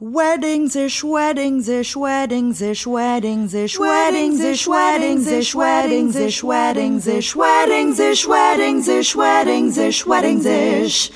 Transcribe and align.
Weddings 0.00 0.76
ish, 0.76 1.02
weddings 1.02 1.68
ish, 1.68 1.96
weddings 1.96 2.62
ish, 2.62 2.86
weddings 2.86 3.52
ish, 3.52 3.80
weddings 3.80 4.40
ish, 4.40 4.68
weddings 4.68 5.26
ish, 5.26 5.56
weddings 5.56 6.16
ish, 6.16 6.44
weddings 6.44 7.08
ish, 7.08 7.34
weddings 7.34 7.98
ish, 7.98 8.24
weddings 8.24 8.86
ish, 8.86 9.16
weddings 9.16 9.76
ish, 9.76 10.06
weddings 10.06 10.46
ish, 10.46 11.10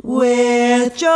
with 0.00 0.96
Jove. 0.96 1.10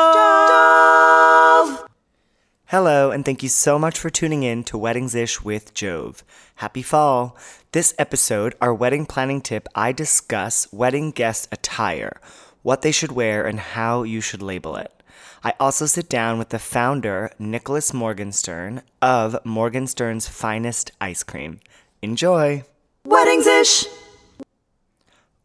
Hello, 2.65 3.13
and 3.13 3.25
thank 3.25 3.45
you 3.45 3.49
so 3.49 3.79
much 3.79 3.97
for 3.97 4.11
tuning 4.11 4.43
in 4.43 4.65
to 4.65 4.77
Weddings 4.77 5.15
Ish 5.15 5.41
with 5.41 5.73
Jove. 5.73 6.25
Happy 6.57 6.83
fall! 6.83 7.37
This 7.71 7.95
episode, 7.97 8.57
our 8.61 8.75
wedding 8.75 9.07
planning 9.07 9.41
tip, 9.41 9.69
I 9.77 9.93
discuss 9.93 10.67
wedding 10.73 11.13
guest 11.13 11.47
attire, 11.53 12.21
what 12.63 12.83
they 12.83 12.91
should 12.91 13.13
wear, 13.13 13.47
and 13.47 13.61
how 13.61 14.03
you 14.03 14.21
should 14.21 14.43
label 14.43 14.75
it. 14.75 14.91
I 15.47 15.53
also 15.61 15.85
sit 15.85 16.09
down 16.09 16.39
with 16.39 16.49
the 16.49 16.59
founder, 16.59 17.31
Nicholas 17.39 17.93
Morgenstern, 17.93 18.81
of 19.03 19.37
Morgenstern's 19.45 20.27
Finest 20.27 20.91
Ice 21.03 21.23
Cream. 21.23 21.61
Enjoy! 22.01 22.65
Weddings 23.05 23.47
ish. 23.47 23.85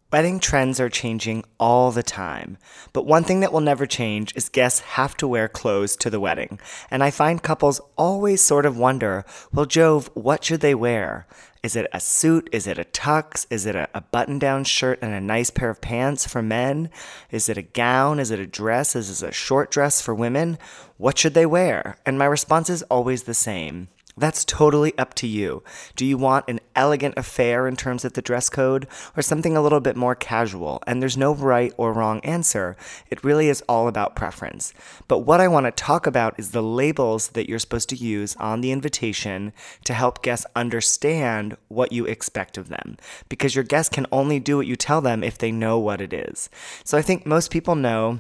Wedding 0.10 0.40
trends 0.40 0.80
are 0.80 0.90
changing 0.90 1.44
all 1.60 1.92
the 1.92 2.02
time, 2.02 2.58
but 2.94 3.06
one 3.06 3.26
thing 3.26 3.42
that 3.42 3.52
will 3.52 3.60
never 3.60 3.86
change 3.86 4.34
is 4.38 4.48
guests 4.48 4.80
have 4.80 5.18
to 5.18 5.28
wear 5.28 5.50
clothes 5.50 5.98
to 5.98 6.10
the 6.10 6.20
wedding. 6.22 6.60
And 6.90 7.04
I 7.04 7.12
find 7.12 7.44
couples 7.44 7.82
always 7.98 8.42
sort 8.42 8.66
of 8.66 8.78
wonder, 8.78 9.26
well, 9.54 9.66
Jove, 9.66 10.10
what 10.14 10.46
should 10.46 10.62
they 10.62 10.74
wear? 10.74 11.28
Is 11.62 11.76
it 11.76 11.88
a 11.92 12.00
suit? 12.00 12.50
Is 12.54 12.68
it 12.68 12.78
a 12.78 12.86
tux? 12.86 13.46
Is 13.50 13.66
it 13.66 13.76
a, 13.76 13.90
a 13.94 14.00
button 14.00 14.40
down 14.40 14.64
shirt 14.64 15.00
and 15.02 15.14
a 15.14 15.20
nice 15.20 15.50
pair 15.50 15.70
of 15.70 15.82
pants 15.82 16.26
for 16.26 16.42
men? 16.42 16.90
Is 17.32 17.50
it 17.50 17.58
a 17.58 17.62
gown? 17.62 18.20
Is 18.20 18.32
it 18.32 18.40
a 18.40 18.48
dress? 18.48 18.96
Is 18.96 19.22
it 19.22 19.30
a 19.30 19.34
short 19.34 19.70
dress 19.70 20.02
for 20.02 20.16
women? 20.16 20.58
What 20.98 21.18
should 21.18 21.34
they 21.34 21.46
wear? 21.46 21.98
And 22.06 22.18
my 22.18 22.26
response 22.26 22.70
is 22.70 22.84
always 22.84 23.24
the 23.24 23.34
same. 23.34 23.90
That's 24.20 24.44
totally 24.44 24.98
up 24.98 25.14
to 25.16 25.28
you. 25.28 25.64
Do 25.96 26.06
you 26.06 26.18
want 26.18 26.46
an 26.50 26.60
elegant 26.76 27.14
affair 27.18 27.68
in 27.68 27.78
terms 27.78 28.04
of 28.04 28.14
the 28.14 28.22
dress 28.22 28.50
code 28.50 28.86
or 29.16 29.22
something 29.22 29.56
a 29.56 29.62
little 29.62 29.80
bit 29.80 29.96
more 29.96 30.14
casual? 30.14 30.84
And 30.86 31.02
there's 31.02 31.16
no 31.16 31.34
right 31.34 31.74
or 31.78 31.94
wrong 31.94 32.20
answer. 32.22 32.76
It 33.10 33.24
really 33.24 33.48
is 33.48 33.64
all 33.70 33.88
about 33.88 34.18
preference. 34.18 34.74
But 35.08 35.20
what 35.20 35.40
I 35.40 35.48
want 35.48 35.68
to 35.68 35.72
talk 35.72 36.06
about 36.06 36.38
is 36.38 36.52
the 36.52 36.62
labels 36.62 37.30
that 37.30 37.48
you're 37.48 37.60
supposed 37.60 37.88
to 37.90 37.96
use 37.96 38.36
on 38.36 38.60
the 38.60 38.72
invitation 38.72 39.54
to 39.86 39.94
help 39.94 40.22
guests 40.22 40.46
understand 40.56 41.56
what 41.70 41.94
you 41.94 42.06
expect 42.06 42.58
of 42.58 42.68
them. 42.68 42.98
Because 43.30 43.56
your 43.56 43.64
guests 43.64 43.94
can 43.94 44.06
only 44.12 44.40
do 44.40 44.58
what 44.58 44.68
you 44.68 44.76
tell 44.76 45.00
them 45.00 45.24
if 45.24 45.38
they 45.38 45.52
know 45.52 45.80
what 45.80 46.02
it 46.02 46.12
is. 46.12 46.50
So 46.84 46.98
I 46.98 47.02
think 47.02 47.26
most 47.26 47.52
people 47.52 47.76
know 47.76 48.20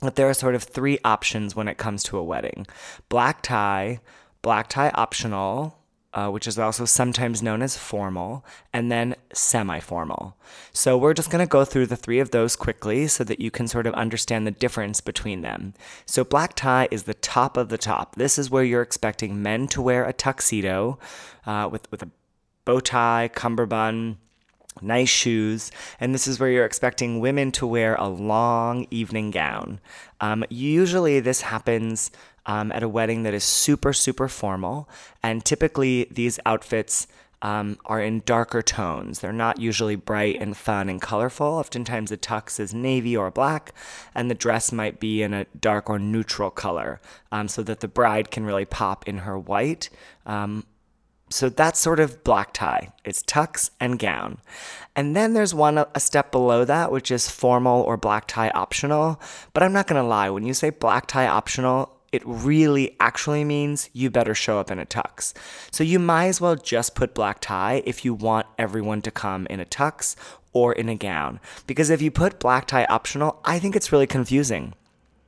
that 0.00 0.16
there 0.16 0.28
are 0.28 0.34
sort 0.34 0.54
of 0.54 0.62
three 0.62 0.98
options 1.04 1.54
when 1.54 1.68
it 1.68 1.78
comes 1.78 2.02
to 2.04 2.18
a 2.18 2.24
wedding 2.24 2.66
black 3.08 3.42
tie 3.42 4.00
black 4.44 4.68
tie 4.68 4.90
optional, 4.90 5.78
uh, 6.12 6.28
which 6.28 6.46
is 6.46 6.58
also 6.58 6.84
sometimes 6.84 7.42
known 7.42 7.62
as 7.62 7.78
formal, 7.78 8.44
and 8.74 8.92
then 8.92 9.16
semi 9.32 9.80
formal. 9.80 10.36
So 10.70 10.98
we're 10.98 11.14
just 11.14 11.30
going 11.30 11.44
to 11.44 11.50
go 11.50 11.64
through 11.64 11.86
the 11.86 11.96
three 11.96 12.20
of 12.20 12.30
those 12.30 12.54
quickly 12.54 13.08
so 13.08 13.24
that 13.24 13.40
you 13.40 13.50
can 13.50 13.66
sort 13.66 13.86
of 13.86 13.94
understand 13.94 14.46
the 14.46 14.50
difference 14.52 15.00
between 15.00 15.40
them. 15.40 15.72
So 16.04 16.24
black 16.24 16.54
tie 16.54 16.88
is 16.90 17.04
the 17.04 17.14
top 17.14 17.56
of 17.56 17.70
the 17.70 17.78
top. 17.78 18.16
This 18.16 18.38
is 18.38 18.50
where 18.50 18.62
you're 18.62 18.82
expecting 18.82 19.42
men 19.42 19.66
to 19.68 19.80
wear 19.80 20.04
a 20.04 20.12
tuxedo 20.12 20.98
uh, 21.46 21.68
with, 21.72 21.90
with 21.90 22.02
a 22.02 22.10
bow 22.66 22.80
tie, 22.80 23.30
cummerbund 23.34 24.18
nice 24.82 25.08
shoes, 25.08 25.70
and 26.00 26.12
this 26.12 26.26
is 26.26 26.40
where 26.40 26.50
you're 26.50 26.66
expecting 26.66 27.20
women 27.20 27.52
to 27.52 27.66
wear 27.66 27.94
a 27.94 28.08
long 28.08 28.86
evening 28.90 29.30
gown. 29.30 29.80
Um, 30.20 30.44
usually, 30.50 31.20
this 31.20 31.42
happens 31.42 32.10
um, 32.46 32.72
at 32.72 32.82
a 32.82 32.88
wedding 32.88 33.22
that 33.22 33.34
is 33.34 33.44
super, 33.44 33.92
super 33.92 34.28
formal, 34.28 34.88
and 35.22 35.44
typically 35.44 36.06
these 36.10 36.38
outfits. 36.46 37.06
Um, 37.42 37.76
are 37.84 38.00
in 38.00 38.22
darker 38.24 38.62
tones. 38.62 39.18
They're 39.18 39.30
not 39.30 39.60
usually 39.60 39.96
bright 39.96 40.40
and 40.40 40.56
fun 40.56 40.88
and 40.88 41.02
colorful. 41.02 41.46
Oftentimes, 41.46 42.08
the 42.08 42.16
tux 42.16 42.58
is 42.58 42.72
navy 42.72 43.14
or 43.14 43.30
black, 43.30 43.74
and 44.14 44.30
the 44.30 44.34
dress 44.34 44.72
might 44.72 44.98
be 44.98 45.22
in 45.22 45.34
a 45.34 45.44
dark 45.60 45.90
or 45.90 45.98
neutral 45.98 46.50
color 46.50 47.02
um, 47.30 47.48
so 47.48 47.62
that 47.64 47.80
the 47.80 47.88
bride 47.88 48.30
can 48.30 48.46
really 48.46 48.64
pop 48.64 49.06
in 49.06 49.18
her 49.18 49.38
white 49.38 49.90
um, 50.24 50.64
so 51.30 51.48
that's 51.48 51.80
sort 51.80 52.00
of 52.00 52.22
black 52.22 52.52
tie. 52.52 52.92
It's 53.04 53.22
tux 53.22 53.70
and 53.80 53.98
gown. 53.98 54.38
And 54.94 55.16
then 55.16 55.34
there's 55.34 55.54
one 55.54 55.78
a 55.78 56.00
step 56.00 56.30
below 56.30 56.64
that, 56.64 56.92
which 56.92 57.10
is 57.10 57.28
formal 57.28 57.82
or 57.82 57.96
black 57.96 58.28
tie 58.28 58.50
optional. 58.50 59.20
But 59.52 59.62
I'm 59.62 59.72
not 59.72 59.88
to 59.88 60.02
lie, 60.02 60.30
when 60.30 60.46
you 60.46 60.54
say 60.54 60.70
black 60.70 61.06
tie 61.06 61.26
optional, 61.26 61.90
it 62.14 62.22
really 62.24 62.94
actually 63.00 63.42
means 63.42 63.90
you 63.92 64.08
better 64.08 64.36
show 64.36 64.60
up 64.60 64.70
in 64.70 64.78
a 64.78 64.86
tux. 64.86 65.32
So 65.72 65.82
you 65.82 65.98
might 65.98 66.26
as 66.26 66.40
well 66.40 66.54
just 66.54 66.94
put 66.94 67.12
black 67.12 67.40
tie 67.40 67.82
if 67.84 68.04
you 68.04 68.14
want 68.14 68.46
everyone 68.56 69.02
to 69.02 69.10
come 69.10 69.46
in 69.50 69.58
a 69.58 69.64
tux 69.64 70.14
or 70.52 70.72
in 70.72 70.88
a 70.88 70.94
gown. 70.94 71.40
Because 71.66 71.90
if 71.90 72.00
you 72.00 72.12
put 72.12 72.38
black 72.38 72.66
tie 72.66 72.84
optional, 72.84 73.40
I 73.44 73.58
think 73.58 73.74
it's 73.74 73.90
really 73.90 74.06
confusing. 74.06 74.74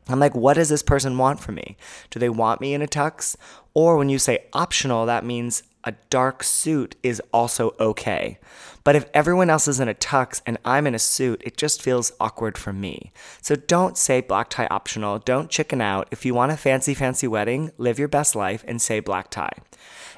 I'm 0.08 0.20
like, 0.20 0.36
what 0.36 0.54
does 0.54 0.68
this 0.68 0.84
person 0.84 1.18
want 1.18 1.40
from 1.40 1.56
me? 1.56 1.76
Do 2.10 2.20
they 2.20 2.28
want 2.28 2.60
me 2.60 2.72
in 2.72 2.82
a 2.82 2.86
tux? 2.86 3.34
Or 3.74 3.96
when 3.96 4.08
you 4.08 4.20
say 4.20 4.44
optional, 4.52 5.04
that 5.06 5.24
means 5.24 5.64
a 5.82 5.94
dark 6.08 6.44
suit 6.44 6.94
is 7.02 7.20
also 7.32 7.74
okay. 7.80 8.38
But 8.86 8.94
if 8.94 9.10
everyone 9.12 9.50
else 9.50 9.66
is 9.66 9.80
in 9.80 9.88
a 9.88 9.94
tux 9.94 10.40
and 10.46 10.58
I'm 10.64 10.86
in 10.86 10.94
a 10.94 11.00
suit, 11.00 11.42
it 11.44 11.56
just 11.56 11.82
feels 11.82 12.12
awkward 12.20 12.56
for 12.56 12.72
me. 12.72 13.10
So 13.42 13.56
don't 13.56 13.98
say 13.98 14.20
black 14.20 14.48
tie 14.48 14.68
optional. 14.70 15.18
Don't 15.18 15.50
chicken 15.50 15.80
out. 15.80 16.06
If 16.12 16.24
you 16.24 16.34
want 16.34 16.52
a 16.52 16.56
fancy, 16.56 16.94
fancy 16.94 17.26
wedding, 17.26 17.72
live 17.78 17.98
your 17.98 18.06
best 18.06 18.36
life 18.36 18.64
and 18.68 18.80
say 18.80 19.00
black 19.00 19.28
tie. 19.28 19.54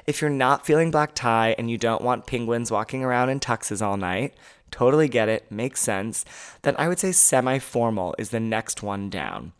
If 0.05 0.21
you're 0.21 0.29
not 0.29 0.67
feeling 0.67 0.91
black 0.91 1.15
tie 1.15 1.55
and 1.57 1.71
you 1.71 1.79
don't 1.79 2.03
want 2.03 2.27
penguins 2.27 2.69
walking 2.69 3.03
around 3.03 3.29
in 3.29 3.39
tuxes 3.39 3.83
all 3.83 3.97
night, 3.97 4.35
totally 4.69 5.07
get 5.07 5.29
it, 5.29 5.51
makes 5.51 5.81
sense, 5.81 6.23
then 6.61 6.75
I 6.77 6.89
would 6.89 6.99
say 6.99 7.11
semi 7.11 7.57
formal 7.57 8.13
is 8.19 8.29
the 8.29 8.39
next 8.39 8.83
one 8.83 9.09
down. 9.09 9.53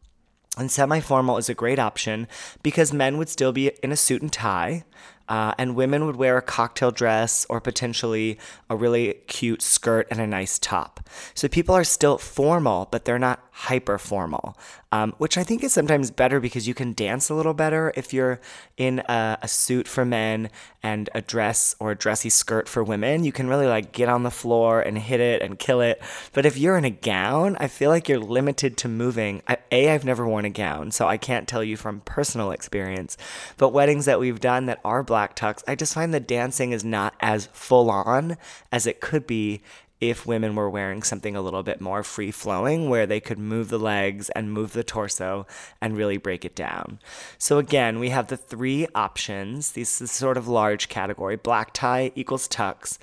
And 0.56 0.70
semi 0.70 1.00
formal 1.00 1.38
is 1.38 1.50
a 1.50 1.56
great 1.56 1.80
option 1.80 2.28
because 2.62 2.94
men 2.94 3.18
would 3.18 3.30
still 3.30 3.54
be 3.54 3.72
in 3.82 3.92
a 3.92 3.98
suit 3.98 4.22
and 4.22 4.32
tie. 4.32 4.84
Uh, 5.30 5.54
and 5.58 5.76
women 5.76 6.06
would 6.06 6.16
wear 6.16 6.38
a 6.38 6.42
cocktail 6.42 6.92
dress 6.92 7.46
or 7.50 7.62
potentially 7.62 8.38
a 8.70 8.76
really 8.76 9.14
cute 9.28 9.62
skirt 9.62 10.08
and 10.10 10.20
a 10.20 10.28
nice 10.28 10.60
top. 10.60 11.00
So 11.34 11.48
people 11.48 11.76
are 11.76 11.84
still 11.84 12.18
formal, 12.18 12.88
but 12.92 13.06
they're 13.06 13.20
not 13.20 13.40
hyper 13.60 13.98
formal, 13.98 14.58
um, 14.94 15.14
which 15.18 15.38
I 15.38 15.44
think 15.44 15.66
is 15.66 15.74
sometimes 15.74 16.12
better 16.12 16.40
because 16.40 16.66
you 16.66 16.74
can 16.74 16.94
dance 16.94 17.30
a 17.30 17.36
little 17.36 17.54
better 17.54 17.92
if 17.98 18.14
you're 18.14 18.40
in 18.78 19.00
a, 19.10 19.38
a, 19.42 19.50
suit 19.50 19.86
for 19.86 20.06
men 20.06 20.50
and 20.82 21.10
a 21.14 21.22
dress 21.22 21.76
or 21.78 21.92
a 21.92 21.96
dressy 21.96 22.30
skirt 22.30 22.70
for 22.70 22.86
women. 22.86 23.26
You 23.26 23.34
can 23.34 23.50
really 23.50 23.68
like 23.68 23.92
get 23.92 24.08
on 24.08 24.24
the 24.24 24.32
floor 24.32 24.80
and 24.80 24.98
hit 24.98 25.20
it 25.20 25.42
and 25.42 25.60
kill 25.60 25.82
it. 25.82 26.02
But 26.32 26.46
if 26.46 26.58
you're 26.58 26.78
in 26.78 26.86
a 26.86 26.90
gown, 26.90 27.58
I 27.60 27.68
feel 27.68 27.90
like 27.90 28.08
you're 28.08 28.18
limited 28.18 28.78
to 28.78 28.88
moving. 28.88 29.42
I, 29.46 29.58
a, 29.74 29.90
I've 29.90 30.06
never 30.06 30.26
worn 30.26 30.46
a 30.46 30.50
gown, 30.50 30.92
so 30.92 31.06
I 31.06 31.18
can't 31.18 31.46
tell 31.46 31.64
you 31.64 31.76
from 31.76 32.00
personal 32.02 32.52
experience. 32.52 33.18
But 33.58 33.74
weddings 33.74 34.06
that 34.06 34.22
we've 34.22 34.40
done 34.40 34.68
that 34.68 34.80
are 34.86 35.04
black 35.04 35.19
tux, 35.28 35.64
I 35.68 35.76
just 35.76 35.94
find 35.94 36.14
the 36.14 36.20
dancing 36.20 36.72
is 36.72 36.84
not 36.84 37.16
as 37.20 37.50
full 37.54 37.90
on 37.90 38.38
as 38.72 38.88
it 38.88 39.02
could 39.02 39.28
be 39.28 39.62
if 40.02 40.26
women 40.26 40.56
were 40.56 40.70
wearing 40.70 41.04
something 41.04 41.36
a 41.36 41.42
little 41.42 41.64
bit 41.64 41.82
more 41.82 42.04
free 42.04 42.32
flowing, 42.32 42.90
where 42.90 43.06
they 43.06 43.20
could 43.20 43.38
move 43.38 43.70
the 43.70 43.80
legs 43.80 44.30
and 44.30 44.52
move 44.52 44.74
the 44.74 44.84
torso 44.84 45.46
and 45.82 45.98
really 45.98 46.18
break 46.18 46.46
it 46.46 46.56
down. 46.56 47.00
So, 47.38 47.58
again, 47.58 48.00
we 48.00 48.10
have 48.10 48.28
the 48.28 48.38
three 48.38 48.88
options. 48.96 49.74
This 49.74 50.02
is 50.02 50.12
sort 50.12 50.38
of 50.38 50.48
large 50.48 50.88
category 50.90 51.36
black 51.36 51.74
tie 51.74 52.12
equals 52.16 52.48
tux 52.48 52.98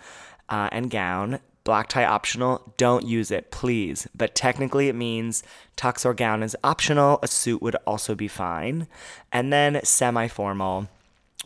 uh, 0.48 0.68
and 0.72 0.90
gown. 0.90 1.40
Black 1.64 1.88
tie 1.88 2.04
optional, 2.04 2.72
don't 2.76 3.04
use 3.04 3.32
it, 3.32 3.50
please. 3.50 4.06
But 4.14 4.36
technically, 4.36 4.88
it 4.88 4.94
means 4.94 5.42
tux 5.76 6.06
or 6.06 6.14
gown 6.14 6.44
is 6.44 6.56
optional. 6.62 7.18
A 7.22 7.28
suit 7.28 7.60
would 7.60 7.74
also 7.86 8.14
be 8.14 8.28
fine. 8.28 8.86
And 9.32 9.52
then 9.52 9.80
semi 9.84 10.28
formal 10.28 10.88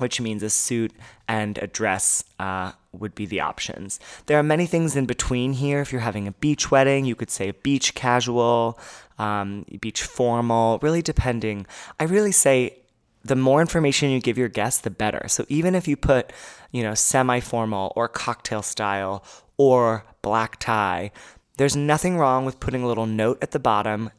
which 0.01 0.21
means 0.21 0.43
a 0.43 0.51
suit 0.51 0.93
and 1.29 1.59
a 1.59 1.67
dress 1.67 2.25
uh, 2.39 2.73
would 2.93 3.15
be 3.15 3.27
the 3.27 3.41
options. 3.41 4.01
There 4.27 4.39
are 4.39 4.43
many 4.43 4.67
things 4.67 4.97
in 4.97 5.07
between 5.07 5.53
here. 5.55 5.81
If 5.81 5.93
you're 5.93 6.01
having 6.01 6.27
a 6.27 6.33
beach 6.33 6.71
wedding, 6.71 7.05
you 7.05 7.15
could 7.15 7.31
say 7.31 7.51
beach 7.51 7.95
casual, 7.95 8.79
um, 9.19 9.65
beach 9.81 10.03
formal, 10.03 10.79
really 10.83 11.03
depending. 11.03 11.67
I 11.99 12.05
really 12.05 12.33
say 12.33 12.79
the 13.23 13.37
more 13.37 13.61
information 13.61 14.11
you 14.11 14.21
give 14.21 14.39
your 14.39 14.49
guests, 14.49 14.81
the 14.81 14.91
better. 14.91 15.29
So 15.29 15.45
even 15.49 15.75
if 15.75 15.87
you 15.87 15.97
put, 15.97 16.33
you 16.73 16.83
know, 16.83 16.95
semi 16.95 17.41
formal 17.41 17.93
or 17.95 18.09
cocktail 18.09 18.63
style 18.63 19.25
or 19.57 20.05
black 20.23 20.59
tie, 20.59 21.13
there's 21.59 21.77
nothing 21.77 22.17
wrong 22.17 22.47
with 22.47 22.61
putting 22.61 22.83
a 22.83 22.87
little 22.87 23.07
note 23.07 23.39
at 23.43 23.51
the 23.51 23.59
bottom 23.59 24.11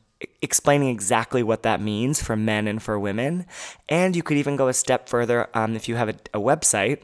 explaining 0.42 0.90
exactly 0.90 1.44
what 1.44 1.64
that 1.64 1.82
means 1.82 2.22
for 2.22 2.36
men 2.36 2.68
and 2.68 2.82
for 2.82 3.00
women. 3.00 3.46
And 3.90 4.16
you 4.16 4.24
could 4.24 4.38
even 4.38 4.56
go 4.56 4.68
a 4.68 4.74
step 4.74 5.10
further 5.10 5.50
um, 5.54 5.76
if 5.76 5.88
you 5.88 5.96
have 5.96 6.10
a, 6.10 6.16
a 6.34 6.40
website 6.40 7.00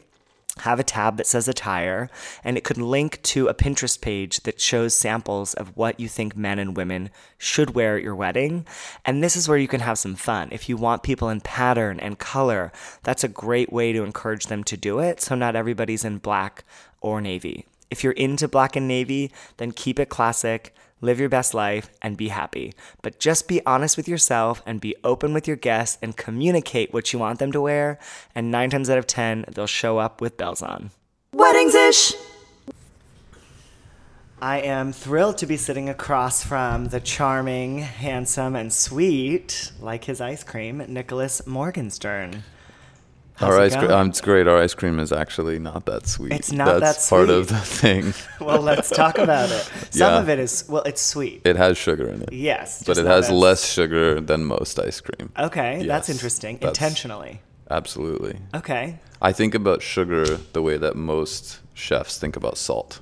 have 0.62 0.80
a 0.80 0.84
tab 0.84 1.18
that 1.18 1.28
says 1.28 1.48
attire, 1.48 2.10
and 2.44 2.58
it 2.58 2.64
could 2.64 2.78
link 2.78 3.22
to 3.24 3.48
a 3.48 3.54
Pinterest 3.54 4.00
page 4.00 4.40
that 4.42 4.62
shows 4.62 4.94
samples 4.94 5.54
of 5.54 5.76
what 5.76 6.00
you 6.00 6.08
think 6.08 6.36
men 6.36 6.60
and 6.60 6.76
women 6.76 7.10
should 7.38 7.76
wear 7.76 7.98
at 7.98 8.04
your 8.04 8.16
wedding. 8.16 8.66
And 9.06 9.24
this 9.24 9.36
is 9.36 9.48
where 9.48 9.58
you 9.58 9.68
can 9.68 9.82
have 9.82 9.98
some 10.00 10.16
fun. 10.16 10.50
If 10.52 10.70
you 10.70 10.78
want 10.78 11.04
people 11.04 11.30
in 11.30 11.42
pattern 11.42 12.00
and 12.00 12.20
color, 12.20 12.72
that's 13.04 13.24
a 13.24 13.30
great 13.30 13.72
way 13.72 13.94
to 13.94 14.04
encourage 14.04 14.48
them 14.48 14.64
to 14.66 14.78
do 14.78 15.00
it. 15.00 15.22
So 15.22 15.36
not 15.36 15.56
everybody's 15.56 16.06
in 16.06 16.18
black 16.18 16.64
or 17.02 17.22
navy. 17.22 17.66
If 17.90 18.04
you're 18.04 18.14
into 18.14 18.48
black 18.48 18.76
and 18.76 18.88
navy, 18.88 19.32
then 19.58 19.72
keep 19.72 20.00
it 20.00 20.10
classic 20.10 20.74
live 21.02 21.20
your 21.20 21.30
best 21.30 21.54
life, 21.54 21.90
and 22.02 22.18
be 22.18 22.30
happy. 22.30 22.74
But 23.02 23.20
just 23.20 23.48
be 23.48 23.66
honest 23.66 23.98
with 23.98 24.08
yourself 24.08 24.62
and 24.66 24.82
be 24.82 24.96
open 25.04 25.34
with 25.34 25.48
your 25.48 25.58
guests 25.58 25.98
and 26.02 26.18
communicate 26.18 26.94
what 26.94 27.14
you 27.14 27.20
want 27.20 27.40
them 27.40 27.52
to 27.52 27.62
wear. 27.62 28.00
And 28.34 28.52
nine 28.52 28.70
times 28.70 28.90
out 28.90 28.98
of 28.98 29.08
10, 29.08 29.46
they'll 29.54 29.68
show 29.68 29.98
up 29.98 30.22
with 30.22 30.38
bells 30.38 30.62
on. 30.62 30.92
Weddings 31.34 31.76
ish! 31.76 32.14
I 34.40 34.60
am 34.60 34.94
thrilled 34.94 35.40
to 35.40 35.48
be 35.48 35.58
sitting 35.58 35.90
across 35.90 36.44
from 36.44 36.90
the 36.90 37.00
charming, 37.00 37.80
handsome, 37.80 38.56
and 38.56 38.72
sweet, 38.72 39.72
like 39.80 40.04
his 40.04 40.22
ice 40.22 40.44
cream, 40.44 40.84
Nicholas 40.88 41.48
Morgenstern. 41.48 42.44
How's 43.38 43.54
Our 43.54 43.60
ice 43.62 43.76
cream, 43.76 43.92
um, 43.92 44.10
it's 44.10 44.20
great. 44.20 44.48
Our 44.48 44.58
ice 44.58 44.74
cream 44.74 44.98
is 45.00 45.12
actually 45.12 45.60
not 45.60 45.86
that 45.86 46.08
sweet. 46.08 46.32
It's 46.34 46.52
not 46.52 46.80
That's 46.80 47.08
that 47.08 47.16
part 47.16 47.30
of 47.30 47.48
the 47.50 47.58
thing. 47.58 48.16
well, 48.42 48.62
let's 48.62 48.90
talk 48.90 49.20
about 49.20 49.52
it. 49.52 49.62
Some 49.92 50.12
Yeah. 50.14 50.20
of 50.20 50.28
it 50.28 50.40
is, 50.40 50.66
well, 50.68 50.82
it's 50.88 51.02
sweet. 51.02 51.42
It 51.46 51.56
has 51.56 51.78
sugar 51.78 52.10
in 52.10 52.24
it. 52.24 52.34
yes. 52.34 52.84
but 52.84 52.98
it 52.98 53.06
has 53.06 53.30
less 53.30 53.64
sugar 53.72 54.20
than 54.20 54.44
most 54.44 54.80
ice 54.80 55.00
cream. 55.02 55.32
Okay, 55.38 55.86
that's 55.86 56.10
interesting. 56.10 56.56
that's- 56.58 56.76
Intentionally. 56.78 57.42
Absolutely. 57.70 58.40
Okay. 58.56 58.98
I 59.22 59.32
think 59.34 59.54
about 59.54 59.82
sugar 59.84 60.26
the 60.54 60.62
way 60.64 60.78
that 60.78 60.96
most 60.96 61.60
chefs 61.76 62.18
think 62.18 62.36
about 62.38 62.58
salt. 62.58 63.02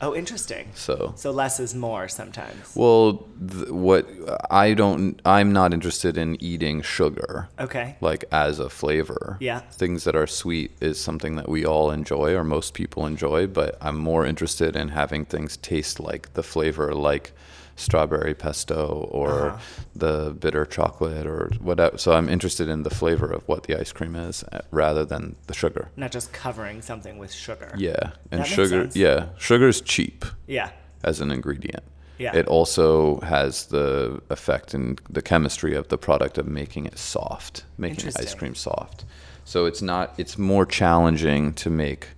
Oh, 0.00 0.14
interesting. 0.14 0.68
So, 0.74 1.14
So 1.16 1.30
less 1.30 1.58
is 1.58 1.74
more 1.74 2.06
sometimes. 2.08 2.74
well, 2.76 3.26
th- 3.50 3.68
what 3.70 4.06
I 4.50 4.74
don't, 4.74 5.20
I'm 5.24 5.52
not 5.52 5.72
interested 5.72 6.18
in 6.18 6.36
eating 6.42 6.82
sugar. 6.82 7.48
Okay. 7.58 7.96
like 8.00 8.24
as 8.30 8.58
a 8.58 8.68
flavor. 8.68 9.38
Yeah. 9.40 9.60
Things 9.70 10.04
that 10.04 10.14
are 10.14 10.26
sweet 10.26 10.72
is 10.80 11.00
something 11.00 11.36
that 11.36 11.48
we 11.48 11.64
all 11.64 11.90
enjoy 11.90 12.34
or 12.34 12.44
most 12.44 12.74
people 12.74 13.06
enjoy, 13.06 13.46
but 13.46 13.78
I'm 13.80 13.96
more 13.96 14.26
interested 14.26 14.76
in 14.76 14.88
having 14.88 15.24
things 15.24 15.56
taste 15.56 15.98
like 15.98 16.34
the 16.34 16.42
flavor 16.42 16.94
like 16.94 17.32
strawberry 17.76 18.34
pesto 18.34 19.06
or 19.10 19.50
Uh-huh. 19.50 19.58
the 19.94 20.36
bitter 20.40 20.64
chocolate 20.64 21.26
or 21.26 21.50
whatever. 21.60 21.98
So 21.98 22.12
I'm 22.12 22.28
interested 22.28 22.68
in 22.68 22.82
the 22.82 22.90
flavor 22.90 23.30
of 23.32 23.46
what 23.46 23.64
the 23.64 23.78
ice 23.78 23.92
cream 23.92 24.16
is 24.16 24.44
uh, 24.52 24.60
rather 24.70 25.04
than 25.04 25.36
the 25.46 25.54
sugar. 25.54 25.90
Not 25.96 26.10
just 26.10 26.32
covering 26.32 26.82
something 26.82 27.18
with 27.18 27.32
sugar. 27.32 27.72
Yeah. 27.76 28.12
And 28.30 28.40
makes 28.40 28.50
sugar 28.52 28.88
yeah, 28.94 29.26
sugar's 29.38 29.80
cheap 29.82 30.24
Yeah. 30.46 30.70
as 31.04 31.20
an 31.20 31.30
ingredient. 31.30 31.84
Yeah. 32.18 32.34
It 32.34 32.46
also 32.46 33.20
has 33.20 33.66
the 33.66 34.22
effect 34.30 34.72
in 34.74 34.96
the 35.10 35.20
chemistry 35.20 35.74
of 35.76 35.88
the 35.88 35.98
product 35.98 36.38
of 36.38 36.46
making 36.46 36.86
it 36.86 36.98
soft, 36.98 37.64
making 37.76 38.08
ice 38.18 38.34
cream 38.34 38.54
soft. 38.54 39.04
So 39.44 39.66
it's 39.66 39.82
not 39.82 40.14
it's 40.16 40.38
more 40.38 40.64
challenging 40.64 41.52
to 41.54 41.68
make 41.70 42.08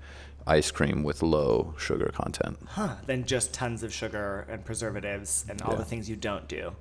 ice 0.48 0.70
cream 0.70 1.02
with 1.04 1.22
low 1.22 1.74
sugar 1.78 2.10
content. 2.14 2.58
Huh. 2.66 2.96
Then 3.06 3.24
just 3.24 3.52
tons 3.52 3.82
of 3.82 3.92
sugar 3.92 4.46
and 4.50 4.64
preservatives 4.64 5.44
and 5.48 5.60
all 5.62 5.72
Yeah. 5.74 5.78
the 5.78 5.84
things 5.84 6.08
you 6.08 6.16
don't 6.16 6.48
do. 6.48 6.72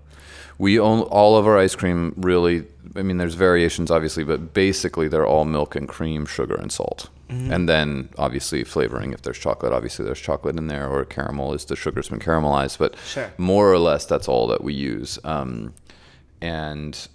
We 0.58 0.80
own 0.80 1.02
all 1.02 1.38
of 1.38 1.46
our 1.46 1.58
ice 1.58 1.75
cream 1.75 2.14
really 2.18 2.66
I 2.96 3.02
mean 3.04 3.18
there's 3.18 3.36
variations 3.36 3.92
obviously, 3.92 4.24
but 4.24 4.54
basically 4.54 5.08
they're 5.08 5.28
all 5.28 5.46
milk 5.46 5.75
and 5.75 5.88
cream, 5.88 6.25
sugar 6.25 6.56
and 6.56 6.72
salt. 6.72 7.10
Mm-hmm. 7.30 7.52
And 7.52 7.68
then 7.69 8.10
obviously 8.18 8.64
flavoring 8.64 9.12
if 9.12 9.22
there's 9.22 9.38
chocolate, 9.38 9.74
obviously 9.74 10.06
there's 10.06 10.22
chocolate 10.22 10.58
in 10.58 10.68
there 10.68 10.88
or 10.90 11.04
caramel 11.06 11.54
is 11.54 11.66
the 11.66 11.75
sugar's 11.75 12.10
been 12.10 12.20
caramelized, 12.20 12.78
but 12.80 12.96
Sure. 13.06 13.31
more 13.38 13.72
or 13.72 13.80
less 13.80 14.06
that's 14.06 14.28
all 14.30 14.48
that 14.48 14.63
we 14.63 14.74
use. 14.74 15.20
Um, 15.25 15.74
and 16.42 17.08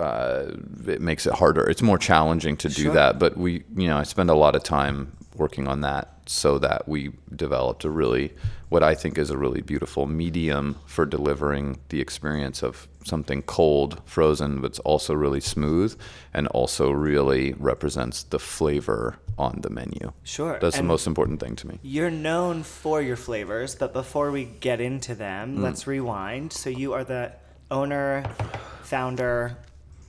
uh, 0.00 0.46
it 0.86 1.00
makes 1.00 1.26
it 1.26 1.34
harder. 1.34 1.68
It's 1.68 1.82
more 1.82 1.98
challenging 1.98 2.56
to 2.58 2.68
do 2.68 2.84
Sure. 2.84 2.94
that, 2.94 3.18
but 3.18 3.36
we, 3.36 3.64
you 3.76 3.86
know, 3.86 3.98
I 3.98 4.02
spend 4.04 4.30
a 4.30 4.34
lot 4.34 4.56
of 4.56 4.62
time 4.62 5.12
working 5.40 5.66
on 5.66 5.80
that 5.80 6.12
so 6.26 6.58
that 6.58 6.86
we 6.86 7.10
developed 7.34 7.84
a 7.84 7.90
really, 7.90 8.32
what 8.68 8.82
I 8.84 8.94
think 8.94 9.18
is 9.18 9.30
a 9.30 9.38
really 9.38 9.62
beautiful 9.62 10.06
medium 10.06 10.76
for 10.86 11.04
delivering 11.04 11.80
the 11.88 12.00
experience 12.00 12.62
of 12.62 12.86
something 13.04 13.42
cold, 13.42 14.00
frozen, 14.04 14.60
but 14.60 14.66
it's 14.72 14.78
also 14.80 15.14
really 15.14 15.40
smooth 15.40 15.98
and 16.34 16.46
also 16.48 16.90
really 16.90 17.54
represents 17.54 18.22
the 18.24 18.38
flavor 18.38 19.18
on 19.38 19.60
the 19.62 19.70
menu. 19.70 20.12
Sure. 20.22 20.58
That's 20.60 20.76
the 20.76 20.82
most 20.82 21.06
important 21.06 21.40
thing 21.40 21.56
to 21.56 21.66
me. 21.66 21.78
You're 21.82 22.10
known 22.10 22.62
for 22.62 23.00
your 23.00 23.16
flavors, 23.16 23.74
but 23.74 23.92
before 23.94 24.30
we 24.30 24.44
get 24.44 24.80
into 24.80 25.14
them, 25.14 25.56
Mm. 25.56 25.62
let's 25.62 25.86
rewind. 25.86 26.52
So 26.52 26.68
you 26.68 26.92
are 26.92 27.04
the 27.04 27.32
owner, 27.70 28.24
founder, 28.82 29.56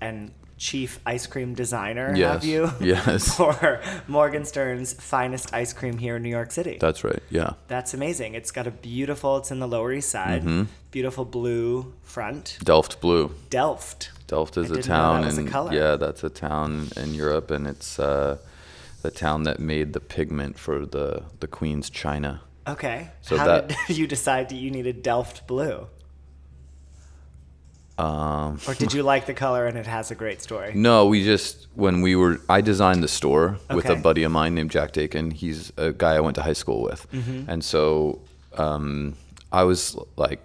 and 0.02 0.32
chief 0.62 1.00
ice 1.08 1.26
cream 1.26 1.56
designer, 1.56 2.14
have 2.14 2.46
you? 2.46 2.70
Yes. 2.80 3.36
for 3.36 3.82
Morgenstern's 4.08 4.94
finest 4.94 5.52
ice 5.56 5.74
cream 5.74 5.98
here 5.98 6.18
in 6.18 6.22
New 6.24 6.30
York 6.30 6.52
City. 6.52 6.78
That's 6.80 7.04
right. 7.04 7.22
Yeah. 7.32 7.54
That's 7.68 7.96
amazing. 7.96 8.36
It's 8.36 8.52
got 8.52 8.68
a 8.68 8.72
beautiful, 8.72 9.38
it's 9.38 9.50
in 9.50 9.60
the 9.60 9.68
Lower 9.68 9.92
East 9.92 10.10
Side, 10.10 10.44
Mm-hmm. 10.44 10.64
beautiful 10.92 11.26
blue 11.26 11.94
front. 12.04 12.60
Delft 12.64 13.02
Blue. 13.02 13.32
Delft. 13.50 14.12
Delft 14.28 14.56
is 14.58 14.72
I 14.72 14.76
a 14.76 14.82
town 14.84 15.22
that 15.22 15.26
was 15.28 15.38
a 15.40 15.42
in 15.42 15.48
color. 15.48 15.74
yeah, 15.74 15.96
that's 15.96 16.24
a 16.24 16.30
town 16.30 16.90
in 16.96 17.16
Europe, 17.16 17.50
and 17.50 17.66
it's 17.68 17.98
uh, 18.00 18.38
the 19.02 19.10
town 19.12 19.44
that 19.44 19.60
made 19.60 19.94
the 19.94 20.00
pigment 20.00 20.60
for 20.60 20.86
the 20.86 21.24
the 21.40 21.48
Queen's 21.48 21.90
china. 21.90 22.42
Okay. 22.68 23.10
So 23.22 23.36
How 23.36 23.46
that- 23.48 23.68
did 23.88 23.98
you 24.00 24.06
decide 24.08 24.50
that 24.50 24.56
you 24.64 24.70
needed 24.70 25.02
Delft 25.02 25.48
blue? 25.48 25.88
Um, 28.02 28.60
Or 28.68 28.74
did 28.74 28.94
you 28.94 29.04
like 29.04 29.26
the 29.26 29.34
color 29.34 29.68
and 29.68 29.78
it 29.78 29.86
has 29.88 30.12
a 30.12 30.16
great 30.16 30.42
story? 30.42 30.72
no, 30.90 31.06
we 31.06 31.24
just 31.24 31.68
when 31.76 32.02
we 32.02 32.16
were 32.16 32.40
I 32.50 32.62
designed 32.62 33.04
the 33.04 33.08
store 33.20 33.58
with 33.74 33.86
a 33.90 33.96
buddy 33.96 34.24
of 34.24 34.32
mine 34.32 34.56
named 34.56 34.72
Jack 34.72 34.92
Dakin. 34.94 35.32
He's 35.32 35.72
a 35.78 35.92
guy 35.92 36.14
I 36.16 36.20
went 36.20 36.36
to 36.36 36.42
high 36.42 36.54
school 36.64 36.82
with, 36.82 37.02
Mm-hmm. 37.12 37.50
and 37.52 37.64
so 37.64 38.20
um, 38.58 39.16
I 39.52 39.64
was 39.64 39.96
like 40.18 40.40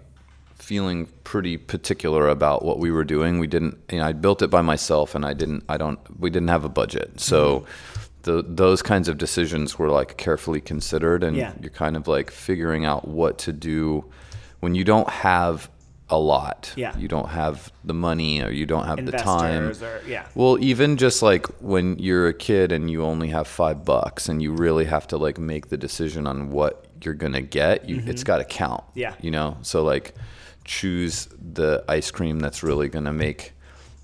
feeling 0.55 1.07
pretty 1.23 1.57
particular 1.57 2.27
about 2.27 2.63
what 2.63 2.77
we 2.79 2.91
were 2.91 3.03
doing. 3.05 3.39
We 3.39 3.47
didn't, 3.47 3.77
you 3.91 3.99
know, 3.99 4.05
I 4.05 4.11
built 4.13 4.41
it 4.41 4.49
by 4.49 4.61
myself, 4.61 5.15
and 5.15 5.23
I 5.25 5.33
didn't, 5.33 5.63
I 5.69 5.77
don't, 5.77 5.99
we 6.19 6.29
didn't 6.29 6.49
have 6.49 6.65
a 6.65 6.69
budget, 6.69 7.19
so. 7.19 7.65
The, 8.23 8.43
those 8.45 8.81
kinds 8.81 9.07
of 9.07 9.17
decisions 9.17 9.79
were 9.79 9.89
like 9.89 10.17
carefully 10.17 10.59
considered 10.59 11.23
and 11.23 11.37
Yeah. 11.37 11.53
you're 11.61 11.69
kind 11.69 11.95
of 11.95 12.09
like 12.09 12.29
figuring 12.29 12.83
out 12.83 13.07
what 13.07 13.37
to 13.45 13.53
do 13.53 14.03
when 14.59 14.75
you 14.75 14.83
don't 14.83 15.07
have 15.09 15.69
a 16.09 16.17
lot 16.17 16.71
Yeah. 16.77 16.97
you 16.97 17.07
don't 17.09 17.29
have 17.29 17.71
the 17.83 17.93
money 17.93 18.41
or 18.41 18.49
you 18.49 18.65
don't 18.65 18.85
have 18.85 19.05
the 19.05 19.11
time 19.11 19.63
Investors 19.65 19.83
or 19.83 20.09
yeah. 20.09 20.25
well, 20.35 20.57
even 20.63 20.95
just 20.95 21.21
like 21.21 21.45
when 21.61 21.99
you're 21.99 22.29
a 22.29 22.33
kid 22.33 22.71
and 22.71 22.89
you 22.89 23.03
only 23.03 23.27
have 23.29 23.47
five 23.47 23.83
bucks 23.83 24.29
and 24.29 24.41
you 24.41 24.53
really 24.53 24.85
have 24.85 25.05
to 25.07 25.17
like 25.17 25.37
make 25.37 25.67
the 25.67 25.77
decision 25.77 26.25
on 26.25 26.49
what 26.51 26.85
you're 27.03 27.13
gonna 27.13 27.41
get, 27.41 27.87
you 27.89 28.01
it's 28.05 28.23
got 28.23 28.37
to 28.37 28.45
count. 28.45 28.81
Mm-hmm. 28.91 28.99
Yeah. 28.99 29.13
You 29.21 29.31
know, 29.31 29.57
so 29.61 29.83
like 29.83 30.15
choose 30.63 31.27
the 31.53 31.83
ice 31.89 32.09
cream 32.11 32.39
that's 32.39 32.63
really 32.63 32.87
gonna 32.89 33.13
make 33.13 33.53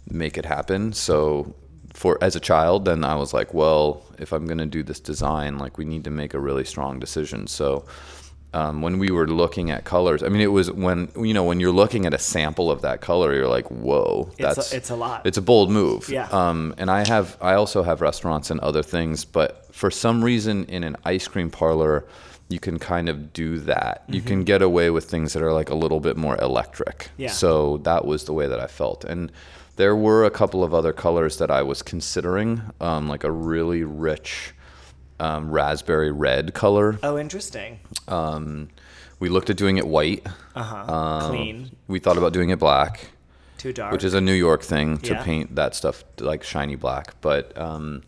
make 0.10 0.38
it 0.38 0.46
happen. 0.46 0.92
So 0.94 1.56
for 1.94 2.18
as 2.22 2.36
a 2.36 2.40
child, 2.40 2.86
then 2.86 3.04
I 3.04 3.16
was 3.16 3.34
like, 3.34 3.54
well, 3.54 4.04
if 4.20 4.34
I'm 4.34 4.46
gonna 4.46 4.66
do 4.66 4.84
this 4.84 5.00
design, 5.00 5.58
like 5.58 5.78
we 5.78 5.86
need 5.86 6.04
to 6.04 6.12
make 6.12 6.34
a 6.34 6.40
really 6.40 6.66
strong 6.66 7.00
decision. 7.00 7.48
So 7.48 7.86
um, 8.54 8.82
when 8.82 9.00
we 9.00 9.10
were 9.12 9.28
looking 9.28 9.72
at 9.72 9.84
colors, 9.84 10.22
I 10.24 10.30
mean, 10.30 10.42
it 10.42 10.52
was 10.52 10.72
when 10.72 11.10
you 11.20 11.34
know 11.34 11.44
when 11.44 11.60
you're 11.60 11.72
looking 11.72 12.06
at 12.06 12.14
a 12.14 12.20
sample 12.20 12.70
of 12.72 12.82
that 12.82 13.02
color, 13.02 13.34
you're 13.34 13.48
like, 13.48 13.68
"Whoa, 13.72 14.30
It's 14.32 14.40
a- 14.40 14.44
that's 14.44 14.74
it's 14.74 14.90
a 14.90 14.96
lot. 14.96 15.26
It's 15.26 15.38
a 15.38 15.42
bold 15.42 15.72
move." 15.72 16.10
Yeah. 16.10 16.28
Um, 16.32 16.74
and 16.78 16.90
I 16.92 17.08
have, 17.08 17.38
I 17.42 17.54
also 17.54 17.84
have 17.84 18.02
restaurants 18.02 18.52
and 18.52 18.60
other 18.60 18.84
things, 18.84 19.26
but 19.26 19.66
for 19.74 19.90
some 19.92 20.24
reason, 20.24 20.66
in 20.66 20.84
an 20.84 20.96
ice 21.06 21.28
cream 21.28 21.50
parlor, 21.50 22.06
you 22.50 22.60
can 22.60 22.78
kind 22.78 23.10
of 23.10 23.34
do 23.34 23.58
that. 23.60 24.04
You 24.08 24.22
can 24.22 24.44
get 24.44 24.62
away 24.62 24.90
with 24.92 25.06
things 25.06 25.34
that 25.34 25.42
are 25.42 25.54
like 25.54 25.70
a 25.70 25.76
little 25.76 26.00
bit 26.00 26.18
more 26.18 26.38
electric. 26.42 26.98
Mm-hmm. 27.00 27.22
Yeah. 27.24 27.32
So 27.32 27.78
that 27.84 28.06
was 28.06 28.26
the 28.26 28.34
way 28.34 28.48
that 28.48 28.60
I 28.60 28.68
felt, 28.68 29.04
and 29.06 29.32
there 29.76 29.96
were 29.96 30.24
a 30.26 30.30
couple 30.30 30.64
of 30.64 30.72
other 30.74 30.94
colors 30.94 31.38
that 31.38 31.50
I 31.50 31.64
was 31.64 31.82
considering, 31.82 32.62
um, 32.80 33.10
like 33.10 33.24
a 33.24 33.32
really 33.32 33.84
rich. 33.84 34.54
Um, 35.24 35.50
raspberry 35.52 36.12
red 36.12 36.54
color. 36.54 37.00
Oh, 37.02 37.18
interesting. 37.18 37.80
Um, 38.08 38.70
we 39.20 39.30
looked 39.30 39.50
at 39.50 39.56
doing 39.58 39.78
it 39.78 39.88
white. 39.88 40.26
Uh 40.56 40.64
huh. 40.64 40.94
Um, 40.94 41.30
Clean. 41.30 41.72
We 41.88 42.00
thought 42.00 42.18
about 42.18 42.34
doing 42.34 42.50
it 42.50 42.60
black, 42.60 43.08
Too 43.58 43.72
dark. 43.72 43.94
which 43.94 44.04
is 44.04 44.14
a 44.14 44.20
New 44.22 44.34
York 44.34 44.62
thing 44.64 44.98
to 45.00 45.14
Yeah. 45.14 45.24
paint 45.24 45.56
that 45.56 45.76
stuff 45.76 46.04
like 46.20 46.44
shiny 46.44 46.76
black. 46.76 47.16
But 47.22 47.58
um, 47.58 48.02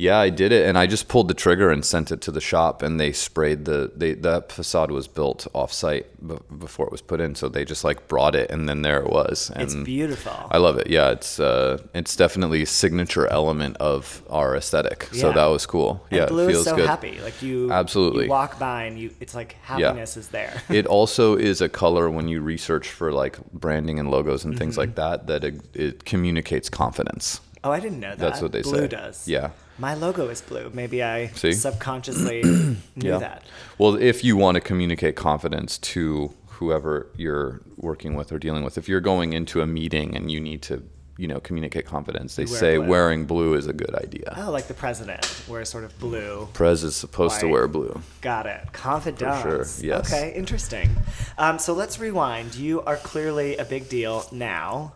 Yeah, 0.00 0.18
I 0.18 0.30
did 0.30 0.52
it, 0.52 0.64
and 0.64 0.78
I 0.78 0.86
just 0.86 1.08
pulled 1.08 1.26
the 1.26 1.34
trigger 1.34 1.72
and 1.72 1.84
sent 1.84 2.12
it 2.12 2.20
to 2.20 2.30
the 2.30 2.40
shop, 2.40 2.82
and 2.82 3.00
they 3.00 3.10
sprayed 3.10 3.64
the. 3.64 3.90
They, 3.96 4.14
that 4.14 4.52
facade 4.52 4.92
was 4.92 5.08
built 5.08 5.48
off-site 5.54 6.06
b- 6.24 6.36
before 6.56 6.86
it 6.86 6.92
was 6.92 7.00
put 7.02 7.20
in, 7.20 7.34
so 7.34 7.48
they 7.48 7.64
just 7.64 7.82
like 7.82 8.06
brought 8.06 8.36
it, 8.36 8.48
and 8.52 8.68
then 8.68 8.82
there 8.82 9.00
it 9.00 9.10
was. 9.10 9.50
And 9.52 9.62
It's 9.64 9.74
beautiful. 9.74 10.32
I 10.52 10.58
love 10.58 10.78
it. 10.78 10.86
Yeah, 10.86 11.10
it's 11.10 11.40
uh, 11.40 11.82
it's 11.94 12.14
definitely 12.14 12.62
a 12.62 12.66
signature 12.66 13.26
element 13.26 13.76
of 13.78 14.22
our 14.30 14.54
aesthetic. 14.54 15.08
Yeah. 15.12 15.20
So 15.20 15.32
that 15.32 15.46
was 15.46 15.66
cool. 15.66 16.06
and 16.12 16.18
yeah, 16.20 16.26
blue 16.26 16.44
it 16.44 16.52
feels 16.52 16.60
is 16.66 16.70
so 16.70 16.76
good. 16.76 16.86
happy. 16.86 17.18
Like 17.20 17.42
you 17.42 17.72
Absolutely. 17.72 18.26
you 18.26 18.30
walk 18.30 18.56
by 18.60 18.84
and 18.84 18.96
you 18.96 19.10
it's 19.18 19.34
like 19.34 19.54
happiness 19.62 20.16
is 20.16 20.28
there. 20.28 20.62
it 20.68 20.86
also 20.86 21.34
is 21.36 21.60
a 21.60 21.68
color 21.68 22.08
when 22.08 22.28
you 22.28 22.40
research 22.40 22.88
for 22.88 23.10
like 23.10 23.36
branding 23.52 23.98
and 23.98 24.12
logos 24.12 24.44
and 24.44 24.56
things 24.56 24.74
Mm-hmm. 24.76 24.80
like 24.80 24.94
that 24.94 25.26
that 25.26 25.42
it, 25.42 25.60
it 25.74 26.04
communicates 26.04 26.70
confidence. 26.70 27.40
Oh, 27.64 27.72
I 27.72 27.80
didn't 27.80 27.98
know 27.98 28.10
that. 28.10 28.18
That's 28.20 28.40
what 28.40 28.52
they 28.52 28.62
blue 28.62 28.82
say. 28.82 28.86
does. 28.88 29.26
Yeah. 29.26 29.50
My 29.78 29.94
logo 29.94 30.28
is 30.28 30.40
blue. 30.40 30.70
Maybe 30.74 31.02
I 31.02 31.28
See? 31.28 31.52
subconsciously 31.52 32.42
knew 32.44 32.76
Yeah. 32.96 33.18
that. 33.18 33.42
Well, 33.78 33.94
if 33.94 34.24
you 34.24 34.36
want 34.36 34.56
to 34.56 34.60
communicate 34.60 35.14
confidence 35.16 35.78
to 35.78 36.34
whoever 36.46 37.06
you're 37.16 37.60
working 37.76 38.14
with 38.14 38.32
or 38.32 38.38
dealing 38.38 38.64
with, 38.64 38.76
if 38.76 38.88
you're 38.88 39.00
going 39.00 39.32
into 39.32 39.60
a 39.60 39.66
meeting 39.66 40.16
and 40.16 40.30
you 40.32 40.40
need 40.40 40.62
to, 40.62 40.82
you 41.16 41.28
know, 41.28 41.38
communicate 41.38 41.86
confidence, 41.86 42.34
they 42.34 42.46
say 42.46 42.76
blue. 42.76 42.88
wearing 42.88 43.24
blue 43.24 43.54
is 43.54 43.68
a 43.68 43.72
good 43.72 43.94
idea. 43.94 44.34
Oh, 44.36 44.50
like 44.50 44.66
the 44.66 44.74
president 44.74 45.24
wears 45.48 45.68
sort 45.68 45.84
of 45.84 45.96
blue. 46.00 46.48
Prez 46.54 46.82
is 46.82 46.96
supposed 46.96 47.38
to 47.40 47.46
wear 47.46 47.68
blue. 47.68 48.00
Got 48.20 48.46
it. 48.46 48.72
Confidence. 48.72 49.40
For 49.42 49.64
sure, 49.64 49.86
yes. 49.86 50.12
Okay, 50.12 50.32
interesting. 50.34 50.90
Um, 51.38 51.60
so 51.60 51.72
let's 51.72 52.00
rewind. 52.00 52.56
You 52.56 52.82
are 52.82 52.96
clearly 52.96 53.56
a 53.56 53.64
big 53.64 53.88
deal 53.88 54.26
now. 54.32 54.94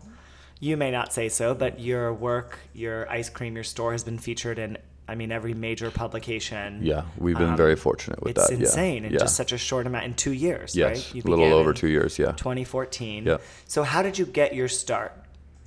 You 0.63 0.77
may 0.77 0.93
not 0.93 1.13
say 1.13 1.29
so, 1.29 1.57
but 1.57 1.81
your 1.81 2.15
work, 2.15 2.57
your 2.73 3.11
ice 3.11 3.29
cream, 3.29 3.57
your 3.57 3.65
store 3.65 3.91
has 3.91 4.05
been 4.05 4.17
featured 4.17 4.61
in, 4.61 4.79
I 5.09 5.17
mean, 5.17 5.33
every 5.33 5.55
major 5.55 5.91
publication. 5.91 6.79
Yeah, 6.85 7.03
we've 7.19 7.37
been 7.37 7.51
Um, 7.51 7.57
very 7.57 7.75
fortunate 7.75 8.23
with 8.23 8.39
It's 8.39 8.47
that. 8.49 8.61
It's 8.61 8.71
insane 8.71 9.03
yeah. 9.03 9.07
in 9.09 9.13
yeah. 9.15 9.19
just 9.19 9.35
such 9.35 9.51
a 9.51 9.59
short 9.59 9.89
amount 9.89 10.05
in 10.05 10.15
two 10.15 10.31
years, 10.31 10.77
yes, 10.77 10.89
right? 10.89 11.15
You 11.17 11.23
a 11.27 11.29
little 11.29 11.53
over 11.53 11.73
two 11.73 11.89
years. 11.89 12.17
Yeah. 12.17 12.31
2014. 12.37 13.27
Yeah. 13.27 13.39
So 13.67 13.83
how 13.83 14.05
did 14.05 14.17
you 14.21 14.25
get 14.25 14.55
your 14.55 14.69
start? 14.69 15.13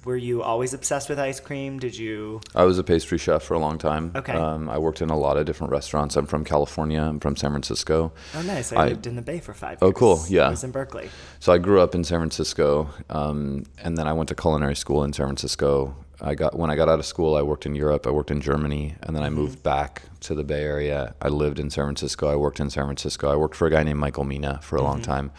Were 0.05 0.15
you 0.15 0.43
always 0.43 0.75
obsessed 0.75 1.09
with 1.09 1.17
ice 1.17 1.39
cream? 1.39 1.79
Did 1.79 1.97
you? 1.97 2.39
I 2.53 2.63
was 2.63 2.77
a 2.77 2.83
pastry 2.83 3.17
chef 3.17 3.41
for 3.41 3.55
a 3.55 3.59
long 3.59 3.79
time. 3.79 4.12
Okay. 4.15 4.33
Um, 4.33 4.69
I 4.69 4.77
worked 4.77 5.01
in 5.01 5.09
a 5.09 5.17
lot 5.17 5.35
of 5.35 5.47
different 5.47 5.71
restaurants. 5.71 6.15
I'm 6.15 6.27
from 6.27 6.45
California. 6.45 7.01
I'm 7.01 7.19
from 7.19 7.35
San 7.35 7.50
Francisco. 7.50 8.13
Oh, 8.35 8.41
nice. 8.43 8.71
I, 8.71 8.83
I- 8.83 8.88
lived 8.89 9.07
in 9.07 9.15
the 9.15 9.24
Bay 9.24 9.39
for 9.39 9.55
five 9.55 9.79
Oh, 9.81 9.88
years. 9.88 9.95
cool. 9.97 10.24
Yeah. 10.29 10.45
I 10.45 10.50
was 10.51 10.63
in 10.63 10.69
Berkeley. 10.69 11.09
So 11.39 11.51
I 11.51 11.57
grew 11.57 11.81
up 11.81 11.95
in 11.95 12.03
San 12.03 12.19
Francisco, 12.19 12.88
um, 13.09 13.63
and 13.83 13.97
then 13.97 14.07
I 14.07 14.13
went 14.13 14.29
to 14.29 14.35
culinary 14.35 14.75
school 14.75 15.03
in 15.03 15.12
San 15.12 15.25
Francisco. 15.25 15.95
I 16.21 16.35
got 16.35 16.55
when 16.55 16.69
I 16.69 16.75
got 16.75 16.88
out 16.88 17.00
of 17.00 17.05
school, 17.05 17.35
I 17.35 17.41
worked 17.41 17.65
in 17.65 17.74
Europe. 17.74 18.05
I 18.05 18.12
worked 18.12 18.29
in 18.29 18.41
Germany, 18.41 18.95
and 19.01 19.15
then 19.15 19.24
I 19.24 19.29
moved 19.31 19.63
back 19.63 20.03
to 20.21 20.35
the 20.35 20.43
Bay 20.43 20.62
Area. 20.62 21.15
I 21.19 21.29
lived 21.29 21.57
in 21.59 21.71
San 21.71 21.83
Francisco. 21.85 22.27
I 22.27 22.35
worked 22.35 22.59
in 22.59 22.69
San 22.69 22.85
Francisco. 22.85 23.31
I 23.31 23.35
worked 23.35 23.55
for 23.55 23.65
a 23.67 23.71
guy 23.71 23.81
named 23.81 24.00
Michael 24.00 24.24
Mina 24.24 24.59
for 24.62 24.75
a 24.75 24.83
long 24.83 25.01
time. 25.01 25.31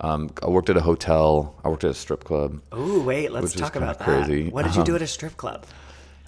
Um, 0.00 0.30
I 0.42 0.48
worked 0.48 0.70
at 0.70 0.76
a 0.76 0.80
hotel. 0.80 1.54
I 1.64 1.68
worked 1.68 1.84
at 1.84 1.90
a 1.90 1.94
strip 1.94 2.24
club. 2.24 2.60
Ooh, 2.74 3.02
wait. 3.02 3.30
Let's 3.32 3.52
talk 3.52 3.76
about 3.76 3.98
that. 4.00 4.04
crazy. 4.04 4.50
What 4.50 4.64
did 4.64 4.74
you 4.74 4.80
Um, 4.80 4.86
do 4.86 4.96
at 4.96 5.02
a 5.02 5.06
strip 5.06 5.36
club? 5.36 5.64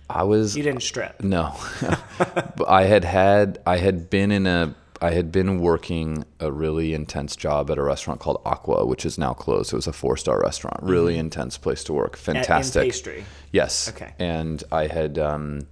I 0.08 0.22
was 0.22 0.56
You 0.56 0.62
didn't 0.62 0.82
strip. 0.84 1.20
No, 1.22 1.52
but 2.18 2.68
I 2.68 2.84
had 2.84 3.04
had 3.04 3.58
I 3.66 3.78
had 3.78 4.08
been 4.08 4.30
in 4.30 4.46
a 4.46 4.74
I 5.02 5.10
had 5.10 5.30
been 5.32 5.58
working 5.58 6.24
a 6.40 6.50
really 6.50 6.94
intense 6.94 7.34
job 7.36 7.70
at 7.70 7.76
a 7.76 7.82
restaurant 7.82 8.20
called 8.20 8.40
Aqua, 8.46 8.86
which 8.86 9.04
is 9.04 9.18
now 9.18 9.34
closed. 9.34 9.72
It 9.72 9.76
was 9.76 9.86
a 9.88 9.92
four 9.92 10.16
star 10.16 10.40
restaurant, 10.40 10.78
really 10.82 11.18
intense 11.18 11.58
place 11.58 11.82
to 11.84 11.92
work. 11.92 12.12
At- 12.14 12.18
Fantastic. 12.20 12.84
pastry. 12.84 13.24
Yes. 13.52 13.88
Okay. 13.88 14.14
And 14.20 14.62
I 14.70 14.86
had 14.86 15.18
um, 15.18 15.66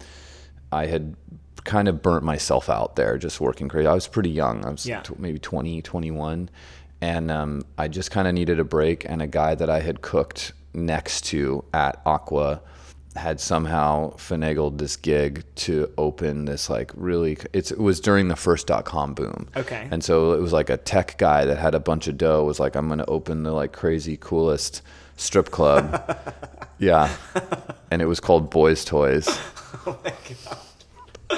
I 0.72 0.86
had 0.86 1.14
kind 1.62 1.86
of 1.88 2.02
burnt 2.02 2.24
myself 2.24 2.68
out 2.68 2.96
there 2.96 3.16
just 3.18 3.40
working 3.40 3.68
crazy. 3.68 3.86
I 3.86 3.94
was 3.94 4.08
pretty 4.08 4.30
young. 4.30 4.64
I 4.66 4.70
was 4.70 4.84
Yeah. 4.84 5.00
tw- 5.00 5.18
maybe 5.18 5.38
20, 5.38 5.80
21. 5.80 6.50
And 7.04 7.30
um, 7.30 7.64
I 7.76 7.88
just 7.88 8.10
kind 8.10 8.26
of 8.26 8.32
needed 8.32 8.58
a 8.58 8.64
break. 8.64 9.04
And 9.08 9.20
a 9.20 9.26
guy 9.26 9.54
that 9.54 9.68
I 9.68 9.80
had 9.80 10.00
cooked 10.00 10.52
next 10.72 11.26
to 11.26 11.62
at 11.74 12.00
Aqua 12.06 12.62
had 13.14 13.38
somehow 13.40 14.10
finagled 14.16 14.78
this 14.78 14.96
gig 14.96 15.44
to 15.54 15.88
open 15.98 16.46
this 16.46 16.68
like 16.68 16.90
really 16.96 17.38
it's, 17.52 17.70
it 17.70 17.78
was 17.78 18.00
during 18.00 18.26
the 18.26 18.34
first 18.34 18.66
dot 18.66 18.84
com 18.84 19.14
boom 19.14 19.46
Okay. 19.56 19.86
and 19.92 20.02
so 20.02 20.32
it 20.32 20.40
was 20.40 20.52
like 20.52 20.68
a 20.68 20.76
tech 20.76 21.16
guy 21.16 21.44
that 21.44 21.56
had 21.58 21.76
a 21.76 21.78
bunch 21.78 22.08
of 22.08 22.18
dough 22.18 22.42
was 22.42 22.58
like 22.58 22.74
i'm 22.74 22.88
gonna 22.88 23.04
open 23.06 23.44
the 23.44 23.52
like 23.52 23.72
crazy 23.72 24.16
coolest 24.20 24.82
strip 25.16 25.52
club 25.52 26.18
yeah 26.80 27.08
and 27.92 28.02
it 28.02 28.06
was 28.06 28.18
called 28.18 28.50
boys 28.50 28.84
toys 28.84 29.28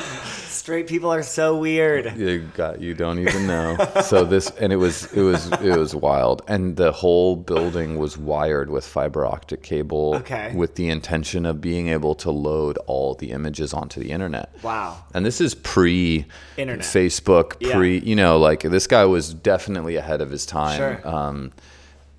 Straight 0.67 0.89
people 0.89 1.13
are 1.15 1.23
so 1.23 1.57
weird. 1.57 2.17
you 2.17 2.41
got 2.57 2.81
you 2.81 2.93
don't 2.93 3.21
even 3.21 3.47
know 3.47 3.77
so 4.03 4.25
this 4.25 4.51
and 4.59 4.73
it 4.73 4.77
was 4.77 5.05
it 5.13 5.23
was 5.23 5.47
it 5.63 5.79
was 5.79 5.95
wild 5.95 6.43
and 6.49 6.77
the 6.77 6.91
whole 6.91 7.37
building 7.37 7.99
was 7.99 8.19
wired 8.19 8.69
with 8.69 8.85
fiber 8.85 9.25
optic 9.25 9.63
cable 9.63 10.17
Okay. 10.17 10.53
with 10.57 10.75
the 10.75 10.89
intention 10.89 11.47
of 11.47 11.61
being 11.61 11.87
able 11.87 12.17
to 12.17 12.33
load 12.33 12.79
all 12.89 13.15
the 13.15 13.31
images 13.31 13.73
onto 13.73 14.01
the 14.01 14.11
internet 14.11 14.51
Wow. 14.65 15.05
and 15.15 15.25
this 15.25 15.41
is 15.41 15.55
pre 15.55 16.27
Internet. 16.57 16.85
Facebook, 16.85 17.53
Yeah. 17.61 17.77
pre, 17.77 17.99
you 18.01 18.17
know, 18.17 18.37
like 18.37 18.63
this 18.63 18.89
guy 18.89 19.05
was 19.05 19.33
definitely 19.33 19.95
ahead 19.95 20.21
of 20.21 20.31
his 20.33 20.45
time. 20.47 20.79
Sure. 20.79 21.01
Um, 21.09 21.53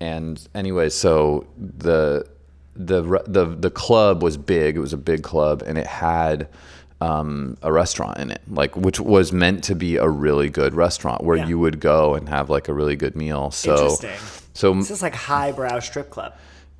and 0.00 0.40
anyway, 0.54 0.88
so 0.88 1.46
the, 1.58 2.24
the, 2.74 3.02
the, 3.26 3.44
the 3.44 3.70
club 3.70 4.22
was 4.22 4.38
big. 4.38 4.76
It 4.76 4.80
was 4.80 4.94
a 4.94 4.96
big 5.12 5.22
club 5.22 5.62
and 5.66 5.76
it 5.76 5.86
had, 5.86 6.48
um, 7.00 7.56
a 7.62 7.72
restaurant 7.72 8.18
in 8.18 8.30
it, 8.30 8.40
like, 8.48 8.76
which 8.76 8.98
was 8.98 9.32
meant 9.32 9.64
to 9.64 9.74
be 9.74 9.96
a 9.96 10.08
really 10.08 10.48
good 10.50 10.74
restaurant 10.74 11.22
where 11.22 11.36
Yeah. 11.36 11.46
you 11.46 11.58
would 11.58 11.78
go 11.80 12.14
and 12.14 12.28
have 12.28 12.50
like 12.50 12.68
a 12.68 12.72
really 12.74 12.96
good 12.96 13.14
meal. 13.14 13.50
So, 13.52 13.72
Interesting. 13.72 14.10
so 14.54 14.74
This 14.74 14.90
is 14.90 15.02
like 15.02 15.14
highbrow 15.14 15.78
strip 15.80 16.10
club. 16.10 16.34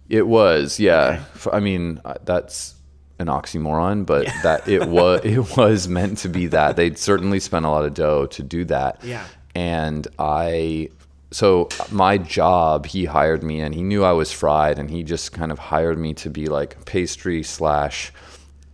it 0.09 0.27
was, 0.27 0.81
yeah. 0.81 1.23
Okay. 1.47 1.57
I 1.57 1.61
mean, 1.61 2.01
uh, 2.05 2.15
that's 2.25 2.75
an 3.21 3.27
oxymoron, 3.29 4.07
but 4.07 4.27
that 4.43 4.67
it 4.69 4.89
was 4.89 5.21
it 5.25 5.57
was 5.57 5.87
meant 5.89 6.19
to 6.19 6.29
be 6.29 6.47
that. 6.49 6.77
They'd 6.77 6.99
certainly 6.99 7.41
spent 7.41 7.65
a 7.65 7.69
lot 7.71 7.85
of 7.85 7.95
dough 7.95 8.27
to 8.27 8.43
do 8.43 8.65
that. 8.67 9.01
Yeah. 9.05 9.25
And 9.55 10.07
I 10.19 10.89
so 11.31 11.69
my 11.91 12.17
job, 12.17 12.87
he 12.87 13.05
hired 13.05 13.43
me 13.43 13.61
and 13.61 13.75
he 13.75 13.83
knew 13.83 14.03
I 14.03 14.13
was 14.13 14.33
fried 14.33 14.79
and 14.79 14.89
he 14.91 15.03
just 15.03 15.33
kind 15.33 15.53
of 15.53 15.59
hired 15.59 15.99
me 15.99 16.15
to 16.15 16.31
be 16.31 16.47
like 16.47 16.85
pastry 16.87 17.43
slash 17.43 18.13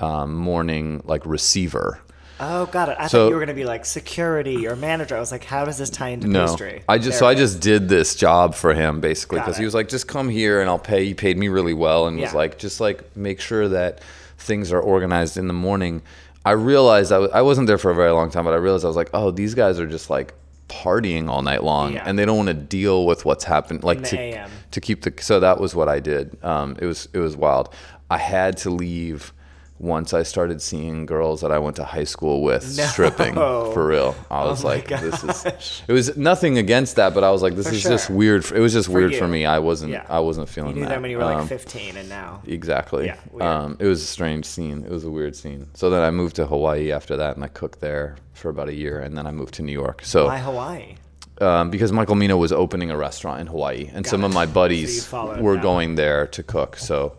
um, 0.00 0.34
morning 0.34 1.02
like 1.04 1.24
receiver. 1.26 2.00
Oh, 2.40 2.66
got 2.66 2.88
it. 2.88 2.96
I 2.98 3.06
So- 3.06 3.18
thought 3.24 3.28
you 3.28 3.34
were 3.34 3.38
going 3.40 3.48
to 3.48 3.54
be 3.54 3.64
like 3.64 3.84
security 3.86 4.66
or 4.66 4.74
manager. 4.74 5.16
I 5.16 5.20
was 5.20 5.30
like, 5.30 5.44
how 5.44 5.64
does 5.64 5.78
this 5.78 5.88
tie 5.88 6.08
into 6.08 6.26
No, 6.26 6.46
pastry? 6.46 6.82
I 6.88 6.98
just 6.98 7.10
There 7.10 7.18
so 7.20 7.26
I 7.28 7.34
just 7.34 7.60
did 7.60 7.88
this 7.88 8.16
job 8.16 8.54
for 8.56 8.74
him 8.74 9.00
basically 9.00 9.38
because 9.38 9.56
he 9.56 9.64
was 9.64 9.72
like, 9.74 9.88
just 9.88 10.08
come 10.08 10.28
here 10.28 10.60
and 10.60 10.68
I'll 10.68 10.78
pay. 10.78 11.04
He 11.04 11.14
paid 11.14 11.38
me 11.38 11.48
really 11.48 11.74
well 11.74 12.06
and 12.08 12.18
was 12.18 12.34
like, 12.34 12.58
just 12.58 12.80
like 12.80 13.16
make 13.16 13.40
sure 13.40 13.68
that 13.68 14.00
things 14.38 14.72
are 14.72 14.80
organized 14.80 15.36
in 15.36 15.46
the 15.46 15.54
morning. 15.54 16.02
I 16.44 16.50
realized 16.50 17.12
I 17.12 17.16
w- 17.16 17.32
I 17.32 17.40
wasn't 17.42 17.68
there 17.68 17.78
for 17.78 17.90
a 17.90 17.94
very 17.94 18.10
long 18.10 18.30
time, 18.30 18.44
but 18.44 18.52
I 18.52 18.56
realized 18.56 18.84
I 18.84 18.88
was 18.88 18.96
like, 18.96 19.10
oh, 19.14 19.30
these 19.30 19.54
guys 19.54 19.78
are 19.78 19.86
just 19.86 20.10
like 20.10 20.34
partying 20.68 21.28
all 21.28 21.40
night 21.42 21.62
long 21.62 21.92
Yeah. 21.92 22.02
and 22.04 22.18
they 22.18 22.24
don't 22.24 22.36
want 22.36 22.48
to 22.48 22.54
deal 22.54 23.06
with 23.06 23.24
what's 23.24 23.44
happened 23.44 23.84
like 23.84 24.02
to 24.04 24.18
AM. 24.18 24.50
to 24.72 24.80
keep 24.80 25.02
the 25.02 25.12
so 25.22 25.38
that 25.40 25.60
was 25.60 25.74
what 25.74 25.88
I 25.88 26.00
did. 26.00 26.36
Um, 26.44 26.76
it 26.80 26.86
was 26.86 27.08
it 27.12 27.18
was 27.20 27.36
wild. 27.36 27.72
I 28.10 28.18
had 28.18 28.56
to 28.58 28.70
leave 28.70 29.32
once 29.80 30.14
I 30.14 30.22
started 30.22 30.62
seeing 30.62 31.04
girls 31.04 31.40
that 31.40 31.50
I 31.50 31.58
went 31.58 31.76
to 31.76 31.84
high 31.84 32.04
school 32.04 32.42
with 32.42 32.76
No. 32.78 32.84
stripping 32.86 33.34
for 33.34 33.86
real. 33.88 34.14
I 34.30 34.44
was 34.44 34.62
my 34.62 34.70
like, 34.74 34.88
this 34.88 35.24
is. 35.24 35.82
It 35.88 35.92
was 35.92 36.16
nothing 36.16 36.58
against 36.58 36.94
that, 36.96 37.12
but 37.12 37.24
I 37.24 37.30
was 37.30 37.42
like, 37.42 37.56
this 37.56 37.68
For 37.68 37.74
is 37.74 37.82
just 37.82 38.08
weird. 38.08 38.44
For, 38.44 38.54
it 38.56 38.60
was 38.60 38.72
just 38.72 38.88
weird 38.88 39.12
you. 39.12 39.18
for 39.18 39.26
me. 39.26 39.44
I 39.46 39.58
wasn't. 39.58 39.90
Yeah. 39.92 40.06
I 40.08 40.20
wasn't 40.20 40.48
feeling 40.48 40.70
You 40.70 40.74
knew 40.76 40.80
that. 40.82 40.90
them 40.90 41.02
when 41.02 41.10
you 41.10 41.18
were 41.18 41.24
like 41.24 41.38
Um, 41.38 41.48
15, 41.48 41.96
and 41.96 42.08
now. 42.08 42.40
Exactly. 42.46 43.06
Yeah. 43.06 43.16
Um, 43.40 43.76
it 43.80 43.86
was 43.86 44.00
a 44.00 44.06
strange 44.06 44.44
scene. 44.46 44.84
It 44.84 44.90
was 44.90 45.04
a 45.04 45.10
weird 45.10 45.34
scene. 45.34 45.66
So 45.74 45.90
then 45.90 46.02
I 46.02 46.10
moved 46.12 46.36
to 46.36 46.46
Hawaii 46.46 46.92
after 46.92 47.16
that, 47.16 47.34
and 47.34 47.44
I 47.44 47.48
cooked 47.48 47.80
there 47.80 48.16
for 48.32 48.50
about 48.50 48.68
a 48.68 48.74
year, 48.74 49.00
and 49.00 49.18
then 49.18 49.26
I 49.26 49.32
moved 49.32 49.54
to 49.54 49.62
New 49.62 49.72
York. 49.72 50.02
So 50.04 50.26
Why 50.26 50.38
Hawaii? 50.38 50.94
um, 51.40 51.70
because 51.70 51.90
Michael 51.90 52.14
Mina 52.14 52.36
was 52.36 52.52
opening 52.52 52.92
a 52.92 52.96
restaurant 52.96 53.40
in 53.40 53.48
Hawaii, 53.48 53.90
and 53.92 54.06
some 54.06 54.22
of 54.22 54.32
my 54.32 54.46
buddies 54.46 55.04
followed 55.04 55.40
were 55.40 55.54
that 55.56 55.62
going 55.62 55.96
there 55.96 56.28
to 56.28 56.42
cook. 56.44 56.76
So, 56.76 57.16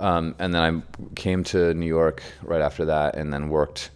um, 0.00 0.34
and 0.38 0.54
then 0.54 0.62
I 0.62 1.14
came 1.14 1.44
to 1.44 1.74
New 1.74 1.86
York 1.86 2.22
right 2.42 2.60
after 2.60 2.84
that, 2.86 3.16
and 3.16 3.32
then 3.32 3.48
worked. 3.48 3.90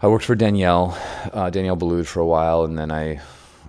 I 0.00 0.06
worked 0.06 0.24
for 0.24 0.36
Daniel, 0.36 0.96
uh, 1.32 1.50
Daniel 1.50 1.76
Boulud 1.76 2.06
for 2.06 2.20
a 2.20 2.26
while, 2.26 2.64
and 2.64 2.78
then 2.78 2.92
I, 2.92 3.20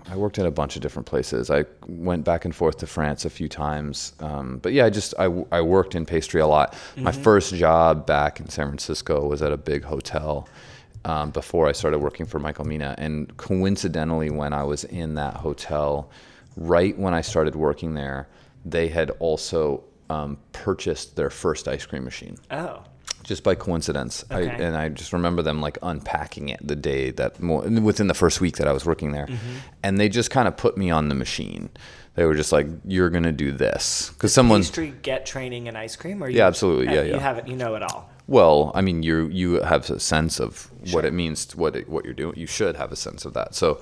I 0.08 0.16
worked 0.16 0.38
in 0.38 0.46
a 0.46 0.52
bunch 0.52 0.76
of 0.76 0.84
different 0.84 1.08
places. 1.08 1.50
I 1.50 1.66
went 1.88 2.24
back 2.24 2.46
and 2.46 2.56
forth 2.56 2.78
to 2.78 2.88
France 2.88 3.26
a 3.26 3.32
few 3.32 3.48
times, 3.48 4.14
um, 4.20 4.60
but 4.60 4.72
yeah, 4.74 4.86
I 4.86 4.92
just 4.92 5.16
I, 5.18 5.26
I 5.52 5.62
worked 5.62 5.96
in 5.96 6.06
pastry 6.06 6.40
a 6.42 6.48
lot. 6.48 6.76
My 6.98 7.12
first 7.12 7.56
job 7.56 8.06
back 8.06 8.40
in 8.40 8.48
San 8.50 8.68
Francisco 8.68 9.28
was 9.28 9.42
at 9.42 9.52
a 9.52 9.58
big 9.58 9.84
hotel 9.84 10.48
um, 11.06 11.32
before 11.32 11.68
I 11.68 11.72
started 11.72 12.00
working 12.00 12.26
for 12.26 12.40
Michael 12.40 12.66
Mina. 12.66 12.96
And 12.98 13.36
coincidentally, 13.38 14.30
when 14.30 14.54
I 14.54 14.64
was 14.64 14.84
in 14.84 15.16
that 15.16 15.36
hotel, 15.36 16.10
right 16.56 16.98
when 16.98 17.14
I 17.14 17.22
started 17.22 17.56
working 17.56 17.94
there, 17.94 18.28
they 18.66 18.88
had 18.88 19.12
also 19.20 19.84
um, 20.10 20.38
purchased 20.52 21.16
their 21.16 21.30
first 21.30 21.68
ice 21.68 21.86
cream 21.86 22.04
machine. 22.04 22.38
Oh, 22.52 22.84
just 23.24 23.44
by 23.44 23.54
coincidence. 23.54 24.26
I, 24.32 24.42
Okay. 24.42 24.64
and 24.64 24.76
I 24.76 24.90
just 24.90 25.14
remember 25.14 25.42
them 25.42 25.62
like 25.62 25.78
unpacking 25.84 26.50
it 26.50 26.60
the 26.66 26.76
day 26.76 27.12
that 27.12 27.40
more 27.42 27.62
within 27.62 28.08
the 28.08 28.14
first 28.14 28.42
week 28.42 28.58
that 28.58 28.68
I 28.68 28.72
was 28.74 28.86
working 28.86 29.12
there, 29.12 29.28
Mm-hmm. 29.28 29.56
and 29.84 30.00
they 30.00 30.10
just 30.10 30.32
kind 30.32 30.48
of 30.48 30.58
put 30.58 30.78
me 30.78 30.90
on 30.90 31.10
the 31.10 31.16
machine. 31.16 31.70
They 32.16 32.26
were 32.26 32.34
just 32.36 32.52
like, 32.52 32.68
"You're 32.86 33.10
gonna 33.10 33.32
do 33.32 33.52
this," 33.52 34.12
because 34.14 34.34
someone. 34.34 34.62
Pastry 34.62 34.94
get 35.04 35.26
training 35.26 35.68
in 35.68 35.76
ice 35.76 35.96
cream, 35.96 36.24
or 36.24 36.30
you, 36.30 36.38
Yeah, 36.40 36.48
absolutely. 36.48 36.94
Yeah, 36.94 37.04
You 37.04 37.12
yeah. 37.14 37.20
have 37.20 37.38
it. 37.38 37.48
You 37.48 37.56
know 37.56 37.76
it 37.76 37.84
all. 37.84 38.10
Well, 38.28 38.72
I 38.76 38.82
mean, 38.82 39.04
you 39.04 39.28
you 39.28 39.62
have 39.62 39.90
a 39.90 40.00
sense 40.00 40.40
of 40.40 40.70
what 40.92 41.06
it 41.06 41.14
means, 41.14 41.46
to 41.48 41.58
what 41.58 41.76
it, 41.76 41.88
what 41.90 42.04
you're 42.06 42.14
doing. 42.14 42.34
You 42.38 42.48
should 42.48 42.76
have 42.78 42.92
a 42.92 42.96
sense 42.96 43.26
of 43.26 43.34
that. 43.36 43.56
So, 43.56 43.80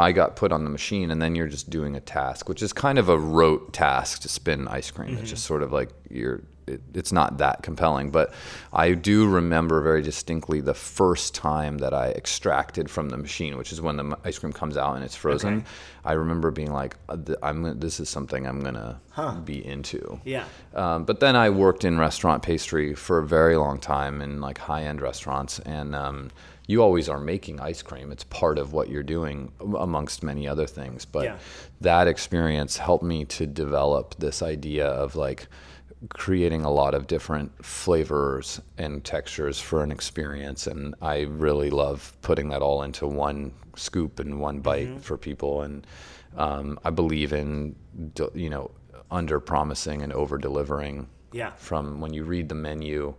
I 0.00 0.12
got 0.12 0.36
put 0.36 0.50
on 0.52 0.64
the 0.64 0.70
machine, 0.70 1.10
and 1.10 1.20
then 1.22 1.34
you're 1.34 1.48
just 1.48 1.70
doing 1.70 1.94
a 1.96 2.00
task, 2.00 2.48
which 2.48 2.62
is 2.62 2.72
kind 2.72 2.98
of 2.98 3.08
a 3.08 3.18
rote 3.18 3.72
task 3.72 4.22
to 4.22 4.28
spin 4.28 4.66
ice 4.68 4.90
cream. 4.90 5.16
It's 5.18 5.30
just 5.30 5.44
sort 5.44 5.62
of 5.62 5.72
like 5.72 5.90
you're. 6.10 6.42
It, 6.66 6.82
it's 6.94 7.10
not 7.10 7.38
that 7.38 7.64
compelling, 7.64 8.10
but 8.10 8.32
I 8.72 8.92
do 8.92 9.28
remember 9.28 9.80
very 9.80 10.02
distinctly 10.02 10.60
the 10.60 10.74
first 10.74 11.34
time 11.34 11.78
that 11.78 11.92
I 11.92 12.10
extracted 12.10 12.88
from 12.88 13.08
the 13.08 13.16
machine, 13.16 13.56
which 13.58 13.72
is 13.72 13.80
when 13.80 13.96
the 13.96 14.16
ice 14.24 14.38
cream 14.38 14.52
comes 14.52 14.76
out 14.76 14.94
and 14.94 15.04
it's 15.04 15.16
frozen. 15.16 15.58
Okay. 15.58 15.66
I 16.04 16.12
remember 16.12 16.52
being 16.52 16.72
like, 16.72 16.96
uh, 17.08 17.16
"I'm. 17.42 17.80
This 17.80 17.98
is 17.98 18.08
something 18.08 18.46
I'm 18.46 18.60
gonna 18.60 19.00
be 19.44 19.66
into." 19.66 20.20
Yeah. 20.24 20.44
Um, 20.74 21.04
but 21.04 21.18
then 21.18 21.34
I 21.34 21.50
worked 21.50 21.84
in 21.84 21.98
restaurant 21.98 22.42
pastry 22.42 22.94
for 22.94 23.18
a 23.18 23.26
very 23.26 23.56
long 23.56 23.80
time 23.80 24.22
in 24.22 24.40
like 24.40 24.58
high 24.58 24.84
end 24.84 25.00
restaurants, 25.00 25.58
and 25.60 25.94
um, 25.94 26.30
you 26.70 26.80
always 26.82 27.08
are 27.08 27.18
making 27.18 27.58
ice 27.58 27.82
cream. 27.82 28.12
It's 28.12 28.22
part 28.24 28.56
of 28.56 28.72
what 28.72 28.88
you're 28.88 29.02
doing, 29.02 29.50
amongst 29.76 30.22
many 30.22 30.46
other 30.46 30.66
things. 30.68 31.04
But 31.04 31.24
Yeah. 31.24 31.38
that 31.80 32.06
experience 32.06 32.76
helped 32.76 33.02
me 33.02 33.24
to 33.24 33.44
develop 33.46 34.14
this 34.18 34.40
idea 34.40 34.86
of 34.86 35.16
like 35.16 35.48
creating 36.10 36.62
a 36.64 36.70
lot 36.70 36.94
of 36.94 37.08
different 37.08 37.50
flavors 37.64 38.60
and 38.78 39.04
textures 39.04 39.60
for 39.60 39.82
an 39.82 39.90
experience 39.92 40.66
and 40.66 40.94
i 41.02 41.20
really 41.46 41.68
love 41.68 41.98
putting 42.22 42.48
that 42.48 42.62
all 42.62 42.82
into 42.84 43.06
one 43.06 43.52
scoop 43.76 44.18
and 44.18 44.40
one 44.40 44.60
bite 44.60 44.98
for 45.02 45.18
people 45.18 45.60
and 45.60 45.86
um, 46.38 46.78
i 46.84 46.90
believe 46.90 47.34
in 47.34 47.76
you 48.32 48.48
know 48.48 48.70
under 49.10 49.38
promising 49.40 50.00
and 50.00 50.10
over 50.14 50.38
delivering 50.38 51.06
Yeah. 51.32 51.50
from 51.56 52.00
when 52.00 52.14
you 52.14 52.24
read 52.24 52.48
the 52.48 52.54
menu 52.54 53.14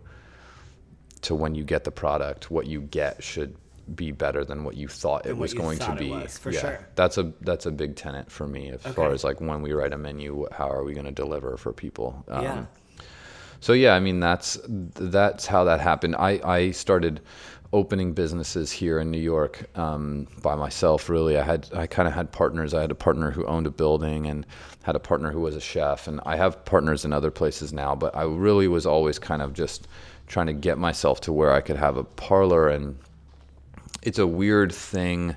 to 1.22 1.34
when 1.34 1.54
you 1.54 1.64
get 1.64 1.84
the 1.84 1.90
product 1.90 2.50
what 2.50 2.66
you 2.66 2.80
get 2.82 3.22
should 3.22 3.56
be 3.96 4.12
better 4.12 4.44
than 4.44 4.62
what 4.62 4.76
you 4.76 4.86
thought 4.86 5.26
it 5.26 5.36
was 5.36 5.52
going 5.54 5.78
to 5.78 5.94
be 5.96 6.10
was, 6.10 6.38
for 6.38 6.50
yeah 6.52 6.60
sure. 6.60 6.88
that's 6.94 7.18
a 7.18 7.32
that's 7.40 7.66
a 7.66 7.70
big 7.70 7.96
tenet 7.96 8.30
for 8.30 8.46
me 8.46 8.70
as 8.70 8.80
far 8.94 9.10
as 9.10 9.24
like 9.24 9.40
when 9.40 9.60
we 9.60 9.72
write 9.72 9.92
a 9.92 9.98
menu 9.98 10.46
how 10.52 10.68
are 10.70 10.84
we 10.84 10.92
going 10.94 11.04
to 11.04 11.12
deliver 11.12 11.56
for 11.56 11.72
people 11.72 12.24
Um, 12.28 12.42
yeah. 12.44 12.64
so 13.60 13.72
yeah, 13.72 13.94
I 13.94 14.00
mean 14.00 14.20
that's 14.20 14.58
that's 14.66 15.46
how 15.46 15.64
that 15.64 15.80
happened. 15.80 16.16
I, 16.16 16.40
I 16.44 16.70
started 16.72 17.20
opening 17.72 18.12
businesses 18.12 18.70
here 18.70 18.98
in 18.98 19.10
New 19.10 19.20
York 19.20 19.66
um, 19.78 20.26
by 20.42 20.54
myself. 20.54 21.08
Really, 21.08 21.38
I 21.38 21.42
had 21.42 21.68
I 21.74 21.86
kind 21.86 22.06
of 22.08 22.14
had 22.14 22.30
partners. 22.32 22.74
I 22.74 22.80
had 22.80 22.90
a 22.90 22.96
partner 22.96 23.30
who 23.30 23.44
owned 23.46 23.66
a 23.66 23.70
building 23.70 24.26
and 24.26 24.46
had 24.82 24.96
a 24.96 25.00
partner 25.00 25.30
who 25.30 25.40
was 25.40 25.56
a 25.56 25.60
chef, 25.60 26.06
and 26.08 26.20
I 26.26 26.36
have 26.36 26.64
partners 26.64 27.04
in 27.04 27.12
other 27.12 27.30
places 27.30 27.72
now. 27.72 27.94
But 27.94 28.16
I 28.16 28.24
really 28.24 28.68
was 28.68 28.86
always 28.86 29.18
kind 29.18 29.42
of 29.42 29.52
just 29.54 29.88
trying 30.32 30.46
to 30.46 30.54
get 30.54 30.78
myself 30.78 31.20
to 31.20 31.30
where 31.30 31.52
I 31.52 31.60
could 31.60 31.76
have 31.76 31.98
a 31.98 32.04
parlor, 32.04 32.70
and 32.70 32.96
it's 34.02 34.18
a 34.18 34.26
weird 34.26 34.72
thing 34.72 35.36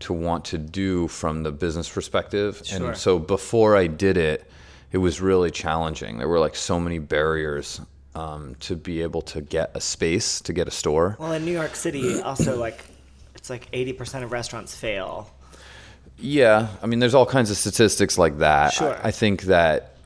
to 0.00 0.12
want 0.12 0.44
to 0.46 0.58
do 0.58 1.06
from 1.06 1.44
the 1.44 1.52
business 1.52 1.88
perspective. 1.88 2.60
Sure. 2.64 2.88
And 2.88 2.96
so 2.96 3.20
before 3.20 3.76
I 3.76 3.86
did 3.86 4.16
it, 4.16 4.50
it 4.90 4.98
was 4.98 5.20
really 5.20 5.52
challenging. 5.52 6.18
There 6.18 6.26
were 6.26 6.40
like 6.40 6.56
so 6.56 6.80
many 6.80 6.98
barriers 6.98 7.80
um, 8.16 8.56
to 8.60 8.74
be 8.74 9.00
able 9.00 9.22
to 9.22 9.40
get 9.40 9.70
a 9.74 9.80
space, 9.80 10.40
to 10.40 10.52
get 10.52 10.66
a 10.66 10.72
store. 10.72 11.16
Well, 11.20 11.32
in 11.32 11.44
New 11.44 11.52
York 11.52 11.76
City, 11.76 12.20
also 12.20 12.58
like 12.58 12.84
it's 13.36 13.48
like 13.48 13.68
eighty 13.72 13.92
percent 13.92 14.24
of 14.24 14.32
restaurants 14.32 14.74
fail. 14.74 15.30
Yeah, 16.18 16.66
I 16.82 16.86
mean, 16.86 16.98
there's 16.98 17.14
all 17.14 17.26
kinds 17.26 17.52
of 17.52 17.56
statistics 17.56 18.18
like 18.18 18.38
that. 18.38 18.72
Sure. 18.72 18.96
I, 18.96 19.08
I 19.08 19.10
think 19.12 19.42
that 19.42 19.96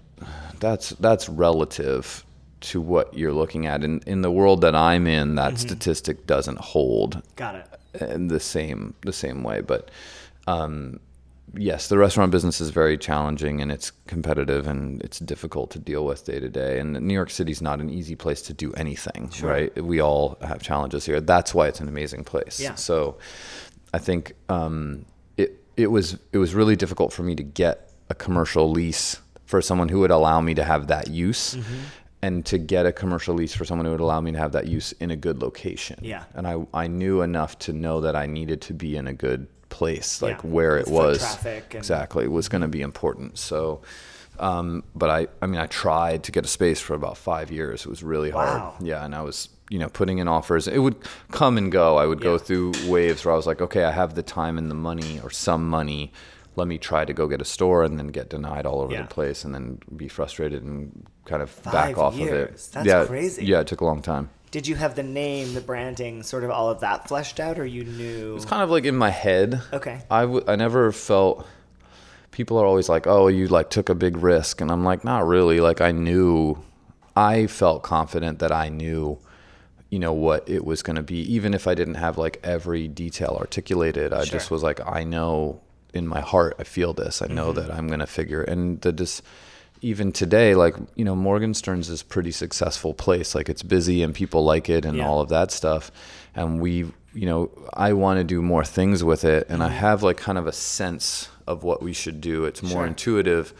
that's 0.58 0.90
that's 0.90 1.26
relative 1.30 2.22
to 2.60 2.80
what 2.80 3.14
you're 3.14 3.32
looking 3.32 3.66
at. 3.66 3.84
In 3.84 4.00
in 4.06 4.22
the 4.22 4.30
world 4.30 4.60
that 4.60 4.74
I'm 4.74 5.06
in, 5.06 5.34
that 5.36 5.58
statistic 5.58 6.26
doesn't 6.26 6.58
hold 6.58 7.22
Got 7.36 7.54
it. 7.56 8.02
in 8.02 8.28
the 8.28 8.40
same 8.40 8.94
the 9.02 9.12
same 9.12 9.42
way. 9.42 9.60
But 9.60 9.90
um, 10.46 11.00
yes, 11.54 11.88
the 11.88 11.98
restaurant 11.98 12.32
business 12.32 12.60
is 12.60 12.70
very 12.70 12.96
challenging 12.98 13.60
and 13.60 13.72
it's 13.72 13.90
competitive 14.06 14.66
and 14.66 15.02
it's 15.02 15.18
difficult 15.18 15.70
to 15.72 15.78
deal 15.78 16.04
with 16.04 16.24
day 16.24 16.40
to 16.40 16.48
day. 16.48 16.78
And 16.78 17.00
New 17.00 17.14
York 17.14 17.30
City's 17.30 17.62
not 17.62 17.80
an 17.80 17.90
easy 17.90 18.16
place 18.16 18.42
to 18.42 18.52
do 18.52 18.72
anything, 18.74 19.30
right? 19.42 19.74
We 19.82 20.00
all 20.00 20.38
have 20.42 20.62
challenges 20.62 21.06
here. 21.06 21.20
That's 21.20 21.54
why 21.54 21.68
it's 21.68 21.80
an 21.80 21.88
amazing 21.88 22.24
place. 22.24 22.60
Yeah. 22.60 22.74
So 22.74 23.18
I 23.92 23.98
think 23.98 24.34
um, 24.48 25.04
it 25.36 25.62
it 25.76 25.88
was 25.88 26.18
it 26.32 26.38
was 26.38 26.54
really 26.54 26.76
difficult 26.76 27.12
for 27.12 27.22
me 27.22 27.34
to 27.34 27.42
get 27.42 27.90
a 28.08 28.14
commercial 28.14 28.70
lease 28.70 29.20
for 29.46 29.60
someone 29.60 29.88
who 29.88 29.98
would 30.00 30.10
allow 30.12 30.40
me 30.40 30.54
to 30.54 30.64
have 30.64 30.86
that 30.88 31.08
use. 31.08 31.56
Mm-hmm. 31.56 31.74
And 32.22 32.44
to 32.46 32.58
get 32.58 32.84
a 32.84 32.92
commercial 32.92 33.34
lease 33.34 33.54
for 33.54 33.64
someone 33.64 33.86
who 33.86 33.92
would 33.92 34.00
allow 34.00 34.20
me 34.20 34.30
to 34.32 34.38
have 34.38 34.52
that 34.52 34.66
use 34.66 34.92
in 35.00 35.10
a 35.10 35.16
good 35.16 35.40
location. 35.40 35.98
Yeah. 36.02 36.24
And 36.34 36.46
I, 36.46 36.66
I 36.74 36.86
knew 36.86 37.22
enough 37.22 37.58
to 37.60 37.72
know 37.72 38.02
that 38.02 38.14
I 38.14 38.26
needed 38.26 38.60
to 38.62 38.74
be 38.74 38.94
in 38.96 39.06
a 39.06 39.14
good 39.14 39.46
place, 39.70 40.20
like 40.20 40.42
Yeah, 40.42 40.50
where 40.50 40.76
it 40.76 40.84
foot 40.84 40.92
was 40.92 41.18
traffic 41.20 41.64
and- 41.70 41.76
exactly 41.78 42.28
was 42.28 42.48
going 42.50 42.60
to 42.60 42.68
be 42.68 42.82
important. 42.82 43.38
So, 43.38 43.80
um, 44.38 44.84
but 44.94 45.08
I, 45.08 45.28
I 45.40 45.46
mean, 45.46 45.60
I 45.60 45.66
tried 45.66 46.24
to 46.24 46.32
get 46.32 46.44
a 46.44 46.48
space 46.48 46.78
for 46.80 46.94
about 46.94 47.16
five 47.16 47.50
years. 47.50 47.82
It 47.86 47.88
was 47.88 48.02
really 48.02 48.30
hard. 48.30 48.60
Wow. 48.60 48.74
Yeah, 48.80 49.04
and 49.04 49.14
I 49.14 49.22
was, 49.22 49.48
you 49.70 49.78
know, 49.78 49.88
putting 49.88 50.18
in 50.18 50.28
offers. 50.28 50.68
It 50.68 50.78
would 50.78 50.96
come 51.30 51.56
and 51.56 51.70
go. 51.72 51.96
I 51.96 52.04
would 52.06 52.20
go 52.20 52.36
through 52.36 52.72
waves 52.86 53.24
where 53.24 53.32
I 53.32 53.36
was 53.36 53.46
like, 53.46 53.60
okay, 53.62 53.84
I 53.84 53.92
have 53.92 54.14
the 54.14 54.22
time 54.22 54.58
and 54.58 54.70
the 54.70 54.74
money 54.74 55.20
or 55.22 55.30
some 55.30 55.68
money. 55.68 56.12
Let 56.56 56.66
me 56.68 56.78
try 56.78 57.04
to 57.04 57.12
go 57.12 57.26
get 57.28 57.40
a 57.40 57.44
store 57.44 57.84
and 57.84 57.98
then 57.98 58.08
get 58.08 58.28
denied 58.28 58.66
all 58.66 58.80
over 58.80 58.92
Yeah. 58.92 59.02
the 59.02 59.08
place 59.08 59.44
and 59.44 59.54
then 59.54 59.78
be 59.96 60.08
frustrated 60.08 60.62
and 60.64 61.06
kind 61.24 61.42
of 61.42 61.50
Five 61.50 61.72
back 61.72 61.98
off 61.98 62.14
years. 62.16 62.30
of 62.30 62.34
it. 62.36 62.68
That's 62.72 62.86
yeah, 62.86 63.04
crazy. 63.06 63.44
Yeah, 63.46 63.60
it 63.60 63.66
took 63.66 63.80
a 63.80 63.84
long 63.84 64.02
time. 64.02 64.30
Did 64.50 64.66
you 64.66 64.74
have 64.74 64.96
the 64.96 65.04
name, 65.04 65.54
the 65.54 65.60
branding, 65.60 66.24
sort 66.24 66.42
of 66.42 66.50
all 66.50 66.68
of 66.70 66.80
that 66.80 67.06
fleshed 67.06 67.38
out, 67.38 67.58
or 67.60 67.64
you 67.64 67.84
knew? 67.84 68.34
It's 68.34 68.44
kind 68.44 68.62
of 68.62 68.70
like 68.70 68.84
in 68.84 68.96
my 68.96 69.10
head. 69.10 69.62
Okay. 69.72 70.00
I, 70.10 70.22
w- 70.22 70.44
I 70.48 70.56
never 70.56 70.90
felt 70.90 71.46
people 72.32 72.58
are 72.58 72.66
always 72.66 72.88
like, 72.88 73.06
"Oh, 73.06 73.28
you 73.28 73.46
like 73.46 73.70
took 73.70 73.88
a 73.88 73.94
big 73.94 74.16
risk." 74.16 74.60
And 74.60 74.72
I'm 74.72 74.84
like, 74.84 75.04
"Not 75.04 75.24
really. 75.24 75.60
Like 75.60 75.80
I 75.80 75.92
knew 75.92 76.56
I 77.14 77.46
felt 77.46 77.84
confident 77.84 78.40
that 78.40 78.50
I 78.50 78.68
knew 78.70 79.18
you 79.88 79.98
know 80.00 80.12
what 80.12 80.48
it 80.48 80.64
was 80.64 80.82
going 80.82 80.96
to 80.96 81.02
be 81.02 81.16
even 81.32 81.52
if 81.54 81.66
I 81.68 81.74
didn't 81.74 81.94
have 81.96 82.16
like 82.18 82.40
every 82.42 82.86
detail 82.88 83.36
articulated. 83.38 84.12
I 84.12 84.24
just 84.24 84.50
was 84.50 84.62
like, 84.64 84.80
I 84.86 85.04
know 85.04 85.60
in 85.94 86.06
my 86.06 86.20
heart 86.20 86.56
I 86.58 86.64
feel 86.64 86.92
this. 86.92 87.22
I 87.22 87.26
know 87.26 87.52
mm-hmm. 87.52 87.60
that 87.60 87.74
I'm 87.74 87.86
going 87.86 88.00
to 88.00 88.06
figure 88.06 88.42
and 88.42 88.80
the 88.80 88.92
dis- 88.92 89.22
even 89.82 90.12
today 90.12 90.54
like, 90.54 90.76
you 90.94 91.04
know, 91.04 91.14
Morgenstern's 91.14 91.88
is 91.88 92.02
pretty 92.02 92.32
successful 92.32 92.92
place. 92.94 93.34
Like 93.34 93.48
it's 93.48 93.62
busy 93.62 94.02
and 94.02 94.14
people 94.14 94.44
like 94.44 94.68
it 94.68 94.84
and 94.84 94.96
Yeah. 94.98 95.08
all 95.08 95.20
of 95.20 95.28
that 95.30 95.50
stuff. 95.50 95.90
And 96.34 96.60
we, 96.60 96.92
you 97.14 97.26
know, 97.26 97.50
I 97.72 97.92
want 97.94 98.18
to 98.18 98.24
do 98.24 98.42
more 98.42 98.64
things 98.64 99.02
with 99.02 99.24
it 99.24 99.46
and 99.48 99.62
I 99.62 99.68
mm-hmm. 99.68 99.76
have 99.76 100.02
like 100.02 100.16
kind 100.16 100.38
of 100.38 100.46
a 100.46 100.52
sense 100.52 101.28
of 101.46 101.64
what 101.64 101.82
we 101.82 101.92
should 101.92 102.20
do. 102.20 102.44
It's 102.44 102.62
more 102.62 102.82
Sure. 102.82 102.86
intuitive. 102.86 103.54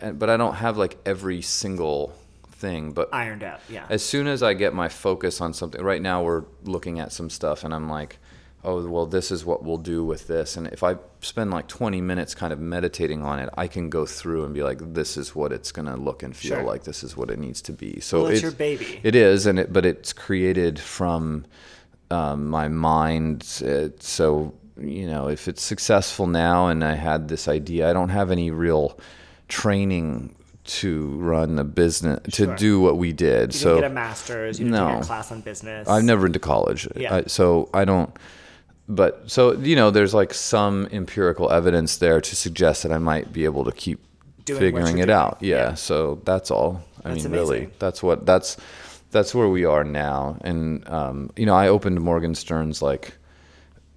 And, 0.00 0.18
but 0.18 0.30
I 0.30 0.36
don't 0.36 0.54
have 0.54 0.76
like 0.76 0.98
every 1.04 1.42
single 1.42 2.14
thing, 2.52 2.92
but 2.92 3.08
Ironed 3.12 3.42
out, 3.42 3.60
yeah. 3.68 3.86
as 3.88 4.04
soon 4.04 4.26
as 4.26 4.42
I 4.42 4.54
get 4.54 4.72
my 4.74 4.88
focus 4.88 5.40
on 5.40 5.52
something, 5.52 5.82
right 5.82 6.00
now 6.00 6.22
we're 6.22 6.44
looking 6.64 7.00
at 7.00 7.12
some 7.12 7.28
stuff 7.30 7.64
and 7.64 7.74
I'm 7.74 7.90
like, 7.90 8.18
oh, 8.66 8.84
well, 8.88 9.06
this 9.06 9.30
is 9.30 9.44
what 9.44 9.62
we'll 9.62 9.78
do 9.78 10.04
with 10.04 10.26
this. 10.26 10.56
And 10.56 10.66
if 10.66 10.82
I 10.82 10.96
spend 11.20 11.52
like 11.52 11.68
20 11.68 12.00
minutes 12.00 12.34
kind 12.34 12.52
of 12.52 12.58
meditating 12.58 13.22
on 13.22 13.38
it, 13.38 13.48
I 13.56 13.68
can 13.68 13.88
go 13.88 14.04
through 14.04 14.44
and 14.44 14.52
be 14.52 14.62
like, 14.64 14.78
this 14.92 15.16
is 15.16 15.34
what 15.36 15.52
it's 15.52 15.70
going 15.70 15.86
to 15.86 15.96
look 15.96 16.22
and 16.24 16.36
feel 16.36 16.56
Sure. 16.56 16.62
like. 16.64 16.82
This 16.82 17.04
is 17.04 17.16
what 17.16 17.30
it 17.30 17.38
needs 17.38 17.62
to 17.62 17.72
be. 17.72 18.00
So 18.00 18.22
Well, 18.22 18.32
it's 18.32 18.42
your 18.42 18.50
baby. 18.50 19.00
It 19.04 19.14
is, 19.14 19.46
and 19.46 19.58
it, 19.60 19.72
but 19.72 19.86
it's 19.86 20.12
created 20.12 20.80
from 20.80 21.46
um, 22.10 22.48
my 22.48 22.66
mind. 22.68 23.46
Uh, 23.64 23.88
so, 24.00 24.52
you 24.80 25.06
know, 25.06 25.28
if 25.28 25.46
it's 25.48 25.62
successful 25.62 26.26
now 26.26 26.66
and 26.68 26.82
I 26.82 26.94
had 26.96 27.28
this 27.28 27.46
idea, 27.48 27.88
I 27.88 27.92
don't 27.92 28.08
have 28.10 28.30
any 28.32 28.50
real 28.50 28.98
training 29.48 30.34
to 30.64 31.10
run 31.18 31.58
a 31.60 31.64
business 31.64 32.18
Sure. 32.34 32.48
to 32.48 32.56
do 32.56 32.80
what 32.80 32.98
we 32.98 33.12
did. 33.12 33.54
You 33.54 33.60
so 33.60 33.74
get 33.76 33.84
a 33.90 33.94
master's. 33.94 34.58
You 34.58 34.66
No. 34.68 34.98
a 34.98 35.02
class 35.04 35.30
on 35.30 35.40
business. 35.40 35.86
I've 35.88 36.02
never 36.02 36.22
been 36.24 36.32
to 36.32 36.40
college, 36.40 36.88
Yeah. 36.96 37.14
I, 37.16 37.22
so 37.28 37.68
I 37.72 37.84
don't. 37.84 38.10
But 38.88 39.30
so 39.30 39.52
you 39.54 39.74
know, 39.76 39.90
there's 39.90 40.14
like 40.14 40.32
some 40.34 40.86
empirical 40.92 41.50
evidence 41.50 41.96
there 41.98 42.20
to 42.20 42.36
suggest 42.36 42.82
that 42.84 42.92
I 42.92 42.98
might 42.98 43.32
be 43.32 43.44
able 43.44 43.64
to 43.64 43.72
keep 43.72 44.00
Doing 44.44 44.60
figuring 44.60 44.98
it 44.98 45.06
doing. 45.06 45.10
out. 45.10 45.38
Yeah, 45.40 45.56
Yeah. 45.56 45.74
So 45.74 46.20
that's 46.24 46.50
all. 46.52 46.84
I 47.04 47.10
That's 47.10 47.24
mean, 47.24 47.32
really, 47.32 47.56
amazing. 47.58 47.74
that's 47.78 48.02
what 48.02 48.24
that's 48.26 48.56
that's 49.10 49.34
where 49.34 49.48
we 49.48 49.64
are 49.64 49.82
now. 49.84 50.38
And 50.42 50.88
um, 50.88 51.30
you 51.36 51.46
know, 51.46 51.54
I 51.54 51.68
opened 51.68 52.00
Morgenstern's 52.00 52.80
like. 52.82 53.14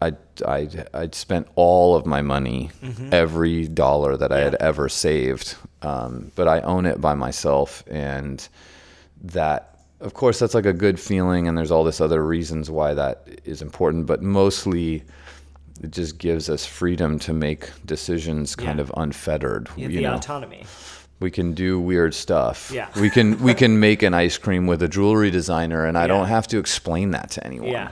I 0.01 0.13
I 0.47 0.69
I'd 0.93 1.13
spent 1.13 1.47
all 1.55 1.93
of 1.95 2.05
my 2.05 2.21
money, 2.21 2.69
Mm-hmm. 2.81 3.09
every 3.13 3.67
dollar 3.67 4.15
that 4.15 4.31
I 4.31 4.39
had 4.39 4.55
ever 4.55 4.87
saved, 4.87 5.55
um, 5.81 6.31
but 6.35 6.47
I 6.47 6.61
own 6.61 6.85
it 6.85 7.01
by 7.01 7.15
myself, 7.15 7.83
and 7.89 8.47
that 9.23 9.78
of 10.01 10.13
course 10.13 10.39
that's 10.39 10.53
like 10.53 10.65
a 10.65 10.73
good 10.73 10.99
feeling 10.99 11.47
and 11.47 11.57
there's 11.57 11.71
all 11.71 11.83
this 11.83 11.99
other 12.01 12.25
reasons 12.25 12.69
why 12.71 12.93
that 12.93 13.27
is 13.45 13.61
important 13.61 14.05
but 14.05 14.21
mostly 14.21 15.03
it 15.81 15.91
just 15.91 16.17
gives 16.17 16.49
us 16.49 16.65
freedom 16.65 17.19
to 17.19 17.33
make 17.33 17.69
decisions 17.85 18.55
kind 18.55 18.77
Yeah. 18.79 18.83
of 18.83 18.91
unfettered 18.97 19.69
You 19.75 19.83
have 19.83 19.91
you 19.91 19.97
the 19.99 20.03
know 20.07 20.15
autonomy. 20.15 20.65
we 21.19 21.31
can 21.31 21.53
do 21.53 21.79
weird 21.79 22.13
stuff 22.13 22.71
Yeah. 22.73 22.87
we 22.99 23.09
can 23.09 23.41
we 23.41 23.53
can 23.53 23.79
make 23.79 24.01
an 24.03 24.13
ice 24.13 24.37
cream 24.37 24.67
with 24.67 24.81
a 24.83 24.87
jewelry 24.87 25.31
designer 25.31 25.85
and 25.85 25.97
i 25.97 26.03
Yeah. 26.03 26.07
don't 26.07 26.27
have 26.27 26.47
to 26.47 26.57
explain 26.59 27.11
that 27.11 27.31
to 27.31 27.45
anyone 27.45 27.69
Yeah. 27.69 27.89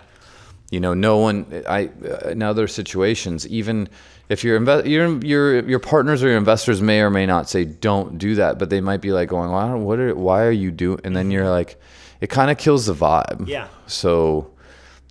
you 0.72 0.80
know 0.80 0.94
no 0.94 1.18
one 1.18 1.46
i 1.68 1.90
in 2.26 2.42
other 2.42 2.68
situations 2.68 3.46
even 3.48 3.90
if 4.30 4.44
your 4.44 4.60
inve- 4.60 4.86
your 4.88 5.18
your 5.26 5.70
your 5.70 5.80
partners 5.80 6.24
or 6.24 6.28
your 6.28 6.38
investors 6.38 6.82
may 6.82 7.02
or 7.02 7.10
may 7.10 7.26
not 7.26 7.50
say 7.50 7.66
don't 7.66 8.18
do 8.18 8.36
that 8.36 8.60
but 8.60 8.70
they 8.70 8.82
might 8.82 9.02
be 9.02 9.12
like 9.12 9.30
going 9.30 9.52
why 9.52 9.74
what 9.74 10.00
are 10.00 10.14
why 10.16 10.44
are 10.44 10.52
you 10.52 10.72
doing 10.72 11.00
and 11.04 11.16
then 11.16 11.32
you're 11.32 11.50
like 11.50 11.80
it 12.20 12.28
kind 12.32 12.50
of 12.50 12.58
kills 12.58 12.88
the 12.88 12.94
vibe. 12.96 13.48
Yeah. 13.48 13.68
so 13.86 14.52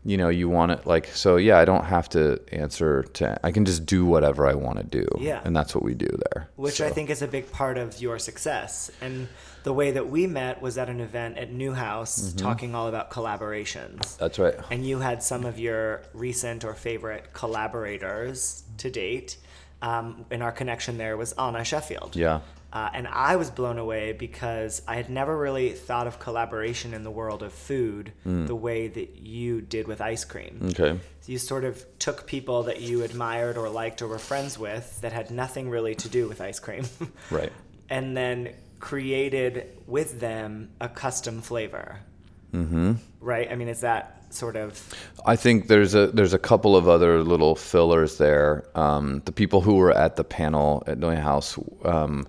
you 0.04 0.16
know 0.16 0.28
you 0.28 0.48
want 0.48 0.70
it 0.72 0.86
like 0.86 1.06
so 1.08 1.36
yeah 1.36 1.58
i 1.58 1.64
don't 1.64 1.84
have 1.84 2.08
to 2.08 2.38
answer 2.52 3.02
to 3.14 3.38
i 3.44 3.50
can 3.50 3.64
just 3.64 3.84
do 3.86 4.04
whatever 4.04 4.46
i 4.46 4.54
want 4.54 4.76
to 4.78 4.84
do 4.84 5.04
Yeah. 5.18 5.40
and 5.44 5.54
that's 5.56 5.74
what 5.74 5.82
we 5.82 5.94
do 5.94 6.06
there 6.30 6.48
which 6.56 6.80
I 6.80 6.90
think 6.90 7.10
is 7.10 7.22
a 7.22 7.26
big 7.28 7.50
part 7.50 7.76
of 7.78 8.00
your 8.00 8.18
success. 8.18 8.90
And 9.00 9.26
the 9.66 9.72
way 9.72 9.90
that 9.90 10.08
we 10.08 10.28
met 10.28 10.62
was 10.62 10.78
at 10.78 10.88
an 10.88 11.00
event 11.00 11.36
at 11.38 11.48
NeueHouse 11.52 12.14
Mm-hmm. 12.20 12.36
talking 12.38 12.70
all 12.76 12.86
about 12.86 13.10
collaborations. 13.10 14.16
that's 14.16 14.38
right 14.38 14.54
And 14.70 14.86
you 14.86 15.00
had 15.00 15.18
some 15.24 15.44
of 15.44 15.58
your 15.58 16.02
recent 16.14 16.64
or 16.64 16.72
favorite 16.74 17.24
collaborators 17.32 18.62
to 18.78 18.90
date. 18.90 19.36
Um, 19.82 20.24
and 20.30 20.42
our 20.42 20.52
connection 20.52 20.96
there 20.98 21.16
was 21.16 21.32
Anna 21.32 21.64
Sheffield. 21.64 22.14
yeah 22.16 22.40
Uh, 22.72 22.90
and 22.98 23.06
I 23.08 23.36
was 23.36 23.48
blown 23.50 23.78
away 23.78 24.12
because 24.12 24.82
I 24.86 24.94
had 25.00 25.08
never 25.10 25.34
really 25.46 25.70
thought 25.72 26.06
of 26.06 26.18
collaboration 26.18 26.94
in 26.94 27.02
the 27.08 27.10
world 27.20 27.42
of 27.42 27.52
food 27.52 28.12
Mm. 28.26 28.46
the 28.46 28.54
way 28.68 28.88
that 28.88 29.10
you 29.16 29.60
did 29.76 29.84
with 29.88 30.00
ice 30.00 30.24
cream. 30.32 30.54
okay 30.70 30.92
You 31.26 31.38
sort 31.38 31.64
of 31.64 31.74
took 31.98 32.18
people 32.26 32.58
that 32.68 32.78
you 32.88 33.02
admired 33.02 33.56
or 33.56 33.68
liked 33.82 34.00
or 34.02 34.06
were 34.14 34.18
friends 34.32 34.52
with 34.66 34.86
that 35.02 35.12
had 35.12 35.30
nothing 35.30 35.64
really 35.76 35.94
to 35.96 36.08
do 36.18 36.22
with 36.30 36.40
ice 36.50 36.60
cream. 36.60 36.84
right 37.30 37.52
and 37.96 38.16
then 38.16 38.38
created 38.80 39.78
with 39.86 40.20
them 40.20 40.70
a 40.80 40.88
custom 40.88 41.40
flavor. 41.40 41.98
Mm-hmm. 42.52 42.94
Right? 43.20 43.50
I 43.50 43.54
mean, 43.54 43.68
is 43.68 43.80
that 43.80 44.16
sort 44.30 44.56
of. 44.56 44.94
I 45.24 45.36
think 45.36 45.68
there's 45.68 45.94
a 45.94 46.08
there's 46.08 46.34
a 46.34 46.38
couple 46.38 46.76
of 46.76 46.88
other 46.88 47.22
little 47.22 47.54
fillers 47.54 48.18
there. 48.18 48.64
Um, 48.74 49.22
the 49.24 49.32
people 49.32 49.60
who 49.60 49.76
were 49.76 49.92
at 49.92 50.16
the 50.16 50.24
panel 50.24 50.82
at 50.86 50.98
NeueHouse 50.98 51.86
um, 51.86 52.26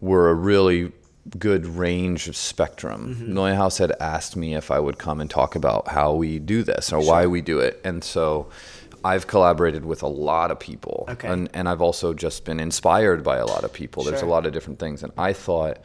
were 0.00 0.30
a 0.30 0.34
really 0.34 0.92
good 1.38 1.64
range 1.66 2.28
of 2.28 2.36
spectrum. 2.36 3.14
Mm-hmm. 3.14 3.38
NeueHouse 3.38 3.78
had 3.78 3.92
asked 4.00 4.36
me 4.36 4.54
if 4.54 4.70
I 4.70 4.78
would 4.78 4.98
come 4.98 5.20
and 5.20 5.30
talk 5.30 5.54
about 5.54 5.88
how 5.88 6.12
we 6.12 6.38
do 6.38 6.62
this 6.62 6.92
or 6.92 7.00
why 7.00 7.26
we 7.26 7.40
do 7.40 7.60
it, 7.60 7.80
and 7.84 8.04
so 8.04 8.48
I've 9.04 9.26
collaborated 9.26 9.84
with 9.84 10.02
a 10.02 10.08
lot 10.08 10.50
of 10.50 10.58
people, 10.58 11.04
Okay. 11.10 11.28
and 11.28 11.48
and 11.54 11.68
I've 11.68 11.82
also 11.82 12.14
just 12.14 12.44
been 12.44 12.58
inspired 12.60 13.22
by 13.22 13.36
a 13.36 13.46
lot 13.46 13.62
of 13.64 13.72
people. 13.72 14.02
There's 14.04 14.22
a 14.22 14.26
lot 14.26 14.46
of 14.46 14.52
different 14.52 14.78
things, 14.78 15.02
and 15.02 15.12
I 15.18 15.32
thought 15.32 15.78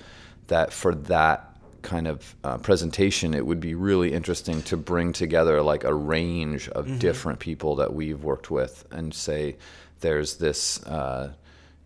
that 0.47 0.71
for 0.73 0.95
that 0.95 1.45
kind 1.81 2.07
of 2.07 2.35
uh, 2.43 2.57
presentation, 2.57 3.33
it 3.33 3.45
would 3.45 3.59
be 3.59 3.73
really 3.73 4.11
interesting 4.13 4.61
to 4.63 4.75
bring 4.75 5.13
together 5.13 5.61
like 5.61 5.83
a 5.85 5.93
range 5.93 6.67
of 6.69 6.85
Mm-hmm. 6.85 6.97
different 6.97 7.39
people 7.39 7.75
that 7.75 7.93
we've 7.93 8.21
worked 8.23 8.49
with 8.51 8.85
and 8.91 9.13
say 9.13 9.55
there's 10.01 10.37
this. 10.37 10.83
Uh, 10.85 11.33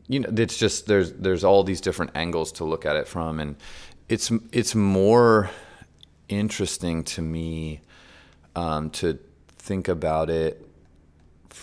you 0.08 0.20
know, 0.20 0.30
it's 0.36 0.58
just 0.58 0.86
there's 0.88 1.14
there's 1.14 1.44
all 1.44 1.64
these 1.64 1.82
different 1.82 2.12
angles 2.16 2.52
to 2.54 2.64
look 2.66 2.86
at 2.86 2.96
it 2.96 3.08
from, 3.08 3.40
and 3.40 3.56
it's 4.10 4.32
it's 4.52 4.76
more 4.76 5.50
interesting 6.30 7.04
to 7.04 7.22
me 7.22 7.82
um, 8.56 8.90
to 8.92 9.18
think 9.58 9.88
about 9.88 10.30
it 10.30 10.63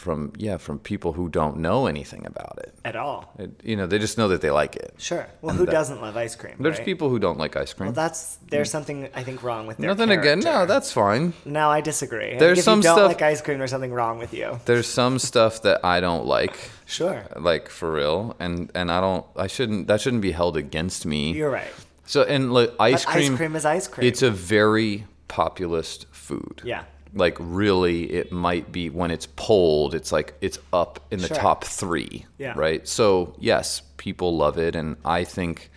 from 0.01 0.33
yeah 0.39 0.57
from 0.57 0.79
people 0.79 1.13
who 1.13 1.29
don't 1.29 1.59
know 1.59 1.87
anything 1.87 2.25
about 2.27 2.59
it. 2.59 2.75
At 2.85 2.97
all. 2.97 3.33
It- 3.39 3.61
you 3.63 3.77
know, 3.77 3.87
they 3.87 3.99
just 3.99 4.17
know 4.19 4.29
that 4.29 4.41
they 4.41 4.51
like 4.51 4.75
it. 4.77 4.95
Sure. 4.99 5.27
Well, 5.43 5.51
And 5.51 5.59
who 5.59 5.67
that- 5.67 5.73
doesn't 5.73 6.01
love 6.01 6.17
ice 6.17 6.35
cream? 6.35 6.57
There's 6.59 6.79
right? 6.79 6.85
people 6.85 7.11
who 7.11 7.19
don't 7.19 7.39
like 7.39 7.55
ice 7.57 7.73
cream. 7.75 7.89
Well, 7.89 7.95
that's 7.95 8.39
there's 8.49 8.69
mm. 8.69 8.73
something 8.73 9.09
I 9.15 9.23
think 9.23 9.43
wrong 9.43 9.67
with 9.67 9.77
their 9.77 9.91
Nothing 9.91 10.11
again. 10.11 10.41
No, 10.41 10.65
that's 10.67 10.91
fine. 10.91 11.35
No, 11.45 11.69
I 11.71 11.81
disagree. 11.83 12.39
There's 12.39 12.59
if 12.59 12.65
some 12.65 12.79
you 12.79 12.85
don't 12.85 12.97
stuff- 12.97 13.09
like 13.09 13.23
ice 13.23 13.43
cream, 13.43 13.59
there's 13.59 13.71
something 13.71 13.93
wrong 13.93 14.19
with 14.19 14.33
you. 14.33 14.59
There's 14.65 14.89
some 14.89 15.19
stuff 15.19 15.63
that 15.63 15.85
I 15.85 16.01
don't 16.01 16.25
like, 16.27 16.57
Sure. 16.87 17.23
like 17.37 17.69
for 17.69 17.93
real, 17.93 18.35
and 18.41 18.73
and 18.75 18.91
I 18.91 19.01
don't. 19.01 19.27
I 19.37 19.47
shouldn't. 19.47 19.87
That 19.89 20.01
shouldn't 20.01 20.23
be 20.23 20.33
held 20.33 20.57
against 20.57 21.05
me. 21.05 21.33
You're 21.33 21.51
right. 21.51 21.71
So 22.07 22.23
and 22.23 22.53
like 22.53 22.73
ice 22.81 23.05
But 23.05 23.13
cream. 23.13 23.33
ice 23.33 23.37
cream 23.39 23.57
is 23.57 23.65
ice 23.65 23.87
cream. 23.87 24.07
It's 24.09 24.23
a 24.23 24.31
very 24.31 25.07
populist 25.29 26.07
food. 26.11 26.63
Yeah. 26.65 26.85
Like 27.15 27.37
really, 27.41 28.05
it 28.13 28.31
might 28.33 28.71
be 28.71 28.89
when 28.91 29.11
it's 29.11 29.27
polled, 29.37 29.95
it's 29.95 30.13
like 30.13 30.35
it's 30.41 30.59
up 30.73 31.01
in 31.11 31.21
the 31.21 31.29
Sure. 31.29 31.37
top 31.37 31.65
three. 31.65 32.27
Yeah. 32.39 32.53
Right. 32.57 32.87
So 32.87 33.35
yes, 33.39 33.83
people 33.97 34.37
love 34.37 34.59
it, 34.59 34.77
and 34.77 34.97
I 35.05 35.25
think 35.25 35.71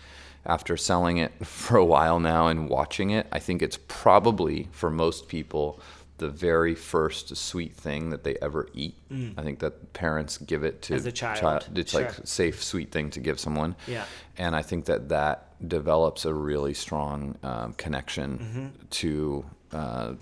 after 0.46 0.76
selling 0.76 1.16
it 1.18 1.32
for 1.46 1.76
a 1.76 1.84
while 1.84 2.20
now 2.20 2.46
and 2.48 2.68
watching 2.68 3.10
it, 3.10 3.26
I 3.32 3.38
think 3.40 3.62
it's 3.62 3.78
probably 3.88 4.68
for 4.72 4.90
most 4.90 5.26
people 5.28 5.80
the 6.18 6.28
very 6.28 6.76
first 6.76 7.36
sweet 7.36 7.74
thing 7.74 8.10
that 8.10 8.22
they 8.22 8.36
ever 8.40 8.68
eat. 8.72 8.94
I 9.36 9.42
think 9.42 9.58
that 9.58 9.92
parents 9.94 10.38
give 10.38 10.62
it 10.62 10.80
to 10.82 10.92
Mm. 10.92 10.96
As 10.96 11.06
a 11.06 11.12
child. 11.12 11.66
It's 11.74 11.90
Sure. 11.90 12.02
like 12.02 12.12
safe, 12.22 12.62
sweet 12.62 12.92
thing 12.92 13.10
to 13.10 13.20
give 13.20 13.40
someone. 13.40 13.74
Yeah. 13.88 14.04
And 14.38 14.54
I 14.54 14.62
think 14.62 14.84
that 14.84 15.08
that 15.08 15.48
develops 15.68 16.24
a 16.24 16.32
really 16.32 16.72
strong 16.74 17.36
um, 17.42 17.72
connection 17.72 18.38
Mm-hmm. 18.38 18.66
to 18.90 19.44
uh, 19.72 20.12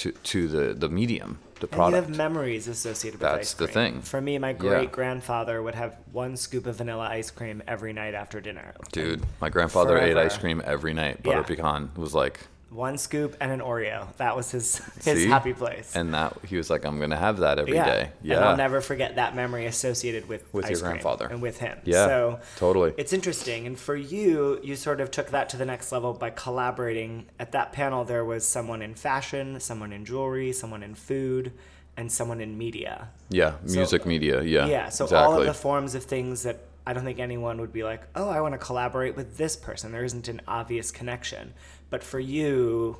to 0.00 0.12
to 0.12 0.48
the 0.48 0.74
the 0.74 0.88
medium, 0.88 1.38
the 1.60 1.68
And 1.72 1.88
you 1.90 1.94
have 1.94 2.10
memories 2.16 2.68
associated 2.68 3.20
with 3.20 3.28
That's 3.30 3.48
ice 3.50 3.54
the 3.54 3.66
thing. 3.68 4.02
For 4.02 4.20
me, 4.20 4.38
my 4.38 4.52
great 4.52 4.92
grandfather 4.92 5.62
would 5.62 5.74
have 5.74 5.96
one 6.12 6.36
scoop 6.36 6.66
of 6.66 6.76
vanilla 6.76 7.08
ice 7.08 7.30
cream 7.30 7.62
every 7.66 7.92
night 7.92 8.14
after 8.14 8.40
dinner. 8.40 8.74
Dude, 8.92 9.22
my 9.40 9.48
grandfather 9.48 9.96
ate 9.98 10.12
Forever. 10.12 10.20
ice 10.26 10.36
cream 10.38 10.62
every 10.64 10.92
night. 10.92 11.22
Butter 11.22 11.38
Yeah. 11.38 11.42
pecan 11.44 11.90
was 11.96 12.14
like, 12.14 12.40
One 12.76 12.98
scoop 12.98 13.36
and 13.40 13.50
an 13.50 13.60
Oreo. 13.60 14.14
That 14.18 14.36
was 14.36 14.50
his 14.50 14.76
his 15.04 15.22
See? 15.22 15.26
happy 15.28 15.54
place. 15.54 15.96
and 15.96 16.12
that 16.12 16.36
he 16.44 16.56
was 16.58 16.68
like, 16.68 16.84
I'm 16.84 17.00
gonna 17.00 17.16
have 17.16 17.38
that 17.38 17.58
every 17.58 17.72
day. 17.72 18.10
yeah. 18.22 18.36
And 18.36 18.44
I'll 18.44 18.56
never 18.56 18.80
forget 18.82 19.16
that 19.16 19.34
memory 19.34 19.64
associated 19.64 20.28
with 20.28 20.44
With 20.52 20.68
your 20.68 20.80
grandfather. 20.80 21.26
and 21.26 21.40
with 21.40 21.58
him. 21.58 21.78
Yeah, 21.84 22.06
So 22.06 22.40
totally. 22.56 22.92
It's 22.98 23.14
interesting. 23.14 23.66
And 23.66 23.78
for 23.78 23.96
you, 23.96 24.60
you 24.62 24.76
sort 24.76 25.00
of 25.00 25.10
took 25.10 25.30
that 25.30 25.48
to 25.50 25.56
the 25.56 25.64
next 25.64 25.90
level 25.90 26.12
by 26.12 26.28
collaborating. 26.30 27.26
At 27.38 27.52
that 27.52 27.72
panel, 27.72 28.04
there 28.04 28.24
was 28.26 28.46
someone 28.46 28.82
in 28.82 28.94
fashion, 28.94 29.58
someone 29.60 29.92
in 29.92 30.04
jewelry, 30.04 30.52
someone 30.52 30.82
in 30.82 30.94
food, 30.94 31.52
and 31.96 32.12
someone 32.12 32.42
in 32.42 32.58
media. 32.58 33.08
yeah, 33.30 33.52
So- 33.64 33.74
music 33.78 34.04
media. 34.04 34.42
Yeah, 34.42 34.66
Yeah. 34.66 34.88
So 34.90 35.04
exactly. 35.06 35.32
all 35.34 35.40
of 35.40 35.46
the 35.46 35.54
forms 35.54 35.94
of 35.94 36.04
things 36.04 36.42
that 36.42 36.58
I 36.86 36.92
don't 36.92 37.04
think 37.04 37.18
anyone 37.18 37.60
would 37.60 37.72
be 37.72 37.82
like, 37.82 38.02
oh, 38.14 38.28
I 38.28 38.40
want 38.40 38.54
to 38.54 38.58
collaborate 38.58 39.16
with 39.16 39.36
this 39.36 39.56
person. 39.56 39.90
There 39.90 40.04
isn't 40.04 40.28
an 40.28 40.40
obvious 40.46 40.92
connection. 40.92 41.52
But 41.90 42.04
for 42.04 42.20
you, 42.20 42.98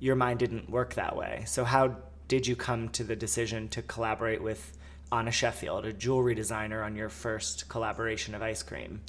your 0.00 0.16
mind 0.16 0.40
didn't 0.40 0.68
work 0.68 0.94
that 0.94 1.14
way. 1.16 1.44
So 1.46 1.64
how 1.64 1.96
did 2.26 2.46
you 2.46 2.56
come 2.56 2.88
to 2.90 3.04
the 3.04 3.14
decision 3.14 3.68
to 3.68 3.82
collaborate 3.82 4.42
with 4.42 4.76
Anna 5.12 5.30
Sheffield, 5.30 5.86
a 5.86 5.92
jewelry 5.92 6.34
designer, 6.34 6.82
on 6.82 6.96
your 6.96 7.08
first 7.08 7.68
collaboration 7.68 8.34
of 8.34 8.42
ice 8.42 8.62
cream? 8.62 9.00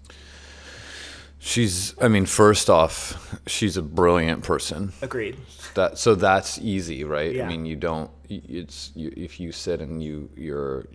She's, 1.40 1.96
I 2.02 2.08
mean, 2.10 2.26
first 2.26 2.70
off, 2.70 3.40
she's 3.48 3.78
a 3.78 3.82
brilliant 3.82 4.44
person. 4.44 4.92
Agreed. 5.02 5.38
That 5.74 5.98
so 5.98 6.14
that's 6.14 6.60
easy, 6.60 7.04
right? 7.04 7.34
Yeah. 7.34 7.46
I 7.46 7.48
mean, 7.48 7.66
you 7.66 7.78
don't. 7.78 8.12
It's 8.28 8.92
you, 8.94 9.12
if 9.16 9.40
you 9.40 9.52
sit 9.54 9.80
and 9.80 10.04
you 10.04 10.30
you're 10.36 10.86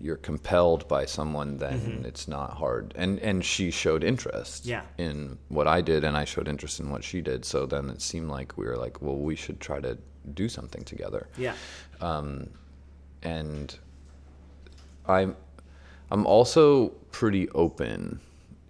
you're 0.00 0.16
compelled 0.16 0.86
by 0.88 1.06
someone, 1.06 1.56
then 1.58 2.02
it's 2.06 2.28
not 2.28 2.50
hard. 2.54 2.92
And 2.96 3.18
and 3.20 3.44
she 3.44 3.70
showed 3.70 4.04
interest. 4.04 4.62
Mm-hmm. 4.62 4.70
Yeah. 4.70 4.82
In 4.98 5.38
what 5.48 5.66
I 5.66 5.80
did, 5.80 6.04
and 6.04 6.16
I 6.16 6.24
showed 6.24 6.48
interest 6.48 6.80
in 6.80 6.90
what 6.90 7.02
she 7.04 7.20
did. 7.20 7.44
So 7.44 7.66
then 7.66 7.90
it 7.90 8.00
seemed 8.02 8.28
like 8.30 8.56
we 8.58 8.66
were 8.66 8.76
like, 8.76 9.00
well, 9.02 9.16
we 9.16 9.36
should 9.36 9.60
try 9.60 9.80
to 9.80 9.96
do 10.34 10.48
something 10.48 10.84
together. 10.84 11.28
Yeah. 11.38 11.54
Um, 12.00 12.48
And 13.22 13.76
I'm 15.06 15.36
I'm 16.10 16.26
also 16.26 16.88
pretty 17.10 17.48
open 17.50 18.20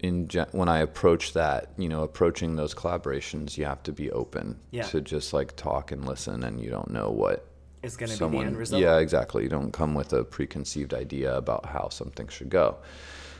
in 0.00 0.28
gen- 0.28 0.48
when 0.52 0.68
I 0.68 0.78
approach 0.78 1.32
that, 1.32 1.72
you 1.78 1.88
know, 1.88 2.02
approaching 2.02 2.56
those 2.56 2.74
collaborations, 2.74 3.56
you 3.58 3.64
have 3.64 3.82
to 3.84 3.92
be 3.92 4.10
open 4.12 4.58
Yeah. 4.70 4.84
to 4.84 5.00
just 5.00 5.32
like 5.32 5.56
talk 5.56 5.92
and 5.92 6.06
listen, 6.06 6.44
and 6.44 6.60
you 6.60 6.70
don't 6.70 6.90
know 6.90 7.10
what 7.10 7.46
It's 7.86 7.96
going 7.96 8.08
to 8.10 8.14
be 8.14 8.18
the 8.18 8.24
someone. 8.24 8.46
end 8.46 8.56
result. 8.58 8.82
Yeah, 8.82 8.98
exactly. 8.98 9.42
You 9.44 9.48
don't 9.48 9.72
come 9.72 9.94
with 9.94 10.12
a 10.12 10.24
preconceived 10.24 10.92
idea 10.94 11.36
about 11.36 11.66
how 11.66 11.88
something 11.88 12.28
should 12.28 12.50
go. 12.50 12.76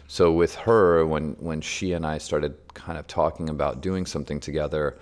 So 0.09 0.33
with 0.33 0.55
her, 0.55 1.05
when 1.07 1.33
when 1.41 1.61
she 1.61 1.93
and 1.93 2.07
I 2.07 2.19
started 2.19 2.55
kind 2.75 2.99
of 2.99 3.07
talking 3.07 3.49
about 3.49 3.81
doing 3.81 4.07
something 4.07 4.39
together, 4.41 4.97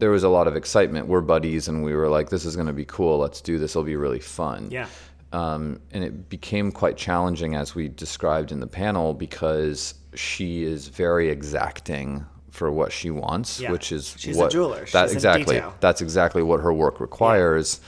there 0.00 0.10
was 0.10 0.22
a 0.22 0.28
lot 0.28 0.46
of 0.46 0.54
excitement. 0.54 1.06
We're 1.08 1.22
buddies, 1.22 1.66
and 1.68 1.82
we 1.82 1.94
were 1.94 2.08
like, 2.08 2.28
"This 2.28 2.44
is 2.44 2.54
going 2.54 2.66
to 2.66 2.72
be 2.74 2.84
cool. 2.84 3.18
Let's 3.18 3.40
do 3.40 3.58
this. 3.58 3.72
It'll 3.72 3.84
be 3.84 3.96
really 3.96 4.20
fun." 4.20 4.68
Yeah. 4.70 4.86
um, 5.32 5.80
and 5.92 6.04
it 6.04 6.28
became 6.28 6.70
quite 6.70 6.96
challenging 6.96 7.56
as 7.56 7.74
we 7.74 7.88
described 7.88 8.52
in 8.52 8.60
the 8.60 8.66
panel 8.68 9.14
because 9.14 9.94
she 10.14 10.62
is 10.62 10.86
very 10.88 11.28
exacting 11.30 12.24
for 12.52 12.70
what 12.70 12.92
she 12.92 13.10
wants, 13.10 13.58
Yeah. 13.60 13.72
which 13.72 13.90
is 13.90 14.14
She's 14.16 14.36
a 14.36 14.40
what 14.40 14.52
jeweler. 14.52 14.84
That 14.92 15.06
She's 15.08 15.14
exactly. 15.16 15.60
That's 15.80 16.00
exactly 16.02 16.42
what 16.42 16.60
her 16.60 16.72
work 16.72 17.00
requires. 17.00 17.80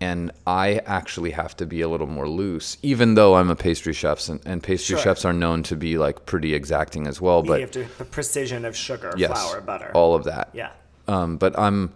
And 0.00 0.30
I 0.46 0.80
actually 0.86 1.32
have 1.32 1.56
to 1.56 1.66
be 1.66 1.80
a 1.80 1.88
little 1.88 2.06
more 2.06 2.28
loose, 2.28 2.76
even 2.82 3.14
though 3.14 3.34
I'm 3.34 3.50
a 3.50 3.56
pastry 3.56 3.92
chef, 3.92 4.28
and, 4.28 4.40
and 4.46 4.62
pastry 4.62 4.94
Sure. 4.94 5.02
chefs 5.02 5.24
are 5.24 5.32
known 5.32 5.64
to 5.64 5.76
be 5.76 5.98
like 5.98 6.24
pretty 6.24 6.54
exacting 6.54 7.06
as 7.08 7.20
well. 7.20 7.42
you 7.42 7.48
But 7.48 7.60
have 7.62 7.70
to 7.72 7.84
the 7.98 8.04
precision 8.04 8.64
of 8.64 8.76
sugar, 8.76 9.12
yes, 9.16 9.30
flour, 9.32 9.60
butter. 9.60 9.90
all 9.94 10.14
of 10.14 10.24
that. 10.24 10.50
yeah. 10.52 10.70
Um, 11.08 11.36
but 11.36 11.58
I'm 11.58 11.92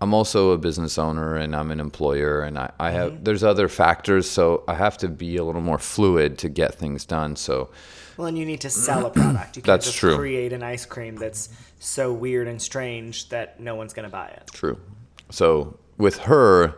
I'm 0.00 0.12
also 0.12 0.50
a 0.50 0.58
business 0.58 0.98
owner 0.98 1.36
and 1.36 1.54
I'm 1.54 1.70
an 1.70 1.78
employer 1.80 2.42
and 2.42 2.58
I, 2.58 2.70
I 2.80 2.90
have 2.90 3.12
Mm-hmm. 3.12 3.24
there's 3.24 3.44
other 3.44 3.68
factors 3.68 4.28
so 4.28 4.64
I 4.66 4.74
have 4.74 4.98
to 4.98 5.08
be 5.08 5.36
a 5.36 5.44
little 5.44 5.60
more 5.62 5.78
fluid 5.78 6.38
to 6.38 6.48
get 6.48 6.74
things 6.74 7.04
done. 7.04 7.36
So 7.36 7.70
Well, 8.16 8.26
and 8.26 8.36
you 8.36 8.44
need 8.44 8.60
to 8.62 8.70
sell 8.70 9.06
a 9.06 9.10
product. 9.10 9.56
You 9.56 9.62
can't 9.62 9.66
That's 9.66 9.86
just 9.86 9.98
true. 9.98 10.16
create 10.16 10.52
an 10.52 10.62
ice 10.64 10.86
cream 10.86 11.14
that's 11.16 11.50
so 11.78 12.12
weird 12.12 12.48
and 12.48 12.60
strange 12.60 13.28
that 13.28 13.60
no 13.60 13.76
one's 13.76 13.94
going 13.94 14.04
to 14.08 14.10
buy 14.12 14.26
it. 14.28 14.50
true. 14.52 14.78
So 15.30 15.78
with 15.98 16.18
her, 16.18 16.74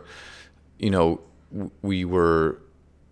you 0.79 0.89
know, 0.89 1.19
we 1.81 2.05
were 2.05 2.59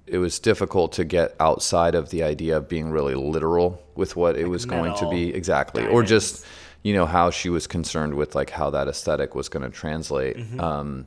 it 0.07 0.19
was 0.19 0.37
difficult 0.37 0.91
to 0.93 1.03
get 1.03 1.35
outside 1.39 1.95
of 1.95 2.09
the 2.11 2.21
idea 2.21 2.55
of 2.57 2.69
being 2.69 2.91
really 2.91 3.15
literal 3.15 3.81
with 3.95 4.15
what 4.15 4.37
it 4.37 4.45
was 4.47 4.63
going 4.65 4.93
to 4.95 5.09
be 5.09 5.33
exactly 5.33 5.83
or 5.87 6.03
just 6.03 6.45
you 6.83 6.93
know 6.93 7.07
how 7.07 7.31
she 7.31 7.49
was 7.49 7.65
concerned 7.65 8.13
with 8.13 8.35
like 8.35 8.51
how 8.51 8.69
that 8.69 8.87
aesthetic 8.87 9.33
was 9.33 9.49
going 9.49 9.63
to 9.63 9.75
translate 9.75 10.37
Mm-hmm. 10.37 10.59
um, 10.59 11.05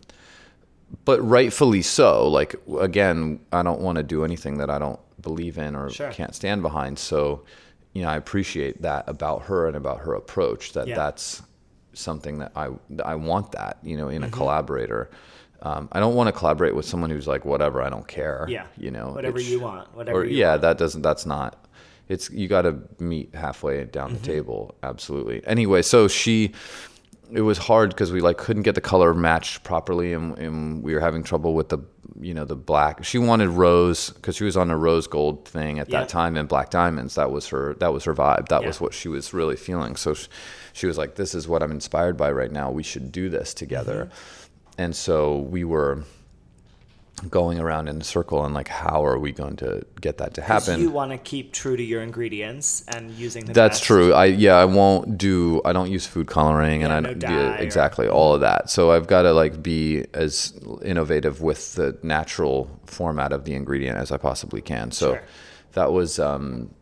but 1.05 1.21
rightfully 1.21 1.83
so 1.83 2.27
like 2.27 2.57
again 2.81 3.39
i 3.53 3.63
don't 3.63 3.81
want 3.81 3.97
to 3.99 4.03
do 4.03 4.25
anything 4.25 4.59
that 4.59 4.71
i 4.71 4.79
don't 4.81 4.99
believe 5.21 5.59
in 5.59 5.77
or 5.77 5.91
Sure. 5.91 6.11
can't 6.11 6.35
stand 6.35 6.63
behind 6.63 6.99
so 6.99 7.45
you 7.93 8.03
know 8.03 8.09
i 8.09 8.17
appreciate 8.17 8.83
that 8.83 9.05
about 9.07 9.43
her 9.43 9.69
and 9.69 9.77
about 9.77 9.99
her 10.01 10.15
approach 10.15 10.73
that 10.73 10.89
Yeah. 10.89 10.97
that's 10.97 11.43
something 11.93 12.39
that 12.39 12.53
i 12.57 12.69
i 13.05 13.15
want 13.15 13.53
that 13.53 13.79
you 13.83 13.97
know 13.97 14.09
in 14.09 14.23
Mm-hmm. 14.23 14.33
a 14.33 14.37
collaborator 14.37 15.11
um, 15.63 15.89
I 15.93 16.01
don't 16.01 16.15
want 16.15 16.29
to 16.29 16.33
collaborate 16.33 16.75
with 16.75 16.87
someone 16.87 17.11
who's 17.11 17.27
like, 17.27 17.45
whatever, 17.45 17.83
I 17.83 17.91
don't 17.91 18.07
care. 18.07 18.47
Yeah. 18.49 18.67
You 18.77 18.91
know, 18.91 19.11
Whatever 19.11 19.41
you 19.41 19.61
want, 19.61 19.95
whatever 19.95 20.19
or 20.21 20.25
you 20.25 20.37
yeah, 20.37 20.51
want. 20.51 20.63
that 20.63 20.79
doesn't. 20.79 21.03
That's 21.03 21.27
not. 21.27 21.65
It's 22.09 22.31
you 22.31 22.49
got 22.49 22.63
to 22.63 22.79
meet 22.99 23.35
halfway 23.35 23.85
down 23.85 24.11
Mm-hmm. 24.11 24.19
the 24.23 24.27
table. 24.27 24.75
Absolutely. 24.83 25.45
Anyway, 25.47 25.83
so 25.83 26.09
she, 26.09 26.53
it 27.31 27.43
was 27.43 27.59
hard 27.59 27.91
because 27.91 28.11
we 28.13 28.21
like 28.21 28.39
couldn't 28.39 28.63
get 28.63 28.75
the 28.75 28.81
color 28.81 29.13
matched 29.13 29.63
properly, 29.65 30.13
and, 30.15 30.39
and 30.39 30.83
we 30.83 30.95
were 30.95 31.01
having 31.01 31.23
trouble 31.23 31.53
with 31.55 31.69
the, 31.69 31.79
you 32.21 32.33
know, 32.33 32.47
the 32.47 32.57
black. 32.57 33.05
She 33.05 33.19
wanted 33.19 33.49
rose 33.51 34.09
because 34.11 34.37
she 34.37 34.45
was 34.45 34.57
on 34.57 34.71
a 34.71 34.77
rose 34.79 35.07
gold 35.07 35.47
thing 35.47 35.79
at 35.81 35.91
Yeah. 35.91 36.01
that 36.01 36.09
time, 36.09 36.37
and 36.39 36.49
black 36.49 36.71
diamonds. 36.71 37.17
That 37.17 37.31
was 37.31 37.49
her. 37.49 37.75
That 37.81 37.93
was 37.93 38.05
her 38.05 38.15
vibe. 38.15 38.49
That 38.49 38.65
was 38.65 38.81
what 38.81 38.95
she 38.95 39.09
was 39.09 39.35
really 39.35 39.57
feeling. 39.57 39.95
So 39.97 40.15
she, 40.15 40.29
she 40.73 40.87
was 40.87 40.97
like, 40.97 41.17
"This 41.17 41.35
is 41.35 41.47
what 41.47 41.63
I'm 41.63 41.73
inspired 41.73 42.17
by 42.17 42.31
right 42.33 42.51
now. 42.51 42.71
We 42.71 42.83
should 42.85 43.13
do 43.13 43.29
this 43.29 43.53
together." 43.53 44.05
Mm-hmm. 44.11 44.38
And 44.79 44.95
so 44.95 45.39
we 45.39 45.65
were 45.65 46.05
going 47.29 47.59
around 47.59 47.89
in 47.89 48.01
a 48.01 48.05
circle 48.05 48.45
and 48.45 48.55
like 48.55 48.69
how 48.69 49.05
are 49.05 49.19
we 49.19 49.33
going 49.33 49.57
to 49.57 49.85
get 50.01 50.19
that 50.19 50.35
to 50.35 50.41
happen? 50.41 50.81
You 50.81 50.91
want 50.91 51.11
to 51.11 51.19
keep 51.19 51.53
true 51.53 51.77
to 51.77 51.83
your 51.83 52.01
ingredients 52.01 52.85
and 52.87 53.11
using 53.11 53.45
the 53.45 53.53
that's 53.53 53.79
best- 53.79 53.83
true. 53.85 54.15
I 54.15 54.27
yeah 54.27 54.55
i 54.55 54.65
won't 54.65 55.19
do 55.19 55.61
i 55.65 55.73
don't 55.73 55.91
use 55.91 56.07
food 56.07 56.29
coloring 56.29 56.85
and 56.85 56.93
i 56.93 57.01
no 57.01 57.17
yeah, 57.21 57.55
or- 57.55 57.57
exactly 57.57 58.07
all 58.07 58.35
of 58.35 58.41
that. 58.43 58.71
So 58.71 58.93
i've 58.93 59.09
got 59.09 59.23
to 59.23 59.33
like 59.33 59.61
be 59.65 60.05
as 60.15 60.57
innovative 60.85 61.43
with 61.43 61.75
the 61.75 61.99
natural 62.05 62.71
format 62.87 63.33
of 63.33 63.45
the 63.45 63.55
ingredient 63.55 63.99
as 63.99 64.13
i 64.13 64.17
possibly 64.17 64.61
can. 64.63 64.93
So 64.93 65.15
Sure. 65.15 65.23
that 65.73 65.91
was 65.93 66.21
um 66.21 66.73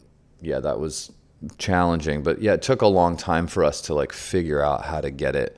yeah 0.42 0.60
that 0.60 0.78
was 0.78 1.12
challenging 1.56 2.22
but 2.22 2.42
yeah 2.42 2.52
it 2.52 2.60
took 2.60 2.82
a 2.82 2.86
long 2.86 3.16
time 3.16 3.46
for 3.46 3.64
us 3.64 3.80
to 3.80 3.94
like 3.94 4.12
figure 4.12 4.62
out 4.62 4.84
how 4.84 5.00
to 5.00 5.10
get 5.10 5.34
it 5.34 5.56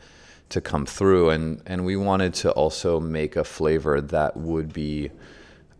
to 0.50 0.60
come 0.60 0.86
through 0.86 1.30
and 1.30 1.62
and 1.66 1.84
we 1.84 1.96
wanted 1.96 2.32
to 2.34 2.50
also 2.52 2.98
make 3.00 3.36
a 3.36 3.44
flavor 3.44 4.00
that 4.00 4.36
would 4.36 4.72
be 4.72 5.10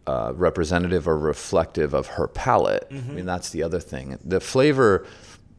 uh, 0.07 0.33
representative 0.35 1.07
or 1.07 1.19
reflective 1.19 1.93
of 1.95 2.07
her 2.07 2.27
palate. 2.29 2.87
I 2.91 2.95
Mm-hmm. 2.95 3.15
mean, 3.17 3.27
that's 3.27 3.51
the 3.51 3.63
other 3.63 3.79
thing. 3.81 4.19
The 4.25 4.41
flavor, 4.41 5.07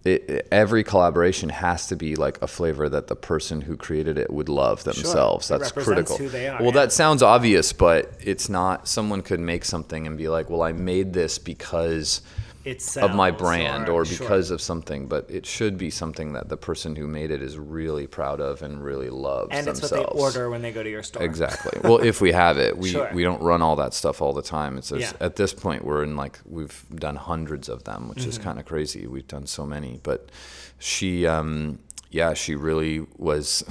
it, 0.04 0.28
it- 0.30 0.48
every 0.52 0.84
collaboration 0.84 1.50
has 1.50 1.86
to 1.88 1.95
be 1.95 2.15
like 2.15 2.41
a 2.41 2.48
flavor 2.48 2.89
that 2.89 3.08
the 3.08 3.15
person 3.15 3.62
who 3.62 3.78
created 3.78 4.17
it 4.17 4.32
would 4.32 4.50
love 4.50 4.84
themselves. 4.86 5.52
It 5.52 5.60
That's 5.60 5.72
critical. 5.72 6.15
are, 6.15 6.30
well, 6.30 6.63
yeah. 6.65 6.72
that 6.72 6.91
sounds 6.91 7.22
obvious, 7.22 7.74
but 7.74 8.12
it's 8.19 8.50
not. 8.50 8.88
Someone 8.88 9.22
could 9.22 9.39
make 9.39 9.63
something 9.65 10.08
and 10.08 10.17
be 10.17 10.30
like, 10.30 10.50
"Well, 10.50 10.62
I 10.63 10.72
made 10.72 11.13
this 11.13 11.38
because." 11.38 12.22
Of 12.65 13.15
my 13.15 13.32
brand 13.32 13.88
or, 13.89 14.06
sure. 14.06 14.17
because 14.19 14.52
of 14.52 14.62
something, 14.62 15.08
but 15.08 15.26
it 15.30 15.45
should 15.45 15.78
be 15.78 15.89
something 15.89 16.34
that 16.34 16.50
the 16.50 16.58
person 16.58 16.95
who 16.95 17.08
made 17.08 17.32
it 17.32 17.41
is 17.41 17.58
really 17.58 18.06
proud 18.06 18.39
of 18.41 18.62
and 18.62 18.84
really 18.84 19.10
loves 19.10 19.50
and 19.52 19.67
it's 19.67 19.82
what 19.82 19.91
they 19.91 20.04
order 20.04 20.50
when 20.50 20.62
they 20.62 20.72
go 20.72 20.84
to 20.84 20.89
your 20.89 21.02
store. 21.04 21.24
Exactly. 21.24 21.80
Well, 21.84 22.00
if 22.00 22.19
we 22.22 22.32
have 22.34 22.58
it, 22.58 22.78
we 22.78 22.89
Sure. 22.91 23.10
we 23.13 23.24
don't 23.24 23.41
run 23.41 23.62
all 23.62 23.76
that 23.78 23.93
stuff 23.93 24.22
all 24.22 24.34
the 24.34 24.41
time. 24.41 24.78
It's 24.78 24.91
Yeah. 24.91 25.12
at 25.22 25.36
this 25.38 25.54
point 25.54 25.86
we're 25.86 26.04
in 26.04 26.15
like 26.17 26.39
we've 26.45 26.84
done 26.93 27.15
hundreds 27.15 27.69
of 27.69 27.86
them, 27.86 28.10
which 28.10 28.26
is 28.26 28.36
Mm-hmm. 28.36 28.43
kind 28.43 28.60
of 28.60 28.65
crazy. 28.65 29.08
We've 29.08 29.28
done 29.28 29.48
so 29.48 29.65
many, 29.65 30.00
but 30.04 30.30
she 30.78 31.26
um 31.26 31.80
yeah, 32.12 32.34
she 32.34 32.56
really 32.56 33.06
was 33.17 33.63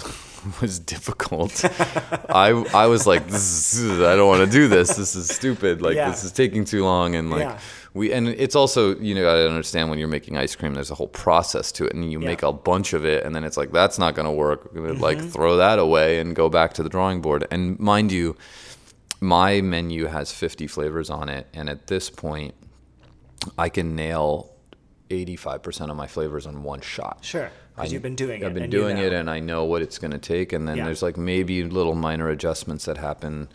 was 0.60 0.78
difficult. 0.78 1.64
I 2.30 2.50
I 2.74 2.86
was 2.86 3.06
like 3.06 3.26
this 3.26 3.74
is, 3.74 4.00
I 4.00 4.14
don't 4.16 4.28
want 4.28 4.44
to 4.44 4.50
do 4.50 4.68
this. 4.68 4.96
This 4.96 5.14
is 5.16 5.28
stupid. 5.28 5.82
Like 5.82 5.96
Yeah. 5.96 6.10
this 6.10 6.24
is 6.24 6.32
taking 6.32 6.64
too 6.64 6.84
long 6.84 7.14
and 7.16 7.30
like 7.30 7.40
Yeah. 7.42 7.58
we 7.94 8.12
and 8.12 8.28
it's 8.28 8.54
also 8.54 8.94
you 8.98 9.14
know 9.14 9.22
gotta 9.22 9.48
understand 9.48 9.90
when 9.90 9.98
you're 9.98 10.06
making 10.08 10.36
ice 10.36 10.54
cream 10.54 10.74
there's 10.74 10.90
a 10.90 10.94
whole 10.94 11.08
process 11.08 11.72
to 11.72 11.84
it 11.86 11.94
and 11.94 12.12
you 12.12 12.20
Yeah. 12.20 12.28
make 12.28 12.42
a 12.44 12.52
bunch 12.52 12.92
of 12.92 13.04
it 13.04 13.24
and 13.24 13.34
then 13.34 13.42
it's 13.44 13.56
like 13.56 13.72
that's 13.72 13.98
not 13.98 14.14
gonna 14.14 14.32
work 14.32 14.70
we're 14.72 14.82
gonna 14.82 14.94
Mm-hmm. 14.94 15.02
like 15.02 15.20
throw 15.20 15.56
that 15.56 15.78
away 15.80 16.20
and 16.20 16.36
go 16.36 16.48
back 16.48 16.74
to 16.74 16.82
the 16.84 16.88
drawing 16.88 17.20
board 17.20 17.46
and 17.50 17.78
mind 17.80 18.12
you 18.12 18.36
my 19.20 19.60
menu 19.60 20.04
has 20.06 20.30
50 20.30 20.68
flavors 20.68 21.10
on 21.10 21.28
it 21.28 21.48
and 21.52 21.68
at 21.68 21.88
this 21.88 22.08
point 22.10 22.54
i 23.58 23.68
can 23.68 23.96
nail 23.96 24.52
85% 25.10 25.90
of 25.90 25.96
my 25.96 26.06
flavors 26.06 26.46
on 26.46 26.62
one 26.62 26.80
shot 26.82 27.18
Sure, 27.22 27.50
because 27.78 27.92
you've 27.92 28.02
been 28.02 28.14
doing 28.16 28.42
it. 28.42 28.46
I've 28.46 28.54
been 28.54 28.64
and 28.64 28.72
you 28.72 28.78
doing 28.80 28.98
it 28.98 29.12
and 29.12 29.30
I 29.30 29.40
know 29.40 29.64
what 29.64 29.82
it's 29.82 29.98
going 29.98 30.10
to 30.12 30.18
take 30.18 30.52
and 30.52 30.66
then 30.68 30.76
Yeah. 30.78 30.84
there's 30.84 31.02
like 31.02 31.16
maybe 31.16 31.62
little 31.64 31.94
minor 31.94 32.28
adjustments 32.28 32.84
that 32.86 32.98
happen 32.98 33.48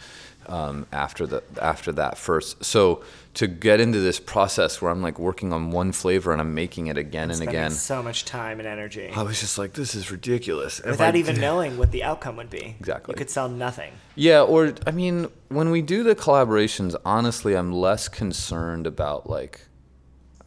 um, 0.48 0.86
after 0.92 1.26
the 1.26 1.42
after 1.62 1.92
that 1.94 2.18
first. 2.18 2.66
So 2.66 3.04
to 3.36 3.48
get 3.48 3.80
into 3.80 4.00
this 4.02 4.20
process 4.20 4.82
where 4.82 4.92
I'm 4.92 5.02
like 5.02 5.18
working 5.18 5.54
on 5.54 5.72
one 5.72 5.92
flavor 5.94 6.32
and 6.34 6.42
I'm 6.42 6.54
making 6.54 6.88
it 6.88 6.98
again 6.98 7.30
and 7.30 7.38
Spending 7.38 7.56
again, 7.56 7.72
so 7.72 8.04
much 8.04 8.26
time 8.26 8.60
and 8.60 8.68
energy 8.68 9.10
I 9.16 9.24
was 9.24 9.40
just 9.40 9.58
like, 9.58 9.74
this 9.74 9.96
is 9.96 10.12
ridiculous. 10.12 10.82
Without 10.84 11.16
I 11.16 11.18
even 11.18 11.40
knowing 11.48 11.78
what 11.78 11.92
the 11.92 12.04
outcome 12.04 12.36
would 12.36 12.50
be. 12.50 12.76
Exactly. 12.80 13.14
You 13.14 13.18
could 13.18 13.30
sell 13.30 13.48
nothing. 13.48 13.94
Yeah, 14.16 14.42
or 14.42 14.74
I 14.86 14.92
mean, 14.92 15.30
when 15.48 15.72
we 15.72 15.82
do 15.82 16.04
the 16.04 16.16
collaborations, 16.16 16.94
honestly, 17.06 17.56
I'm 17.56 17.72
less 17.72 18.10
concerned 18.10 18.86
about 18.86 19.30
like, 19.30 19.62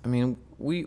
I 0.04 0.08
mean, 0.08 0.36
we 0.58 0.86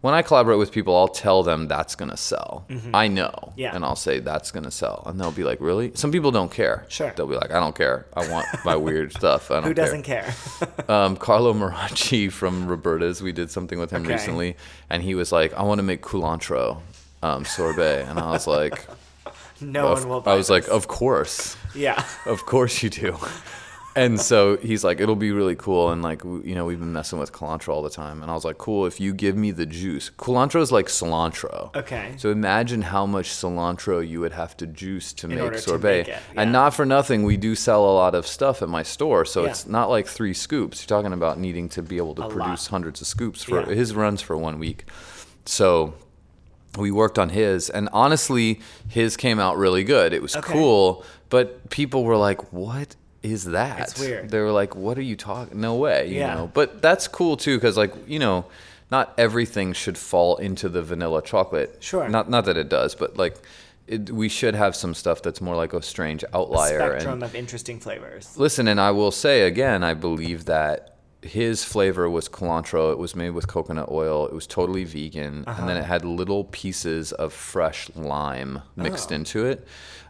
when 0.00 0.14
I 0.14 0.22
collaborate 0.22 0.58
with 0.58 0.72
people, 0.72 0.96
I'll 0.96 1.08
tell 1.08 1.42
them 1.42 1.68
that's 1.68 1.94
gonna 1.94 2.16
sell. 2.16 2.66
I 2.94 3.08
know, 3.08 3.30
Mm-hmm. 3.30 3.60
Yeah. 3.60 3.74
and 3.74 3.84
I'll 3.84 3.96
say 3.96 4.18
that's 4.20 4.50
gonna 4.50 4.70
sell, 4.70 5.02
and 5.06 5.20
they'll 5.20 5.30
be 5.32 5.44
like, 5.44 5.60
really? 5.60 5.92
Some 5.94 6.10
people 6.12 6.30
don't 6.30 6.50
care. 6.50 6.86
Sure. 6.88 7.12
they'll 7.16 7.26
be 7.26 7.34
like, 7.36 7.50
I 7.50 7.60
don't 7.60 7.74
care. 7.74 8.06
I 8.14 8.26
want 8.30 8.46
my 8.64 8.76
weird 8.88 9.12
stuff. 9.12 9.50
I 9.50 9.54
don't 9.56 9.64
Who 9.64 9.74
doesn't 9.74 10.02
care? 10.04 10.34
Um, 10.88 11.16
Carlo 11.16 11.52
Mirarchi 11.52 12.32
from 12.32 12.66
Roberta's, 12.66 13.22
we 13.22 13.32
did 13.32 13.50
something 13.50 13.78
with 13.78 13.90
him 13.90 14.02
Okay. 14.02 14.14
recently, 14.14 14.56
and 14.88 15.02
he 15.02 15.14
was 15.14 15.30
like, 15.32 15.52
I 15.54 15.62
want 15.62 15.78
to 15.78 15.82
make 15.84 16.02
culantro 16.02 16.80
um, 17.22 17.44
sorbet, 17.44 18.02
and 18.08 18.18
I 18.18 18.30
was 18.30 18.46
like, 18.46 18.86
no 19.60 19.88
of- 19.88 20.00
one 20.00 20.08
will 20.08 20.20
buy 20.22 20.32
I 20.32 20.36
was 20.36 20.48
like, 20.50 20.66
of 20.68 20.88
course. 20.88 21.56
yeah. 21.74 22.04
Of 22.26 22.46
course 22.46 22.82
you 22.82 22.88
do. 22.90 23.16
And 23.96 24.20
so 24.20 24.56
he's 24.58 24.84
like, 24.84 25.00
it'll 25.00 25.16
be 25.16 25.32
really 25.32 25.56
cool. 25.56 25.90
And 25.90 26.00
like, 26.00 26.22
you 26.22 26.54
know, 26.54 26.64
we've 26.64 26.78
been 26.78 26.92
messing 26.92 27.18
with 27.18 27.32
cilantro 27.32 27.70
all 27.70 27.82
the 27.82 27.90
time. 27.90 28.22
And 28.22 28.30
I 28.30 28.34
was 28.34 28.44
like, 28.44 28.56
cool, 28.56 28.86
if 28.86 29.00
you 29.00 29.12
give 29.12 29.36
me 29.36 29.50
the 29.50 29.66
juice. 29.66 30.10
Cilantro 30.18 30.60
is 30.60 30.70
like 30.70 30.86
cilantro. 30.86 31.74
Okay. 31.74 32.14
So 32.16 32.30
imagine 32.30 32.82
how 32.82 33.04
much 33.04 33.28
cilantro 33.30 34.06
you 34.06 34.20
would 34.20 34.32
have 34.32 34.56
to 34.58 34.66
juice 34.68 35.12
to 35.14 35.28
make 35.28 35.40
order 35.40 35.56
to 35.56 35.62
sorbet. 35.62 35.98
make 35.98 36.08
it, 36.08 36.10
yeah. 36.34 36.40
And 36.42 36.52
not 36.52 36.72
for 36.74 36.86
nothing, 36.86 37.24
we 37.24 37.36
do 37.36 37.54
sell 37.56 37.84
a 37.84 37.94
lot 37.94 38.14
of 38.14 38.26
stuff 38.28 38.62
at 38.62 38.68
my 38.68 38.84
store. 38.84 39.24
So 39.24 39.42
Yeah. 39.42 39.50
it's 39.50 39.66
not 39.66 39.90
like 39.90 40.06
three 40.06 40.34
scoops. 40.34 40.82
You're 40.82 40.96
talking 40.96 41.12
about 41.12 41.40
needing 41.40 41.68
to 41.70 41.82
be 41.82 41.96
able 41.96 42.14
to 42.14 42.22
A 42.22 42.28
produce 42.28 42.66
lot. 42.66 42.70
hundreds 42.70 43.00
of 43.00 43.08
scoops 43.08 43.42
for 43.42 43.60
Yeah. 43.60 43.74
his 43.74 43.94
runs 43.94 44.22
for 44.22 44.36
one 44.36 44.58
week. 44.60 44.84
So 45.44 45.94
we 46.78 46.92
worked 46.92 47.18
on 47.18 47.30
his 47.30 47.68
and 47.68 47.88
honestly 47.92 48.60
his 48.86 49.16
came 49.16 49.40
out 49.40 49.56
really 49.56 49.82
good 49.82 50.12
it 50.12 50.22
was 50.22 50.36
Okay. 50.36 50.52
cool 50.52 51.04
but 51.28 51.68
people 51.68 52.04
were 52.04 52.16
like 52.16 52.52
what 52.52 52.94
is 53.22 53.44
that 53.44 53.80
It's 53.80 54.00
weird. 54.00 54.30
they 54.30 54.40
were 54.40 54.52
like 54.52 54.74
what 54.74 54.96
are 54.98 55.02
you 55.02 55.16
talking 55.16 55.60
no 55.60 55.74
way 55.76 56.08
you 56.08 56.16
Yeah. 56.20 56.34
know 56.34 56.50
but 56.52 56.80
that's 56.82 57.06
cool 57.08 57.36
too 57.36 57.56
because 57.56 57.76
like 57.76 57.92
you 58.08 58.18
know 58.18 58.46
not 58.90 59.12
everything 59.18 59.72
should 59.72 59.98
fall 59.98 60.36
into 60.38 60.68
the 60.68 60.82
vanilla 60.82 61.22
chocolate 61.22 61.76
Sure. 61.80 62.08
not 62.08 62.30
not 62.30 62.44
that 62.46 62.56
it 62.56 62.68
does 62.68 62.94
but 62.94 63.16
like 63.16 63.36
it, 63.86 64.10
we 64.10 64.28
should 64.28 64.54
have 64.54 64.74
some 64.76 64.94
stuff 64.94 65.20
that's 65.22 65.40
more 65.40 65.56
like 65.56 65.72
a 65.72 65.82
strange 65.82 66.24
outlier 66.32 66.78
Spectrum 66.78 67.14
and 67.14 67.22
of 67.24 67.34
interesting 67.34 67.78
flavors. 67.80 68.36
listen 68.38 68.66
and 68.68 68.80
i 68.80 68.90
will 68.90 69.10
say 69.10 69.42
again 69.42 69.82
i 69.84 69.92
believe 69.94 70.46
that 70.46 70.86
his 71.22 71.62
flavor 71.62 72.08
was 72.08 72.30
cilantro. 72.30 72.92
It 72.92 72.98
was 72.98 73.14
made 73.14 73.32
with 73.32 73.46
coconut 73.46 73.90
oil. 73.90 74.26
It 74.26 74.32
was 74.32 74.46
totally 74.46 74.84
vegan, 74.84 75.44
and 75.46 75.68
then 75.68 75.76
uh-huh. 75.76 75.80
it 75.80 75.84
had 75.84 76.02
little 76.02 76.44
pieces 76.44 77.12
of 77.12 77.34
fresh 77.34 77.90
lime 77.94 78.62
mixed 78.74 79.12
Oh. 79.12 79.16
into 79.16 79.44
it. 79.44 79.66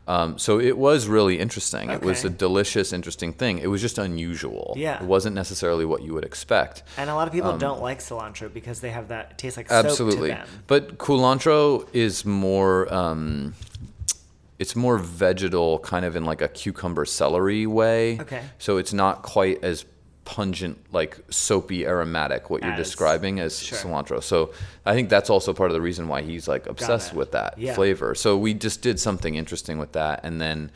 Um, 0.08 0.38
so 0.38 0.58
it 0.58 0.76
was 0.76 1.06
really 1.06 1.38
interesting. 1.38 1.90
It 1.90 2.02
was 2.02 2.24
a 2.24 2.30
delicious, 2.30 2.92
interesting 2.92 3.32
thing. 3.32 3.58
It 3.58 3.68
was 3.68 3.80
just 3.80 3.96
unusual. 3.98 4.74
Yeah. 4.76 5.00
It 5.00 5.06
wasn't 5.06 5.36
necessarily 5.36 5.84
what 5.84 6.02
you 6.02 6.14
would 6.14 6.24
expect. 6.24 6.82
And 6.96 7.08
a 7.08 7.14
lot 7.14 7.28
of 7.28 7.32
people 7.32 7.56
don't 7.58 7.80
like 7.80 8.00
cilantro 8.00 8.52
because 8.52 8.80
they 8.80 8.90
have 8.90 9.08
that 9.08 9.32
it 9.32 9.38
tastes 9.38 9.56
like 9.56 9.68
soap 9.68 9.84
Um, 9.84 9.86
Absolutely. 9.86 10.28
to 10.30 10.34
them. 10.36 10.48
But 10.66 10.98
culantro 10.98 11.86
is 11.92 12.24
more 12.24 12.92
um, 12.92 13.54
it's 14.58 14.74
more 14.74 14.98
vegetal 14.98 15.78
kind 15.78 16.04
of 16.04 16.16
in 16.16 16.24
like 16.24 16.42
a 16.42 16.48
cucumber 16.48 17.04
celery 17.04 17.66
way. 17.66 18.18
Okay. 18.20 18.42
So 18.58 18.78
it's 18.78 18.92
not 18.92 19.22
quite 19.22 19.62
as 19.62 19.84
pungent 20.34 20.78
like 20.92 21.18
soapy 21.28 21.84
aromatic 21.86 22.50
what 22.50 22.62
you're 22.62 22.72
As- 22.72 22.78
describing 22.86 23.40
as 23.40 23.58
sure. 23.58 23.76
cilantro. 23.78 24.22
So 24.22 24.52
I 24.86 24.94
think 24.94 25.08
that's 25.08 25.28
also 25.30 25.52
part 25.52 25.70
of 25.70 25.74
the 25.74 25.80
reason 25.80 26.06
why 26.06 26.22
he's 26.22 26.46
like 26.46 26.66
obsessed 26.66 27.12
it. 27.12 27.16
with 27.16 27.32
that 27.32 27.58
Yeah. 27.58 27.74
flavor. 27.74 28.14
So 28.14 28.36
we 28.36 28.54
just 28.54 28.80
did 28.80 29.00
something 29.00 29.34
interesting 29.34 29.78
with 29.78 29.92
that 29.92 30.20
and 30.22 30.40
then 30.40 30.70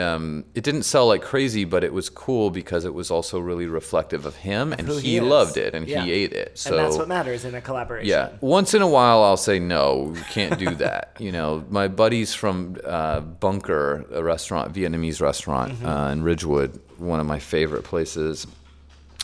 um, 0.00 0.44
it 0.54 0.62
didn't 0.62 0.84
sell 0.84 1.08
like 1.08 1.20
crazy, 1.22 1.64
but 1.64 1.82
it 1.82 1.92
was 1.92 2.08
cool 2.08 2.50
because 2.50 2.84
it 2.84 2.94
was 2.94 3.10
also 3.10 3.40
really 3.40 3.66
reflective 3.66 4.24
of 4.24 4.36
him, 4.36 4.72
and 4.72 4.86
he, 4.88 5.00
he 5.00 5.20
loved 5.20 5.56
it, 5.56 5.74
and 5.74 5.88
Yeah. 5.88 6.04
he 6.04 6.12
ate 6.12 6.32
it. 6.32 6.56
So 6.56 6.70
and 6.70 6.78
that's 6.78 6.96
what 6.96 7.08
matters 7.08 7.44
in 7.44 7.56
a 7.56 7.60
collaboration. 7.60 8.08
yeah. 8.08 8.28
Once 8.40 8.72
in 8.72 8.82
a 8.82 8.86
while, 8.88 9.20
I'll 9.24 9.36
say 9.50 9.58
no. 9.58 10.12
We 10.14 10.20
can't 10.30 10.56
do 10.60 10.70
that. 10.86 11.16
you 11.18 11.32
know, 11.32 11.64
my 11.70 11.88
buddies 11.88 12.32
from 12.34 12.76
uh, 12.84 13.18
Bunker, 13.18 14.04
a 14.12 14.22
restaurant, 14.22 14.72
Vietnamese 14.72 15.20
restaurant 15.20 15.72
Mm-hmm. 15.72 15.86
uh, 15.86 16.12
in 16.12 16.22
Ridgewood, 16.22 16.78
one 16.98 17.18
of 17.18 17.26
my 17.26 17.40
favorite 17.40 17.82
places. 17.82 18.46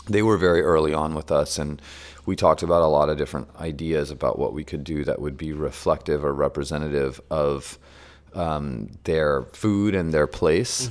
They 0.09 0.21
were 0.21 0.37
very 0.37 0.61
early 0.61 0.93
on 0.93 1.15
with 1.15 1.31
us, 1.31 1.57
and 1.57 1.81
we 2.25 2.35
talked 2.35 2.63
about 2.63 2.81
a 2.81 2.87
lot 2.87 3.09
of 3.09 3.17
different 3.17 3.47
ideas 3.59 4.11
about 4.11 4.37
what 4.37 4.53
we 4.53 4.63
could 4.63 4.83
do 4.83 5.03
that 5.05 5.21
would 5.21 5.37
be 5.37 5.53
reflective 5.53 6.23
or 6.25 6.33
representative 6.33 7.21
of 7.29 7.77
um, 8.33 8.89
their 9.03 9.43
food 9.53 9.95
and 9.95 10.13
their 10.13 10.27
place. 10.27 10.89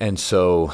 And 0.00 0.18
so 0.18 0.72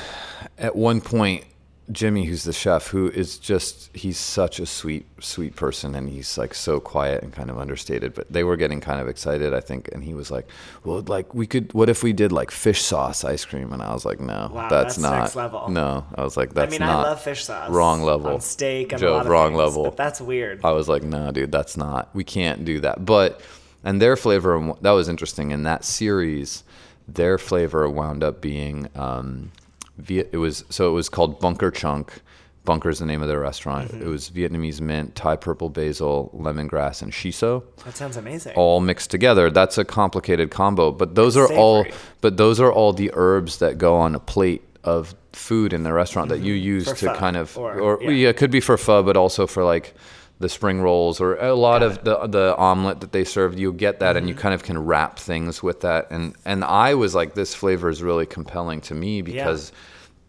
at 0.57 0.75
one 0.75 1.01
point, 1.01 1.45
Jimmy, 1.91 2.25
who's 2.27 2.45
the 2.45 2.53
chef, 2.53 2.89
who 2.89 3.09
is 3.11 3.39
just, 3.39 3.95
he's 3.97 4.19
such 4.19 4.61
a 4.61 4.67
sweet, 4.67 5.07
sweet 5.21 5.57
person. 5.57 5.95
And 5.95 6.09
he's 6.09 6.37
like 6.37 6.55
so 6.55 6.81
quiet 6.81 7.23
and 7.23 7.33
kind 7.33 7.51
of 7.51 7.59
understated, 7.59 8.13
but 8.15 8.31
they 8.31 8.45
were 8.45 8.57
getting 8.57 8.81
kind 8.81 9.01
of 9.01 9.09
excited, 9.09 9.55
I 9.55 9.61
think. 9.61 9.89
And 9.93 10.05
he 10.05 10.13
was 10.13 10.31
like, 10.31 10.47
well, 10.85 11.03
like 11.07 11.35
we 11.35 11.47
could, 11.47 11.73
what 11.73 11.89
if 11.89 12.03
we 12.03 12.13
did 12.13 12.31
like 12.31 12.51
fish 12.51 12.83
sauce 12.83 13.25
ice 13.25 13.45
cream? 13.45 13.73
And 13.73 13.83
I 13.83 13.95
was 13.95 14.05
like, 14.05 14.21
no, 14.21 14.51
Wow, 14.53 14.69
that's, 14.69 14.97
that's 14.97 14.99
not, 14.99 15.19
next 15.21 15.37
level. 15.37 15.69
no. 15.71 16.05
I 16.15 16.23
was 16.25 16.37
like, 16.37 16.51
I 16.51 16.53
that's 16.53 16.71
mean, 16.73 16.81
not 16.81 17.07
I 17.07 17.11
love 17.11 17.23
fish 17.23 17.45
sauce. 17.45 17.71
wrong 17.71 18.03
level. 18.03 18.33
On 18.35 18.41
steak 18.41 18.93
and 18.93 19.01
Joe, 19.01 19.15
a 19.15 19.17
lot 19.17 19.27
of 19.27 19.33
wrong 19.33 19.51
things, 19.53 19.59
level. 19.59 19.85
But 19.85 19.97
that's 19.97 20.21
weird. 20.21 20.61
I 20.65 20.73
was 20.73 20.89
like, 20.89 21.03
no, 21.03 21.31
dude, 21.33 21.51
that's 21.53 21.77
not. 21.77 22.15
We 22.15 22.25
can't 22.25 22.65
do 22.65 22.81
that. 22.81 23.07
But 23.07 23.41
and 23.83 24.03
their 24.03 24.17
flavor 24.17 24.75
that 24.83 24.91
was 24.91 25.09
interesting 25.09 25.53
in 25.53 25.63
that 25.63 25.85
series. 25.85 26.65
Their 27.07 27.39
flavor 27.39 27.89
wound 27.89 28.23
up 28.23 28.43
being 28.43 28.89
um, 28.95 29.53
Viet, 29.99 30.31
it 30.33 30.39
was 30.39 30.65
so 30.71 30.89
it 30.89 30.93
was 30.93 31.09
called 31.09 31.41
Bunker 31.41 31.71
Chunk. 31.71 32.23
Bunker 32.65 32.91
is 32.91 32.99
the 32.99 33.07
name 33.07 33.23
of 33.23 33.29
their 33.29 33.41
restaurant. 33.41 33.91
Mm-hmm. 33.91 34.03
It 34.03 34.07
was 34.09 34.29
Vietnamese 34.31 34.81
mint, 34.83 35.15
Thai 35.15 35.37
purple 35.37 35.71
basil, 35.71 36.31
lemongrass, 36.37 37.01
and 37.03 37.11
shiso 37.13 37.63
that 37.85 37.97
sounds 37.97 38.17
amazing. 38.19 38.55
all 38.57 38.81
mixed 38.81 39.11
together. 39.11 39.49
That's 39.51 39.79
a 39.79 39.85
complicated 39.85 40.51
combo, 40.51 40.91
but 40.93 41.15
those 41.15 41.37
are 41.37 41.51
all 41.53 41.87
but 42.21 42.37
those 42.37 42.61
are 42.61 42.71
all 42.73 42.93
the 42.93 43.11
herbs 43.15 43.59
that 43.59 43.79
go 43.79 43.97
on 43.97 44.15
a 44.15 44.21
plate 44.21 44.63
of 44.85 45.15
food 45.33 45.73
in 45.73 45.83
the 45.83 45.93
restaurant 45.93 46.29
that 46.31 46.41
you 46.41 46.53
use 46.55 46.85
Mm-hmm. 46.87 46.95
For 46.95 47.07
to 47.07 47.13
pho, 47.15 47.19
kind 47.19 47.37
of 47.37 47.57
or- 47.57 47.81
or, 47.81 48.03
yeah. 48.03 48.11
yeah. 48.11 48.29
it 48.29 48.37
could 48.37 48.51
be 48.51 48.61
for 48.61 48.77
pho, 48.77 49.03
but 49.03 49.17
also 49.17 49.47
for 49.47 49.65
like 49.65 49.95
the 50.41 50.49
spring 50.49 50.81
rolls 50.81 51.21
or 51.21 51.35
a 51.37 51.55
lot 51.55 51.83
of 51.83 52.05
the 52.05 52.27
the 52.29 52.55
omelet 52.57 53.01
that 53.01 53.13
they 53.13 53.25
serve. 53.25 53.59
You 53.59 53.73
get 53.73 54.01
that, 54.01 54.17
and 54.17 54.29
you 54.29 54.35
Mm-hmm. 54.35 54.43
kind 54.43 54.55
of 54.55 54.63
can 54.63 54.79
wrap 54.85 55.19
things 55.19 55.63
with 55.63 55.81
that. 55.81 56.11
And 56.11 56.35
and 56.45 56.65
I 56.65 56.95
was 56.95 57.15
like, 57.15 57.35
this 57.35 57.55
flavor 57.55 57.89
is 57.89 58.03
really 58.03 58.27
compelling 58.27 58.81
to 58.83 58.95
me 58.95 59.23
because. 59.23 59.73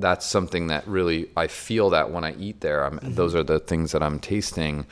That's 0.01 0.25
something 0.25 0.67
that 0.67 0.87
really 0.87 1.29
I 1.35 1.47
feel 1.47 1.89
that 1.89 2.09
when 2.09 2.23
I 2.23 2.33
eat 2.35 2.61
there. 2.61 2.85
I'm, 2.85 2.99
Mm-hmm. 2.99 3.15
Those 3.15 3.35
are 3.35 3.43
the 3.43 3.59
things 3.59 3.91
that 3.91 4.01
I'm 4.01 4.17
tasting, 4.17 4.85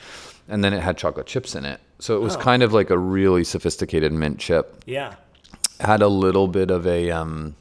and 0.50 0.62
then 0.62 0.74
it 0.74 0.82
had 0.82 0.98
chocolate 0.98 1.24
chips 1.26 1.54
in 1.54 1.64
it, 1.64 1.80
so 1.98 2.14
it 2.14 2.20
was 2.20 2.36
Oh. 2.36 2.40
kind 2.40 2.62
of 2.62 2.74
like 2.74 2.90
a 2.90 2.98
really 2.98 3.42
sophisticated 3.42 4.12
mint 4.12 4.38
chip 4.38 4.82
yeah. 4.84 5.14
had 5.80 6.02
a 6.02 6.08
little 6.08 6.46
bit 6.46 6.70
of 6.70 6.86
a 6.86 7.10
um 7.10 7.56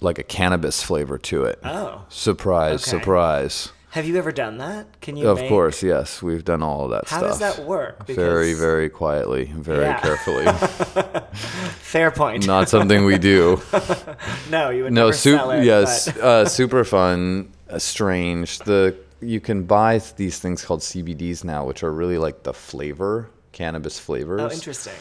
like 0.00 0.18
a 0.18 0.24
cannabis 0.24 0.82
flavor 0.82 1.18
to 1.18 1.44
it. 1.44 1.60
Oh. 1.62 2.04
Surprise, 2.08 2.82
Okay. 2.82 2.98
surprise. 2.98 3.70
Have 3.96 4.04
you 4.06 4.18
ever 4.18 4.30
done 4.30 4.58
that? 4.58 5.00
Can 5.00 5.16
you? 5.16 5.26
Of 5.26 5.38
make- 5.38 5.48
course, 5.48 5.82
yes. 5.82 6.22
We've 6.22 6.44
done 6.44 6.62
all 6.62 6.84
of 6.84 6.90
that 6.90 7.08
How 7.08 7.16
stuff. 7.16 7.30
does 7.30 7.38
that 7.56 7.64
work? 7.66 8.06
very, 8.06 8.48
Because- 8.50 8.58
very 8.60 8.90
quietly, 8.90 9.44
very 9.56 9.84
Yeah. 9.84 9.98
carefully. 10.00 10.44
Fair 11.80 12.10
point. 12.10 12.46
Not 12.46 12.68
something 12.68 13.06
we 13.06 13.16
do. 13.16 13.62
no, 14.50 14.68
you 14.68 14.82
would 14.84 14.92
no, 14.92 15.04
never 15.06 15.12
su- 15.14 15.32
sell 15.38 15.50
it. 15.52 15.64
yes, 15.64 16.12
but- 16.12 16.22
uh, 16.22 16.44
super 16.46 16.84
fun, 16.84 17.48
uh, 17.70 17.78
strange. 17.78 18.58
The 18.58 18.94
you 19.22 19.40
can 19.40 19.62
buy 19.62 19.98
these 20.16 20.38
things 20.40 20.62
called 20.62 20.80
CBDs 20.80 21.42
now, 21.42 21.64
which 21.64 21.82
are 21.82 21.90
really 21.90 22.18
like 22.18 22.42
the 22.42 22.52
flavor, 22.52 23.30
cannabis 23.52 23.98
flavors. 23.98 24.42
oh, 24.42 24.50
interesting. 24.50 24.92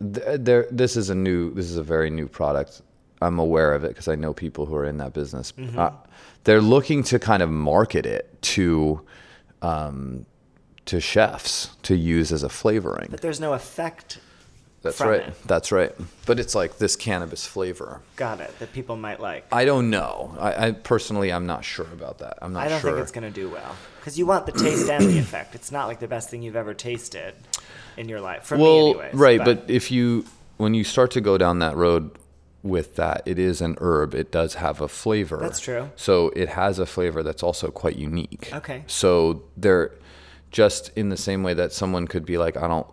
there 0.00 0.66
this 0.70 0.96
is 0.96 1.10
a 1.10 1.14
new 1.14 1.52
this 1.52 1.66
is 1.70 1.76
a 1.76 1.82
very 1.82 2.08
new 2.08 2.26
product 2.26 2.80
i'm 3.20 3.38
aware 3.38 3.74
of 3.74 3.84
it 3.84 3.88
because 3.88 4.08
i 4.08 4.14
know 4.14 4.32
people 4.32 4.66
who 4.66 4.74
are 4.74 4.84
in 4.84 4.98
that 4.98 5.12
business 5.12 5.52
Mm-hmm. 5.52 5.78
uh, 5.78 5.90
they're 6.44 6.60
looking 6.62 7.02
to 7.04 7.18
kind 7.18 7.42
of 7.42 7.50
market 7.50 8.06
it 8.06 8.40
to 8.42 9.02
um, 9.62 10.24
to 10.86 11.00
chefs 11.00 11.70
to 11.82 11.94
use 11.94 12.32
as 12.32 12.42
a 12.42 12.48
flavoring 12.48 13.08
But 13.10 13.20
there's 13.20 13.40
no 13.40 13.52
effect. 13.52 14.18
that's 14.82 15.00
right 15.00 15.20
it. 15.28 15.34
that's 15.44 15.70
right 15.70 15.92
but 16.24 16.40
it's 16.40 16.54
like 16.54 16.78
this 16.78 16.96
cannabis 16.96 17.46
flavor 17.46 18.00
Got 18.16 18.40
it. 18.40 18.58
That 18.58 18.72
people 18.72 18.96
might 18.96 19.20
like. 19.20 19.44
i 19.52 19.64
don't 19.66 19.90
know 19.90 20.34
i, 20.40 20.68
I 20.68 20.72
personally 20.72 21.30
i'm 21.30 21.44
not 21.46 21.64
sure 21.64 21.86
about 21.92 22.18
that 22.18 22.38
i'm 22.40 22.54
not 22.54 22.60
sure. 22.60 22.66
I 22.66 22.68
don't 22.70 22.80
sure 22.80 22.90
think 22.92 23.02
it's 23.02 23.12
going 23.12 23.30
to 23.32 23.40
do 23.42 23.50
well 23.50 23.76
because 23.98 24.18
you 24.18 24.24
want 24.24 24.46
the 24.46 24.52
taste 24.52 24.88
and 24.88 25.04
the 25.04 25.18
effect. 25.18 25.54
It's 25.54 25.70
not 25.70 25.86
like 25.88 26.00
the 26.00 26.08
best 26.08 26.30
thing 26.30 26.40
you've 26.42 26.56
ever 26.56 26.72
tasted 26.72 27.34
in 27.98 28.08
your 28.08 28.22
life. 28.22 28.44
For 28.44 28.56
well 28.56 28.84
me, 28.86 28.90
anyways. 28.92 29.14
right 29.14 29.44
but 29.44 29.64
if 29.68 29.90
you 29.90 30.24
when 30.56 30.72
you 30.72 30.84
start 30.84 31.10
to 31.12 31.20
go 31.20 31.36
down 31.36 31.58
that 31.58 31.76
road 31.76 32.10
with 32.62 32.96
that 32.96 33.22
it 33.24 33.38
is 33.38 33.60
an 33.60 33.76
herb. 33.80 34.14
It 34.14 34.30
does 34.30 34.54
have 34.54 34.80
a 34.80 34.88
flavor. 34.88 35.38
That's 35.38 35.60
true. 35.60 35.90
so 35.96 36.28
it 36.36 36.50
has 36.50 36.78
a 36.78 36.86
flavor 36.86 37.22
that's 37.22 37.42
also 37.42 37.70
quite 37.70 37.96
unique. 37.96 38.50
Okay. 38.52 38.84
so 38.86 39.42
they're 39.56 39.92
just 40.50 40.90
in 40.96 41.08
the 41.08 41.16
same 41.16 41.42
way 41.42 41.54
that 41.54 41.72
someone 41.72 42.08
could 42.08 42.26
be 42.26 42.36
like 42.36 42.56
i 42.56 42.66
don't 42.66 42.88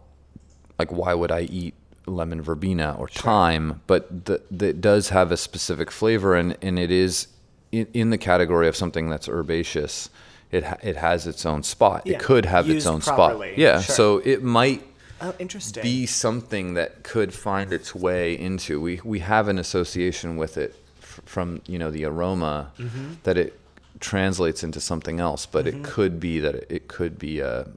like 0.77 0.91
why 0.91 1.11
would 1.11 1.31
i 1.31 1.41
eat 1.41 1.73
lemon 2.07 2.41
verbena 2.41 2.95
or 2.97 3.07
thyme? 3.07 3.81
But 3.85 4.25
the, 4.25 4.41
the, 4.49 4.69
it 4.69 4.81
does 4.81 5.09
have 5.09 5.31
a 5.31 5.37
specific 5.37 5.91
flavor 5.91 6.35
and, 6.35 6.57
and 6.61 6.79
it 6.79 6.91
is 6.91 7.27
in, 7.71 7.87
in 7.93 8.09
the 8.09 8.17
category 8.17 8.67
of 8.67 8.75
something 8.75 9.09
that's 9.09 9.27
herbaceous 9.27 10.09
it, 10.49 10.63
ha- 10.63 10.77
it 10.81 10.95
has 10.95 11.27
its 11.27 11.45
own 11.45 11.61
spot. 11.63 12.03
Yeah, 12.05 12.15
it 12.15 12.19
could 12.21 12.45
have 12.45 12.69
its 12.69 12.85
own 12.85 13.01
properly, 13.01 13.49
spot 13.49 13.57
yeah. 13.57 13.81
Sure. 13.81 13.95
so 13.95 14.17
it 14.19 14.41
might 14.41 14.86
oh, 15.21 15.33
interesting. 15.39 15.83
be 15.83 16.05
something 16.05 16.73
that 16.75 17.03
could 17.03 17.33
find 17.33 17.71
its 17.73 17.93
way 17.95 18.37
into. 18.37 18.79
We 18.81 18.99
we 19.03 19.19
have 19.19 19.47
an 19.47 19.57
association 19.59 20.37
with 20.37 20.57
it 20.57 20.75
f- 21.01 21.21
from 21.25 21.61
you 21.67 21.77
know 21.79 21.91
the 21.91 22.05
aroma 22.05 22.71
Mm-hmm. 22.77 23.13
that 23.23 23.37
it 23.37 23.59
translates 23.99 24.63
into 24.63 24.79
something 24.79 25.19
else, 25.19 25.45
but 25.45 25.65
it 25.67 25.83
could 25.83 26.19
be 26.19 26.39
that 26.39 26.55
it, 26.55 26.67
it 26.69 26.87
could 26.87 27.17
be 27.17 27.39
a 27.39 27.67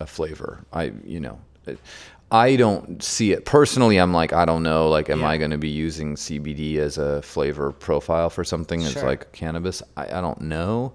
a 0.00 0.06
flavor. 0.06 0.60
I 0.72 0.92
you 1.04 1.20
know. 1.20 1.38
It, 1.66 1.78
I 2.30 2.56
don't 2.56 3.00
see 3.02 3.30
it 3.32 3.44
personally. 3.44 3.96
I'm 3.98 4.12
like, 4.12 4.32
I 4.32 4.44
don't 4.44 4.62
know. 4.64 4.88
Like, 4.88 5.08
am 5.08 5.20
Yeah. 5.20 5.28
I 5.28 5.36
going 5.36 5.52
to 5.52 5.58
be 5.58 5.68
using 5.68 6.16
CBD 6.16 6.78
as 6.78 6.98
a 6.98 7.22
flavor 7.22 7.70
profile 7.70 8.28
for 8.28 8.42
something 8.42 8.80
that's 8.80 8.94
Sure. 8.94 9.04
like 9.06 9.30
cannabis? 9.32 9.82
I, 9.96 10.18
I 10.18 10.20
don't 10.20 10.40
know. 10.40 10.94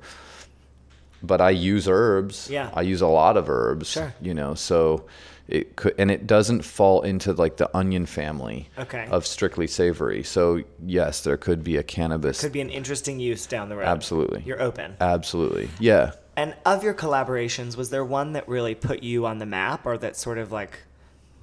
But 1.21 1.39
I 1.39 1.51
use 1.51 1.87
herbs. 1.87 2.49
Yeah. 2.49 2.71
I 2.73 2.81
use 2.81 2.99
a 3.01 3.07
lot 3.07 3.37
of 3.37 3.49
herbs. 3.49 3.89
Sure. 3.89 4.13
You 4.21 4.33
know, 4.33 4.53
so 4.53 5.05
it 5.51 5.75
could, 5.75 5.95
and 5.97 6.09
it 6.11 6.27
doesn't 6.27 6.63
fall 6.63 7.01
into 7.01 7.33
like 7.33 7.57
the 7.57 7.75
onion 7.75 8.05
family 8.05 8.69
Okay. 8.77 9.07
of 9.09 9.25
strictly 9.25 9.67
savory. 9.67 10.23
So 10.23 10.63
yes, 10.85 11.21
there 11.21 11.37
could 11.37 11.63
be 11.63 11.77
a 11.77 11.83
cannabis. 11.83 12.41
Could 12.41 12.51
be 12.51 12.61
an 12.61 12.69
interesting 12.69 13.19
use 13.19 13.45
down 13.45 13.69
the 13.69 13.75
road. 13.77 13.85
Absolutely. 13.85 14.43
You're 14.45 14.61
open. 14.61 14.95
Absolutely. 15.01 15.69
Yeah. 15.79 16.11
And 16.35 16.55
of 16.65 16.83
your 16.83 16.93
collaborations, 16.93 17.75
was 17.75 17.89
there 17.89 18.05
one 18.05 18.33
that 18.33 18.47
really 18.47 18.73
put 18.75 19.03
you 19.03 19.25
on 19.25 19.39
the 19.39 19.45
map 19.45 19.85
or 19.85 19.97
that 19.97 20.15
sort 20.15 20.37
of 20.37 20.51
like 20.51 20.79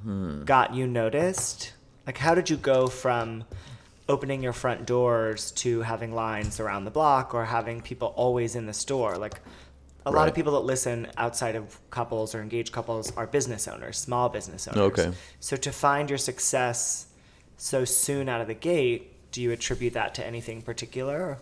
Hmm. 0.03 0.45
got 0.45 0.75
you 0.75 0.87
noticed? 0.87 1.73
Like, 2.07 2.19
how 2.19 2.35
did 2.35 2.49
you 2.51 2.57
go 2.57 2.87
from 2.87 3.45
opening 4.09 4.43
your 4.43 4.53
front 4.53 4.87
doors 4.87 5.51
to 5.53 5.83
having 5.83 6.15
lines 6.15 6.61
around 6.61 6.85
the 6.85 6.91
block 6.91 7.35
or 7.35 7.45
having 7.47 7.81
people 7.81 8.13
always 8.17 8.55
in 8.55 8.67
the 8.67 8.73
store? 8.73 9.17
Like, 9.19 9.41
a 10.07 10.11
lot 10.11 10.29
of 10.29 10.35
people 10.35 10.53
that 10.53 10.61
listen 10.61 11.09
outside 11.17 11.57
of 11.57 11.79
couples 11.91 12.35
or 12.35 12.41
engaged 12.41 12.73
couples 12.73 13.15
are 13.17 13.27
business 13.27 13.67
owners, 13.67 13.99
small 13.99 14.29
business 14.29 14.69
owners. 14.69 14.99
Okay. 14.99 15.13
So 15.41 15.57
to 15.57 15.73
find 15.73 16.09
your 16.09 16.19
success 16.19 17.07
so 17.57 17.85
soon 17.85 18.29
out 18.29 18.41
of 18.41 18.47
the 18.47 18.55
gate, 18.55 19.13
do 19.33 19.43
you 19.43 19.51
attribute 19.51 19.95
that 19.95 20.15
to 20.15 20.27
anything 20.27 20.63
particular? 20.63 21.39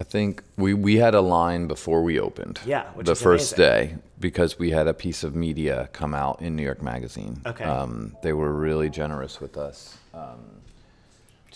I 0.00 0.04
think 0.04 0.42
we 0.56 0.74
we 0.74 0.96
had 0.96 1.14
a 1.14 1.20
line 1.20 1.66
before 1.66 2.02
we 2.02 2.18
opened. 2.18 2.58
Yeah, 2.64 2.88
which 2.94 3.06
the 3.06 3.14
first 3.14 3.58
amazing. 3.58 3.88
day 3.88 3.98
because 4.18 4.58
we 4.58 4.70
had 4.70 4.88
a 4.88 4.94
piece 4.94 5.22
of 5.22 5.34
media 5.34 5.90
come 5.92 6.14
out 6.14 6.40
in 6.40 6.56
New 6.56 6.62
York 6.62 6.82
Magazine. 6.82 7.40
Okay. 7.46 7.64
Um, 7.64 8.16
they 8.22 8.32
were 8.32 8.52
really 8.52 8.88
generous 8.88 9.40
with 9.40 9.56
us. 9.58 9.96
Um, 10.14 10.40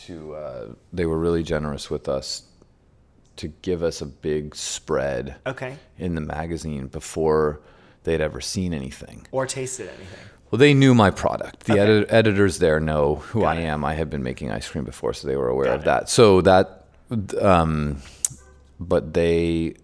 to 0.06 0.34
uh, 0.34 0.66
they 0.92 1.06
were 1.06 1.18
really 1.18 1.42
generous 1.42 1.88
with 1.90 2.08
us 2.08 2.42
to 3.36 3.48
give 3.62 3.82
us 3.82 4.00
a 4.00 4.06
big 4.06 4.54
spread 4.54 5.36
Okay. 5.46 5.76
in 5.98 6.14
the 6.14 6.20
magazine 6.20 6.86
before 6.86 7.60
they'd 8.04 8.20
ever 8.20 8.40
seen 8.40 8.72
anything. 8.74 9.26
Or 9.32 9.46
tasted 9.46 9.88
anything. 9.88 10.18
Well, 10.50 10.58
they 10.58 10.74
knew 10.74 10.94
my 10.94 11.10
product. 11.10 11.64
The 11.64 11.72
Okay. 11.72 11.82
edit- 11.82 12.06
editors 12.12 12.58
there 12.58 12.78
know 12.78 13.16
who 13.16 13.40
Got 13.40 13.56
I 13.56 13.60
it. 13.60 13.64
am. 13.64 13.84
I 13.84 13.94
had 13.94 14.08
been 14.08 14.22
making 14.22 14.52
ice 14.52 14.68
cream 14.68 14.84
before, 14.84 15.12
so 15.12 15.26
they 15.26 15.36
were 15.36 15.48
aware 15.48 15.66
Got 15.66 15.74
of 15.74 15.80
it. 15.82 15.84
that. 15.86 16.08
So 16.08 16.40
that, 16.42 16.84
um, 17.40 17.96
but 18.78 19.14
they, 19.14 19.74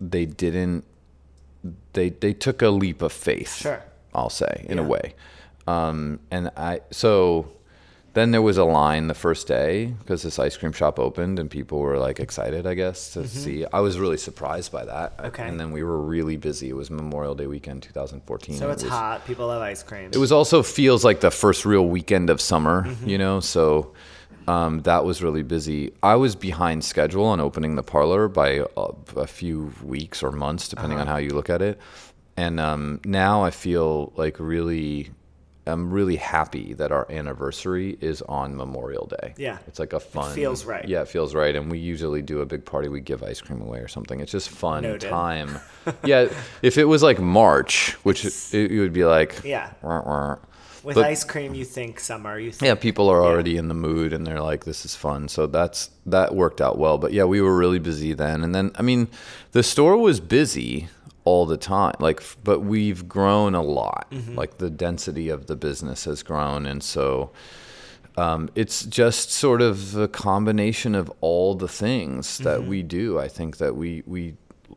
they 0.00 0.26
didn't. 0.26 0.84
They 1.94 2.10
they 2.10 2.32
took 2.34 2.62
a 2.62 2.68
leap 2.68 3.02
of 3.02 3.12
faith. 3.12 3.56
Sure. 3.56 3.82
I'll 4.14 4.30
say 4.30 4.64
in 4.68 4.78
a 4.78 4.82
way, 4.84 5.14
um, 5.66 6.20
and 6.30 6.50
I 6.56 6.80
so. 6.90 7.48
Then 8.16 8.30
there 8.30 8.40
was 8.40 8.56
a 8.56 8.64
line 8.64 9.08
the 9.08 9.14
first 9.26 9.46
day 9.46 9.92
because 10.00 10.22
this 10.22 10.38
ice 10.38 10.56
cream 10.56 10.72
shop 10.72 10.98
opened 10.98 11.38
and 11.38 11.50
people 11.50 11.78
were 11.80 11.98
like 11.98 12.18
excited, 12.18 12.66
I 12.66 12.72
guess, 12.72 13.12
to 13.12 13.28
see. 13.28 13.66
I 13.78 13.80
was 13.80 13.98
really 13.98 14.16
surprised 14.16 14.72
by 14.72 14.84
that. 14.86 15.08
Mm-hmm. 15.18 15.26
Okay. 15.26 15.46
And 15.48 15.60
then 15.60 15.70
we 15.70 15.82
were 15.82 16.00
really 16.00 16.38
busy. 16.38 16.70
It 16.70 16.76
was 16.76 16.90
Memorial 16.90 17.34
Day 17.34 17.46
weekend, 17.46 17.82
2014. 17.82 18.56
So 18.56 18.68
It 18.68 18.72
it's 18.72 18.82
was- 18.84 18.90
hot. 18.92 19.26
People 19.26 19.48
love 19.48 19.60
ice 19.60 19.82
cream. 19.82 20.10
it 20.12 20.16
was 20.16 20.32
also 20.32 20.62
feels 20.62 21.04
like 21.04 21.20
the 21.20 21.30
first 21.30 21.66
real 21.66 21.86
weekend 21.86 22.30
of 22.30 22.40
summer, 22.40 22.84
Mm-hmm. 22.84 23.06
you 23.08 23.18
know. 23.18 23.40
So 23.40 23.92
um, 24.48 24.80
that 24.82 25.04
was 25.04 25.22
really 25.22 25.42
busy. 25.42 25.92
I 26.02 26.14
was 26.14 26.34
behind 26.36 26.84
schedule 26.84 27.26
on 27.26 27.38
opening 27.40 27.76
the 27.76 27.82
parlor 27.82 28.28
by 28.28 28.64
a, 28.78 28.88
a 29.16 29.26
few 29.26 29.74
weeks 29.84 30.22
or 30.22 30.32
months, 30.32 30.68
depending 30.68 30.98
Uh-huh. 30.98 31.02
on 31.10 31.12
how 31.14 31.18
you 31.18 31.30
look 31.38 31.50
at 31.50 31.60
it. 31.60 31.78
And 32.38 32.60
um, 32.60 33.00
now 33.04 33.44
I 33.44 33.50
feel 33.50 34.12
like 34.16 34.40
really, 34.40 35.10
I'm 35.66 35.90
really 35.90 36.16
happy 36.16 36.74
that 36.74 36.92
our 36.92 37.10
anniversary 37.10 37.98
is 38.00 38.22
on 38.22 38.56
Memorial 38.56 39.06
Day. 39.06 39.34
Yeah. 39.36 39.58
it's 39.66 39.78
like 39.78 39.92
a 39.92 40.00
fun. 40.00 40.30
It 40.30 40.34
feels 40.34 40.64
right. 40.64 40.86
Yeah, 40.88 41.02
it 41.02 41.08
feels 41.08 41.34
right. 41.34 41.54
And 41.54 41.70
we 41.70 41.78
usually 41.78 42.22
do 42.22 42.40
a 42.40 42.46
big 42.46 42.64
party. 42.64 42.88
We 42.88 43.00
give 43.00 43.22
ice 43.22 43.40
cream 43.40 43.60
away 43.60 43.78
or 43.80 43.88
something. 43.88 44.20
It's 44.20 44.32
just 44.32 44.48
fun 44.48 44.84
Noted. 44.84 45.08
time. 45.08 45.58
yeah, 46.04 46.28
if 46.62 46.78
it 46.78 46.84
was 46.84 47.02
like 47.02 47.18
March, 47.20 47.92
which 48.04 48.24
it, 48.24 48.54
it 48.54 48.78
would 48.78 48.92
be 48.92 49.04
like 49.04 49.40
Yeah. 49.44 49.72
"Wah, 49.82 50.02
wah." 50.02 50.36
With 50.84 50.94
But- 50.94 51.06
ice 51.06 51.24
cream, 51.24 51.52
you 51.52 51.64
think 51.64 51.98
summer. 51.98 52.38
You 52.38 52.52
think 52.52 52.68
yeah, 52.68 52.76
people 52.76 53.08
are 53.10 53.20
already 53.24 53.56
in 53.56 53.66
the 53.66 53.74
mood 53.74 54.12
and 54.12 54.24
they're 54.24 54.40
like, 54.40 54.64
"This 54.64 54.84
is 54.84 54.94
fun." 54.94 55.26
So 55.28 55.48
that's 55.48 55.90
that 56.06 56.32
worked 56.34 56.60
out 56.60 56.78
well. 56.78 56.96
But 56.96 57.12
yeah, 57.12 57.24
we 57.24 57.40
were 57.40 57.56
really 57.56 57.80
busy 57.80 58.12
then. 58.12 58.44
And 58.44 58.54
then, 58.54 58.70
I 58.76 58.82
mean, 58.82 59.08
the 59.50 59.64
store 59.64 59.96
was 59.96 60.20
busy 60.20 60.88
all 61.26 61.44
the 61.44 61.58
time. 61.58 61.94
Like, 61.98 62.22
but 62.42 62.60
we've 62.60 63.06
grown 63.06 63.54
a 63.54 63.62
lot. 63.62 64.06
Like 64.36 64.56
the 64.56 64.70
density 64.70 65.28
of 65.28 65.46
the 65.46 65.56
business 65.56 66.06
has 66.06 66.22
grown, 66.22 66.64
and 66.64 66.82
so 66.82 67.32
um, 68.16 68.48
it's 68.54 68.86
just 68.86 69.30
sort 69.30 69.60
of 69.60 69.96
a 69.96 70.08
combination 70.08 70.94
of 70.94 71.12
all 71.20 71.54
the 71.54 71.68
things 71.68 72.38
that 72.38 72.64
we 72.64 72.82
do. 72.82 73.18
I 73.18 73.28
think 73.28 73.58
that 73.58 73.76
we 73.76 74.02
we 74.06 74.36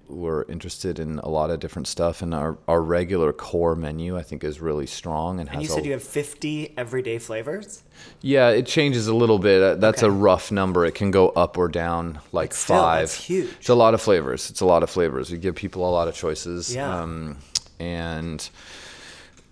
were 0.09 0.45
interested 0.49 0.99
in 0.99 1.19
a 1.19 1.29
lot 1.29 1.49
of 1.51 1.59
different 1.59 1.87
stuff, 1.87 2.21
and 2.21 2.33
our 2.33 2.57
our 2.67 2.81
regular 2.81 3.31
core 3.31 3.75
menu 3.75 4.17
I 4.17 4.23
think 4.23 4.43
is 4.43 4.59
really 4.59 4.87
strong 4.87 5.39
and, 5.39 5.47
And 5.49 5.59
has 5.59 5.63
you 5.63 5.69
said 5.75 5.85
you 5.85 5.91
have 5.93 6.03
50 6.03 6.73
everyday 6.77 7.19
flavors? 7.19 7.83
yeah, 8.21 8.49
it 8.49 8.65
changes 8.65 9.07
a 9.07 9.13
little 9.15 9.39
bit. 9.39 9.61
Uh, 9.61 9.75
That's 9.75 10.03
a 10.03 10.09
rough 10.11 10.51
number. 10.51 10.85
It 10.85 10.95
can 10.95 11.11
go 11.11 11.29
up 11.29 11.57
or 11.57 11.67
down 11.67 12.19
like 12.31 12.53
still, 12.53 12.77
five. 12.77 13.09
that's 13.09 13.23
huge. 13.25 13.49
It's 13.59 13.69
a 13.69 13.75
lot 13.75 13.93
of 13.93 14.01
flavors. 14.01 14.49
It's 14.49 14.61
a 14.61 14.65
lot 14.65 14.83
of 14.83 14.89
flavors. 14.89 15.31
We 15.31 15.37
give 15.37 15.55
people 15.55 15.87
a 15.87 15.91
lot 15.91 16.07
of 16.07 16.15
choices. 16.15 16.73
Yeah. 16.73 17.01
Um, 17.01 17.37
and 17.79 18.49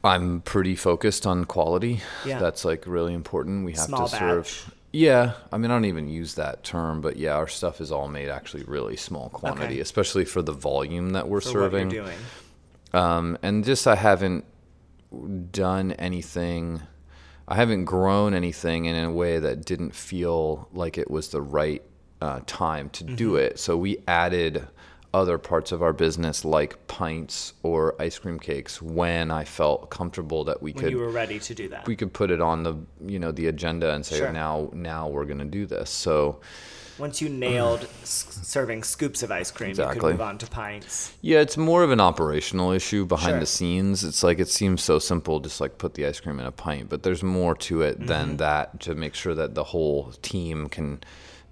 I'm 0.04 0.42
pretty 0.42 0.76
focused 0.76 1.26
on 1.28 1.46
quality. 1.46 2.02
Yeah. 2.26 2.40
That's 2.40 2.64
like 2.66 2.86
really 2.88 3.14
important. 3.14 3.66
We 3.66 3.74
have 3.74 3.82
Small 3.82 4.08
to 4.08 4.16
serve. 4.16 4.74
Yeah, 4.92 5.34
I 5.52 5.58
mean, 5.58 5.70
I 5.70 5.76
don't 5.76 5.86
even 5.86 6.08
use 6.08 6.36
that 6.36 6.64
term, 6.64 7.02
but 7.02 7.18
yeah, 7.18 7.34
our 7.36 7.48
stuff 7.48 7.82
is 7.82 7.92
all 7.92 8.08
made 8.08 8.30
actually 8.30 8.64
really 8.64 8.96
small 8.96 9.30
quantity, 9.30 9.76
Okay. 9.76 9.80
especially 9.82 10.26
for 10.26 10.42
the 10.42 10.54
volume 10.54 11.12
that 11.12 11.28
we're 11.28 11.42
For 11.42 11.50
serving 11.50 11.88
what 11.88 11.94
you're 11.96 12.06
doing. 12.06 12.18
um, 12.94 13.38
and 13.42 13.66
just 13.66 13.86
I 13.86 13.96
haven't 13.96 14.46
done 15.52 15.92
anything. 15.94 16.82
I 17.48 17.56
haven't 17.56 17.86
grown 17.86 18.34
anything 18.34 18.86
in 18.86 18.96
a 19.04 19.12
way 19.12 19.40
that 19.40 19.66
didn't 19.66 19.94
feel 19.96 20.68
like 20.74 20.98
it 20.98 21.10
was 21.10 21.30
the 21.30 21.42
right 21.42 21.82
uh, 22.22 22.42
time 22.46 22.90
to 22.92 23.04
do 23.04 23.32
Mm-hmm. 23.32 23.38
it. 23.38 23.60
So 23.60 23.78
we 23.78 23.98
added 24.08 24.68
other 25.14 25.38
parts 25.38 25.72
of 25.72 25.82
our 25.82 25.94
business 25.94 26.44
like 26.46 26.86
pints 26.88 27.54
or 27.64 27.96
ice 28.00 28.20
cream 28.20 28.38
cakes 28.40 28.82
when 28.82 29.32
I 29.32 29.46
felt 29.46 29.90
comfortable 29.90 30.44
that 30.46 30.62
we 30.62 30.74
When 30.74 30.84
could 30.84 30.92
you 30.92 31.00
were 31.00 31.10
ready 31.10 31.40
to 31.40 31.56
do 31.56 31.70
that. 31.70 31.88
we 31.88 31.96
could 31.96 32.14
put 32.14 32.30
it 32.30 32.42
on 32.42 32.64
the 32.64 32.76
you 33.06 33.18
know 33.18 33.32
the 33.32 33.48
agenda 33.48 33.94
and 33.94 34.06
say 34.06 34.18
Sure. 34.18 34.32
now 34.32 34.70
now 34.74 35.08
we're 35.08 35.26
going 35.26 35.40
to 35.40 35.46
do 35.46 35.66
this. 35.66 35.90
So 35.90 36.40
Once 37.00 37.22
you 37.22 37.30
nailed 37.30 37.88
s- 38.02 38.40
serving 38.44 38.84
scoops 38.84 39.22
of 39.24 39.32
ice 39.32 39.50
cream, 39.52 39.68
you 39.70 39.72
Exactly. 39.72 40.00
could 40.00 40.12
move 40.14 40.22
on 40.22 40.38
to 40.40 40.48
pints. 40.48 41.14
Yeah, 41.22 41.40
it's 41.42 41.56
more 41.56 41.84
of 41.84 41.92
an 41.92 42.00
operational 42.02 42.72
issue 42.72 43.06
behind 43.06 43.34
Sure. 43.34 43.40
the 43.40 43.46
scenes. 43.46 44.04
It's 44.04 44.24
like 44.24 44.40
it 44.40 44.50
seems 44.50 44.84
so 44.84 44.98
simple, 45.00 45.40
just 45.40 45.62
like 45.62 45.78
put 45.78 45.94
the 45.94 46.06
ice 46.06 46.20
cream 46.20 46.40
in 46.40 46.46
a 46.48 46.52
pint, 46.52 46.90
but 46.90 47.04
there's 47.04 47.24
more 47.24 47.56
to 47.56 47.82
it 47.82 47.98
Mm-hmm. 47.98 48.08
than 48.08 48.38
that 48.38 48.80
to 48.82 48.96
make 48.96 49.14
sure 49.16 49.36
that 49.36 49.54
the 49.56 49.66
whole 49.66 50.12
team 50.22 50.68
can 50.70 51.00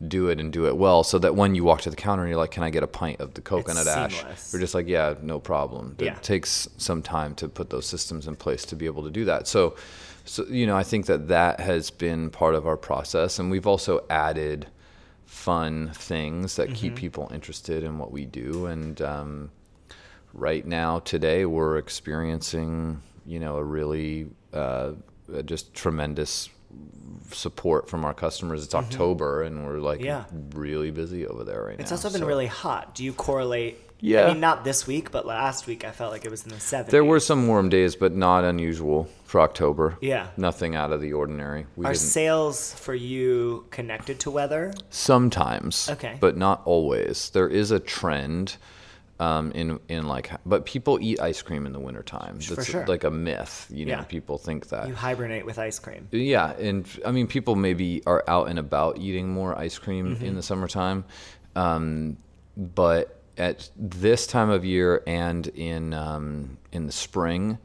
do 0.08 0.28
it 0.28 0.40
and 0.40 0.52
do 0.52 0.68
it 0.68 0.76
well 0.76 1.04
so 1.04 1.18
that 1.20 1.36
when 1.36 1.56
you 1.56 1.64
walk 1.64 1.82
to 1.82 1.90
the 1.90 1.96
counter 1.96 2.24
and 2.24 2.30
you're 2.30 2.38
like, 2.40 2.52
Can 2.52 2.64
I 2.64 2.70
get 2.70 2.84
a 2.84 2.88
pint 2.88 3.22
of 3.22 3.34
the 3.34 3.42
coconut 3.42 3.88
ash? 3.88 4.24
You're 4.52 4.60
just 4.60 4.74
like, 4.76 4.88
Yeah, 4.88 5.16
no 5.22 5.40
problem. 5.40 5.96
It 6.00 6.06
Yeah. 6.06 6.14
takes 6.16 6.68
some 6.78 7.02
time 7.02 7.34
to 7.36 7.48
put 7.48 7.70
those 7.70 7.86
systems 7.86 8.28
in 8.28 8.36
place 8.36 8.66
to 8.66 8.76
be 8.76 8.86
able 8.86 9.04
to 9.04 9.10
do 9.10 9.26
that. 9.26 9.48
So, 9.48 9.76
so 10.26 10.46
you 10.48 10.68
know, 10.68 10.76
I 10.76 10.84
think 10.84 11.06
that 11.06 11.30
that 11.30 11.60
has 11.62 11.92
been 11.92 12.30
part 12.30 12.56
of 12.56 12.68
our 12.68 12.78
process, 12.78 13.40
and 13.40 13.50
we've 13.50 13.68
also 13.68 14.04
added 14.10 14.68
fun 15.26 15.92
things 15.94 16.56
that 16.56 16.74
keep 16.74 16.96
people 16.96 17.30
interested 17.34 17.84
in 17.84 17.98
what 17.98 18.12
we 18.12 18.26
do. 18.26 18.66
And 18.68 19.02
um, 19.02 19.52
right 20.34 20.66
now, 20.66 21.00
today, 21.00 21.46
we're 21.46 21.78
experiencing, 21.78 23.02
you 23.26 23.40
know, 23.40 23.58
a 23.58 23.64
really 23.64 24.28
uh, 24.54 24.92
just 25.46 25.74
tremendous 25.74 26.50
support 27.32 27.90
from 27.90 28.06
our 28.06 28.14
customers. 28.14 28.64
It's 28.64 28.76
October, 28.76 29.44
and 29.44 29.66
we're 29.66 29.80
like 29.80 30.00
Mm-hmm. 30.00 30.06
Yeah. 30.06 30.24
really 30.54 30.92
busy 30.92 31.26
over 31.26 31.44
there 31.44 31.64
right 31.64 31.80
It's 31.80 31.90
now. 31.92 31.96
It's 31.96 32.06
also 32.06 32.10
been 32.14 32.22
so- 32.22 32.28
really 32.28 32.48
hot. 32.48 32.94
Do 32.96 33.04
you 33.04 33.14
correlate? 33.14 33.80
Yeah. 34.02 34.26
I 34.26 34.32
mean, 34.34 34.42
not 34.42 34.64
this 34.66 34.86
week, 34.86 35.10
but 35.10 35.26
last 35.26 35.66
week 35.68 35.86
I 35.86 35.92
felt 35.92 36.12
like 36.12 36.26
it 36.26 36.30
was 36.32 36.44
in 36.44 36.50
the 36.50 36.56
70s. 36.58 36.90
There 36.90 37.04
were 37.06 37.20
some 37.20 37.48
warm 37.48 37.70
days, 37.70 37.96
but 37.96 38.14
not 38.14 38.44
unusual 38.44 39.08
for 39.24 39.40
October. 39.42 39.98
Yeah. 40.02 40.28
Nothing 40.38 40.76
out 40.76 40.92
of 40.92 41.00
the 41.02 41.14
ordinary. 41.14 41.66
We 41.78 41.86
Are 41.86 41.94
didn't. 41.94 42.02
sales 42.04 42.74
for 42.74 42.94
you 42.94 43.66
connected 43.72 44.20
to 44.20 44.30
weather? 44.32 44.74
Sometimes, 44.90 45.90
Okay. 45.90 46.18
but 46.20 46.36
not 46.38 46.62
always. 46.66 47.30
There 47.32 47.48
is 47.48 47.72
a 47.72 47.80
trend 47.80 48.58
um, 49.20 49.52
in 49.54 49.80
in 49.88 50.08
like, 50.08 50.30
but 50.46 50.66
people 50.66 51.00
eat 51.02 51.20
ice 51.22 51.42
cream 51.42 51.66
in 51.66 51.72
the 51.72 51.80
wintertime. 51.80 52.40
For 52.40 52.64
sure. 52.64 52.86
like 52.86 53.04
a 53.06 53.12
myth. 53.12 53.68
You 53.72 53.86
know, 53.86 53.92
Yeah. 53.94 54.02
people 54.04 54.38
think 54.38 54.68
that. 54.70 54.88
You 54.88 54.94
hibernate 54.96 55.46
with 55.46 55.58
ice 55.58 55.80
cream. 55.80 56.08
Yeah, 56.12 56.52
and 56.54 56.86
I 57.06 57.12
mean, 57.12 57.28
people 57.28 57.56
maybe 57.56 58.02
are 58.06 58.24
out 58.28 58.50
and 58.50 58.60
about 58.60 58.98
eating 58.98 59.30
more 59.30 59.58
ice 59.58 59.78
cream 59.78 60.16
Mm-hmm. 60.16 60.26
in 60.26 60.36
the 60.36 60.44
summertime, 60.44 61.06
um, 61.56 62.18
but 62.58 63.22
at 63.38 63.70
this 63.78 64.28
time 64.28 64.50
of 64.50 64.64
year 64.66 65.02
and 65.08 65.48
in 65.48 65.94
um, 65.94 66.58
in 66.72 66.86
the 66.86 66.92
spring, 66.92 67.58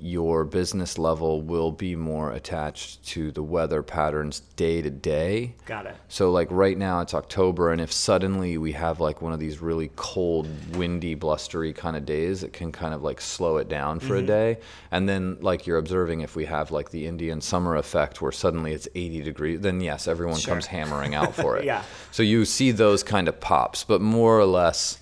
your 0.00 0.44
business 0.44 0.98
level 0.98 1.42
will 1.42 1.72
be 1.72 1.96
more 1.96 2.32
attached 2.32 3.04
to 3.04 3.30
the 3.32 3.42
weather 3.42 3.82
patterns 3.82 4.40
day 4.56 4.80
to 4.80 4.90
day. 4.90 5.54
Got 5.66 5.86
it. 5.86 5.96
So 6.08 6.30
like 6.30 6.48
right 6.50 6.76
now 6.76 7.00
it's 7.00 7.14
October 7.14 7.72
and 7.72 7.80
if 7.80 7.92
suddenly 7.92 8.58
we 8.58 8.72
have 8.72 9.00
like 9.00 9.20
one 9.20 9.32
of 9.32 9.40
these 9.40 9.60
really 9.60 9.90
cold, 9.96 10.48
windy, 10.76 11.14
blustery 11.14 11.72
kind 11.72 11.96
of 11.96 12.06
days, 12.06 12.42
it 12.42 12.52
can 12.52 12.70
kind 12.72 12.94
of 12.94 13.02
like 13.02 13.20
slow 13.20 13.56
it 13.56 13.68
down 13.68 14.00
for 14.00 14.14
a 14.14 14.18
mm-hmm. 14.18 14.26
day. 14.26 14.58
And 14.90 15.08
then 15.08 15.38
like 15.40 15.66
you're 15.66 15.78
observing 15.78 16.20
if 16.20 16.36
we 16.36 16.44
have 16.44 16.70
like 16.70 16.90
the 16.90 17.06
Indian 17.06 17.40
summer 17.40 17.76
effect 17.76 18.22
where 18.22 18.32
suddenly 18.32 18.72
it's 18.72 18.88
80 18.94 19.22
degrees, 19.22 19.60
then 19.60 19.80
yes, 19.80 20.06
everyone 20.06 20.38
Sure. 20.38 20.54
comes 20.54 20.66
hammering 20.66 21.14
out 21.14 21.34
for 21.34 21.56
it. 21.58 21.64
Yeah. 21.64 21.82
So 22.12 22.22
you 22.22 22.44
see 22.44 22.70
those 22.70 23.02
kind 23.02 23.28
of 23.28 23.40
pops, 23.40 23.84
but 23.84 24.00
more 24.00 24.38
or 24.38 24.46
less 24.46 24.98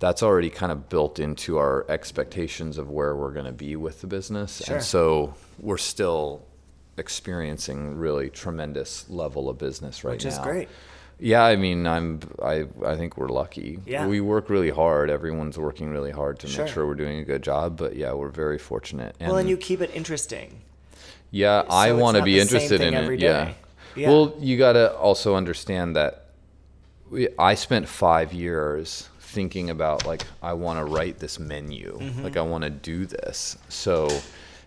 that's 0.00 0.22
already 0.22 0.50
kind 0.50 0.70
of 0.70 0.88
built 0.88 1.18
into 1.18 1.58
our 1.58 1.84
expectations 1.88 2.78
of 2.78 2.88
where 2.90 3.16
we're 3.16 3.32
going 3.32 3.46
to 3.46 3.52
be 3.52 3.74
with 3.76 4.00
the 4.00 4.06
business. 4.06 4.62
Sure. 4.64 4.76
And 4.76 4.84
so 4.84 5.34
we're 5.58 5.76
still 5.78 6.44
experiencing 6.96 7.96
really 7.96 8.28
tremendous 8.28 9.08
level 9.08 9.48
of 9.48 9.58
business 9.58 10.04
right 10.04 10.12
Which 10.12 10.24
now. 10.24 10.30
is 10.30 10.38
great. 10.38 10.68
Yeah, 11.20 11.42
I 11.42 11.56
mean, 11.56 11.84
I'm 11.86 12.20
I 12.40 12.66
I 12.84 12.96
think 12.96 13.16
we're 13.16 13.28
lucky. 13.28 13.80
Yeah. 13.86 14.06
We 14.06 14.20
work 14.20 14.48
really 14.50 14.70
hard. 14.70 15.10
Everyone's 15.10 15.58
working 15.58 15.88
really 15.90 16.12
hard 16.12 16.38
to 16.40 16.46
Sure. 16.46 16.64
make 16.64 16.72
sure 16.74 16.86
we're 16.86 16.94
doing 16.94 17.18
a 17.18 17.24
good 17.24 17.42
job, 17.42 17.76
but 17.76 17.96
yeah, 17.96 18.12
we're 18.12 18.28
very 18.28 18.58
fortunate. 18.58 19.16
And 19.18 19.28
well, 19.30 19.38
and 19.38 19.48
you 19.48 19.56
keep 19.56 19.80
it 19.80 19.90
interesting. 19.94 20.60
yeah, 21.32 21.64
I 21.68 21.88
so 21.88 21.94
it's 21.96 22.02
want 22.02 22.16
to 22.18 22.22
be 22.22 22.38
interested 22.38 22.80
in 22.80 22.94
it. 22.94 23.20
Yeah. 23.20 23.52
Yeah. 23.96 24.10
Well, 24.10 24.36
you 24.38 24.56
got 24.58 24.74
to 24.74 24.94
also 24.96 25.34
understand 25.34 25.96
that 25.96 26.26
we, 27.10 27.28
I 27.36 27.54
spent 27.56 27.88
five 27.88 28.32
years 28.32 29.07
thinking 29.28 29.70
about 29.70 30.06
like 30.06 30.24
I 30.42 30.52
want 30.54 30.78
to 30.78 30.84
write 30.84 31.18
this 31.18 31.38
menu, 31.38 31.98
Mm-hmm. 31.98 32.22
like 32.24 32.36
I 32.36 32.42
want 32.42 32.64
to 32.64 32.70
do 32.70 33.06
this. 33.06 33.56
So 33.68 34.08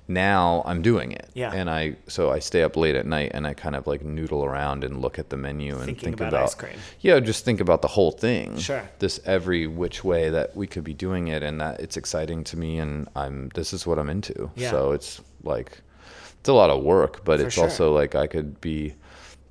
now 0.07 0.63
I'm 0.65 0.81
doing 0.81 1.11
it. 1.11 1.29
Yeah. 1.33 1.51
And 1.53 1.69
I 1.69 1.95
so 2.07 2.31
I 2.31 2.39
stay 2.39 2.63
up 2.63 2.75
late 2.75 2.95
at 2.95 3.05
night 3.05 3.31
and 3.33 3.47
I 3.47 3.53
kind 3.53 3.75
of 3.75 3.87
like 3.87 4.03
noodle 4.03 4.43
around 4.43 4.83
and 4.83 5.01
look 5.01 5.17
at 5.19 5.29
the 5.29 5.37
menu 5.37 5.73
and 5.75 5.85
Thinking 5.85 6.03
think 6.03 6.15
about 6.15 6.29
about 6.29 6.43
ice 6.43 6.55
cream. 6.55 6.77
Yeah, 7.01 7.19
just 7.19 7.45
think 7.45 7.59
about 7.59 7.81
the 7.81 7.87
whole 7.87 8.11
thing. 8.11 8.57
Sure. 8.57 8.83
This 8.99 9.19
every 9.25 9.67
which 9.67 10.03
way 10.03 10.29
that 10.29 10.55
we 10.55 10.67
could 10.67 10.83
be 10.83 10.93
doing 10.93 11.27
it, 11.29 11.43
and 11.43 11.59
that 11.61 11.79
it's 11.79 11.97
exciting 11.97 12.43
to 12.45 12.57
me, 12.57 12.77
and 12.79 13.07
I'm 13.15 13.49
this 13.53 13.73
is 13.73 13.87
what 13.87 13.99
I'm 13.99 14.09
into. 14.09 14.51
Yeah. 14.55 14.71
So 14.71 14.91
it's 14.91 15.21
like 15.43 15.79
it's 16.39 16.49
a 16.49 16.53
lot 16.53 16.69
of 16.69 16.83
work, 16.83 17.23
but 17.23 17.39
For 17.39 17.45
it's 17.47 17.55
sure. 17.55 17.65
also 17.65 17.93
like 17.93 18.15
I 18.15 18.27
could 18.27 18.59
be 18.61 18.93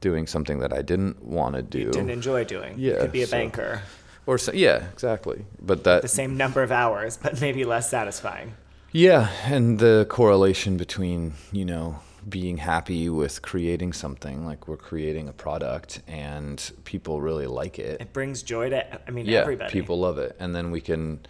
doing 0.01 0.27
something 0.27 0.61
that 0.61 0.73
I 0.73 0.83
didn't 0.83 1.23
want 1.23 1.55
to 1.57 1.63
do. 1.63 1.91
Didn't 1.93 2.11
enjoy 2.11 2.45
doing. 2.45 2.79
You 2.79 2.93
Yeah, 2.93 3.01
could 3.01 3.13
be 3.13 3.23
a 3.23 3.27
so- 3.27 3.37
banker. 3.37 3.83
Or 4.31 4.39
so, 4.39 4.53
yeah, 4.53 4.85
exactly. 4.93 5.45
But 5.61 5.83
that 5.85 6.03
The 6.03 6.09
same 6.23 6.37
number 6.37 6.63
of 6.63 6.71
hours, 6.71 7.19
but 7.23 7.41
maybe 7.41 7.65
less 7.65 7.91
satisfying. 7.91 8.55
yeah, 8.93 9.29
and 9.55 9.79
the 9.81 10.07
correlation 10.09 10.77
between 10.77 11.33
you 11.53 11.65
know 11.65 11.87
being 12.29 12.59
happy 12.59 13.09
with 13.09 13.43
creating 13.43 13.93
something 13.93 14.47
like 14.51 14.69
we're 14.69 14.77
creating 14.91 15.27
a 15.29 15.33
product 15.33 16.03
and 16.07 16.57
people 16.85 17.21
really 17.21 17.47
like 17.61 17.79
it. 17.79 18.01
It 18.01 18.13
brings 18.13 18.43
joy 18.43 18.71
to, 18.71 18.81
I 19.09 19.11
mean, 19.11 19.27
yeah, 19.27 19.41
everybody. 19.41 19.73
people 19.73 19.99
love 19.99 20.19
it, 20.19 20.37
and 20.39 20.55
then 20.55 20.71
we 20.71 20.81
can 20.81 21.21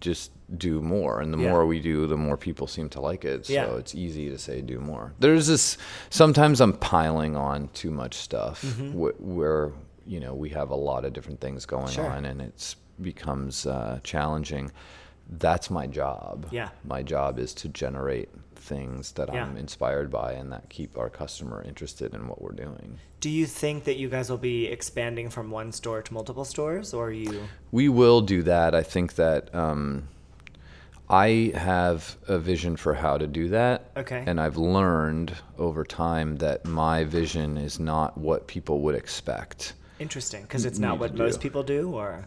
just 0.00 0.30
do 0.58 0.80
more, 0.82 1.20
and 1.22 1.32
the 1.32 1.38
Yeah. 1.38 1.50
more 1.50 1.64
we 1.74 1.78
do, 1.80 2.06
the 2.06 2.16
more 2.18 2.36
people 2.36 2.66
seem 2.66 2.88
to 2.90 3.00
like 3.00 3.24
it. 3.24 3.46
So 3.46 3.52
Yeah. 3.54 3.76
it's 3.80 3.94
easy 3.94 4.28
to 4.28 4.36
say 4.38 4.60
do 4.60 4.78
more. 4.80 5.14
There's 5.18 5.46
this. 5.46 5.78
Sometimes 6.10 6.60
I'm 6.60 6.74
piling 6.74 7.36
on 7.36 7.68
too 7.72 7.90
much 8.02 8.14
stuff, 8.28 8.60
mm-hmm. 8.62 8.90
wh- 9.00 9.18
where 9.38 9.72
you 10.06 10.20
know 10.20 10.34
we 10.34 10.50
have 10.50 10.70
a 10.70 10.76
lot 10.76 11.04
of 11.04 11.12
different 11.12 11.40
things 11.40 11.66
going 11.66 11.88
Sure. 11.88 12.06
on, 12.10 12.24
and 12.24 12.40
it's 12.42 12.76
becomes 13.00 13.66
uh, 13.66 13.98
challenging. 14.04 14.70
That's 15.38 15.70
my 15.70 15.86
job. 15.86 16.46
Yeah. 16.50 16.68
My 16.84 17.02
job 17.02 17.38
is 17.38 17.54
to 17.54 17.68
generate 17.68 18.28
things 18.56 19.12
that 19.12 19.32
Yeah. 19.32 19.44
I'm 19.44 19.56
inspired 19.56 20.10
by 20.10 20.32
and 20.32 20.52
that 20.52 20.68
keep 20.68 20.96
our 20.98 21.08
customer 21.10 21.62
interested 21.62 22.14
in 22.14 22.28
what 22.28 22.40
we're 22.42 22.52
doing. 22.52 22.98
Do 23.20 23.30
you 23.30 23.46
think 23.46 23.84
that 23.84 23.96
you 23.96 24.08
guys 24.10 24.28
will 24.30 24.36
be 24.38 24.66
expanding 24.66 25.30
from 25.30 25.50
one 25.50 25.72
store 25.72 26.02
to 26.02 26.12
multiple 26.14 26.44
stores, 26.44 26.92
or 26.92 27.10
you? 27.10 27.48
We 27.72 27.88
will 27.88 28.20
do 28.20 28.42
that. 28.42 28.74
I 28.74 28.82
think 28.82 29.14
that 29.14 29.52
um, 29.54 30.08
I 31.08 31.52
have 31.54 32.16
a 32.28 32.38
vision 32.38 32.76
for 32.76 32.94
how 32.94 33.18
to 33.18 33.26
do 33.26 33.48
that. 33.48 33.90
Okay. 33.96 34.24
And 34.26 34.40
I've 34.40 34.56
learned 34.56 35.34
over 35.58 35.84
time 35.84 36.36
that 36.36 36.64
my 36.64 37.04
vision 37.04 37.56
is 37.56 37.78
not 37.80 38.16
what 38.18 38.46
people 38.46 38.80
would 38.82 38.94
expect. 38.94 39.72
Interesting, 39.98 40.42
because 40.42 40.64
it's 40.64 40.78
not 40.78 40.98
what 40.98 41.14
most 41.14 41.34
do. 41.36 41.40
people 41.40 41.62
do, 41.62 41.92
or 41.94 42.26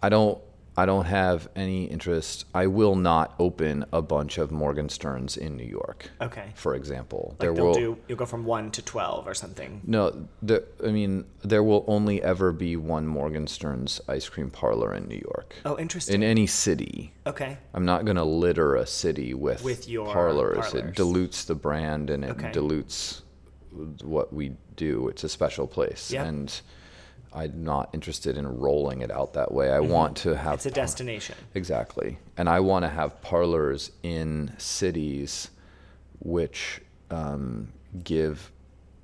I 0.00 0.08
don't. 0.08 0.38
I 0.76 0.86
don't 0.86 1.04
have 1.04 1.48
any 1.54 1.84
interest. 1.84 2.46
I 2.52 2.66
will 2.66 2.96
not 2.96 3.36
open 3.38 3.84
a 3.92 4.02
bunch 4.02 4.38
of 4.38 4.50
Morgensterns 4.50 5.36
in 5.38 5.56
New 5.56 5.64
York. 5.64 6.10
okay, 6.20 6.46
For 6.56 6.74
example, 6.74 7.36
like 7.38 7.54
they'll 7.54 7.74
do. 7.74 7.96
You'll 8.08 8.18
go 8.18 8.26
from 8.26 8.44
one 8.44 8.72
to 8.72 8.82
twelve 8.82 9.28
or 9.28 9.34
something. 9.34 9.82
No, 9.86 10.26
the, 10.42 10.64
I 10.84 10.88
mean, 10.90 11.26
there 11.42 11.62
will 11.62 11.84
only 11.86 12.20
ever 12.24 12.50
be 12.50 12.74
one 12.74 13.06
Morgenstern's 13.06 14.00
ice 14.08 14.28
cream 14.28 14.50
parlor 14.50 14.92
in 14.96 15.06
New 15.06 15.20
York. 15.24 15.54
Oh, 15.64 15.78
interesting. 15.78 16.16
In 16.16 16.22
any 16.24 16.48
city. 16.48 17.12
okay, 17.24 17.56
I'm 17.72 17.84
not 17.84 18.04
going 18.04 18.16
to 18.16 18.24
litter 18.24 18.74
a 18.74 18.84
city 18.84 19.32
with, 19.32 19.62
With 19.62 19.88
your 19.88 20.12
parlors. 20.12 20.56
parlors. 20.70 20.74
It 20.74 20.96
dilutes 20.96 21.44
the 21.44 21.54
brand 21.54 22.10
and 22.10 22.24
it 22.24 22.30
Okay. 22.30 22.50
dilutes 22.50 23.22
what 24.02 24.32
we 24.32 24.56
do. 24.74 25.06
It's 25.06 25.22
a 25.22 25.28
special 25.28 25.68
place. 25.68 26.10
Yeah. 26.10 26.24
And 26.24 26.60
I'm 27.34 27.64
not 27.64 27.90
interested 27.92 28.36
in 28.36 28.46
rolling 28.58 29.00
it 29.02 29.10
out 29.10 29.32
that 29.34 29.52
way. 29.52 29.70
I 29.70 29.80
want 29.80 30.16
to 30.18 30.36
have 30.36 30.44
Mm-hmm. 30.44 30.54
it's 30.54 30.66
a 30.66 30.70
par- 30.70 30.74
destination. 30.84 31.36
Exactly. 31.54 32.18
And 32.36 32.48
I 32.48 32.60
want 32.60 32.84
to 32.84 32.88
have 32.88 33.20
parlors 33.22 33.90
in 34.02 34.52
cities 34.58 35.50
which 36.20 36.80
um, 37.10 37.72
give 38.04 38.50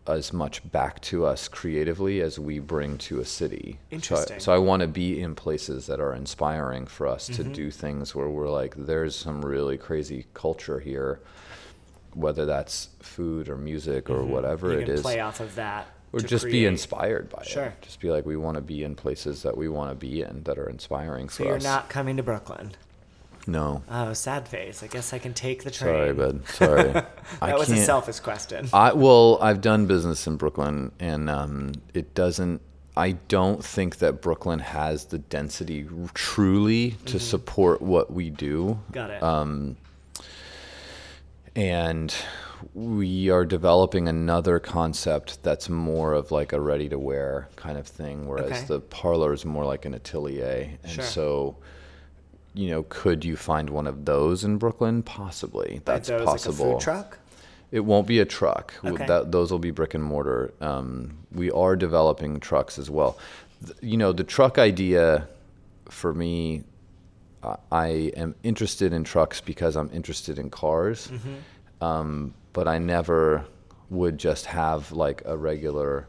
as 0.07 0.33
much 0.33 0.69
back 0.73 1.01
to 1.03 1.25
us 1.27 1.47
creatively 1.49 2.21
as 2.21 2.39
we 2.39 2.59
bring 2.59 2.99
to 2.99 3.21
a 3.21 3.25
city. 3.25 3.79
Interesting. 3.91 4.41
So 4.41 4.53
I, 4.53 4.55
so 4.55 4.55
I 4.55 4.59
want 4.59 4.81
to 4.83 4.89
be 4.89 5.21
in 5.21 5.35
places 5.35 5.87
that 5.87 6.01
are 6.01 6.15
inspiring 6.15 6.87
for 6.87 7.07
us 7.07 7.27
to 7.27 7.43
Mm-hmm. 7.43 7.53
do 7.53 7.71
things 7.71 8.15
where 8.15 8.29
we're 8.29 8.49
like, 8.49 8.75
there's 8.77 9.15
some 9.15 9.45
really 9.45 9.77
crazy 9.77 10.27
culture 10.35 10.81
here, 10.81 11.21
whether 12.15 12.47
that's 12.47 12.89
food 13.01 13.49
or 13.49 13.57
music 13.57 14.09
or 14.09 14.25
whatever 14.25 14.69
Mm-hmm. 14.69 14.77
You 14.79 14.83
it 14.85 14.89
is 14.89 15.03
play 15.03 15.21
off 15.21 15.41
of 15.41 15.55
that. 15.57 15.87
Or 16.13 16.21
just 16.21 16.45
be 16.47 16.67
inspired 16.67 17.29
by 17.31 17.43
Sure. 17.45 17.65
it. 17.67 17.83
Just 17.83 18.01
be 18.01 18.11
like, 18.11 18.27
we 18.27 18.37
want 18.37 18.57
to 18.57 18.61
be 18.61 18.83
in 18.83 18.95
places 18.95 19.43
that 19.43 19.57
we 19.57 19.69
want 19.69 19.91
to 19.91 19.95
be 19.95 20.23
in 20.23 20.43
that 20.45 20.59
are 20.59 20.69
inspiring 20.69 21.29
So 21.29 21.45
you're 21.45 21.57
us. 21.57 21.63
not 21.65 21.89
coming 21.89 22.17
to 22.17 22.23
Brooklyn. 22.23 22.73
no. 23.47 23.83
Oh, 23.91 24.13
sad 24.13 24.49
face. 24.49 24.83
I 24.83 24.87
guess 24.89 25.13
I 25.13 25.19
can 25.19 25.35
take 25.35 25.63
the 25.65 25.71
train. 25.71 25.95
Sorry, 25.95 26.13
bud. 26.13 26.47
Sorry. 26.49 26.89
I 27.41 27.47
That 27.49 27.59
was 27.59 27.71
a 27.71 27.75
can't- 27.75 27.87
selfish 27.87 28.21
question. 28.21 28.69
I 28.73 28.93
well, 28.93 29.39
I've 29.41 29.61
done 29.61 29.87
business 29.87 30.27
in 30.27 30.37
Brooklyn, 30.37 30.93
and 31.01 31.31
um, 31.31 31.73
it 31.95 32.15
doesn't. 32.15 32.61
I 32.97 33.13
don't 33.29 33.65
think 33.65 33.99
that 33.99 34.21
Brooklyn 34.21 34.59
has 34.59 35.07
the 35.07 35.19
density 35.19 35.87
truly 36.13 36.91
to 36.91 36.97
Mm-hmm. 36.97 37.19
support 37.19 37.81
what 37.81 38.13
we 38.13 38.31
do. 38.31 38.81
Got 38.93 39.11
it. 39.11 39.23
Um, 39.23 39.77
and 41.57 42.15
we 42.75 43.31
are 43.31 43.45
developing 43.45 44.09
another 44.09 44.59
concept 44.59 45.43
that's 45.43 45.69
more 45.69 46.13
of 46.15 46.31
like 46.31 46.53
a 46.53 46.61
ready 46.61 46.89
to 46.89 46.99
wear 46.99 47.49
kind 47.57 47.79
of 47.79 47.87
thing 47.87 48.27
whereas 48.27 48.53
Okay. 48.53 48.65
the 48.67 48.81
parlor 48.81 49.33
is 49.33 49.45
more 49.45 49.65
like 49.65 49.85
an 49.85 49.95
atelier 49.95 50.69
and 50.83 50.93
Sure. 50.93 51.05
so 51.05 51.57
you 52.55 52.69
know 52.71 52.83
could 52.85 53.25
you 53.25 53.37
find 53.37 53.71
one 53.71 53.87
of 53.87 54.05
those 54.05 54.45
in 54.45 54.59
brooklyn 54.59 55.03
possibly 55.03 55.81
that's 55.85 56.09
those, 56.09 56.25
possible 56.25 56.67
Like 56.67 56.73
a 56.75 56.79
food 56.79 56.81
truck. 56.83 57.19
it 57.71 57.81
won't 57.81 58.07
be 58.09 58.19
a 58.19 58.25
truck. 58.25 58.75
Okay. 58.85 59.07
That, 59.07 59.31
those 59.31 59.53
will 59.53 59.61
be 59.61 59.71
brick 59.71 59.95
and 59.95 60.03
mortar. 60.03 60.53
Um, 60.61 61.19
we 61.31 61.53
are 61.53 61.77
developing 61.77 62.41
trucks 62.41 62.81
as 62.81 62.91
well. 62.91 63.17
Th- 63.65 63.79
you 63.81 63.97
know, 63.97 64.11
the 64.13 64.25
truck 64.25 64.59
idea 64.59 65.29
for 65.89 66.13
me, 66.13 66.65
I- 67.45 67.59
I 67.71 67.87
am 68.17 68.35
interested 68.43 68.93
in 68.93 69.05
trucks 69.05 69.41
because 69.41 69.77
I'm 69.77 69.89
interested 69.93 70.37
in 70.37 70.51
cars. 70.51 71.07
Mm-hmm. 71.13 71.85
Um, 71.85 72.35
but 72.53 72.67
I 72.69 72.79
never 72.79 73.45
would 73.91 74.19
just 74.19 74.47
have 74.47 74.93
like 74.93 75.23
a 75.25 75.37
regular 75.37 76.07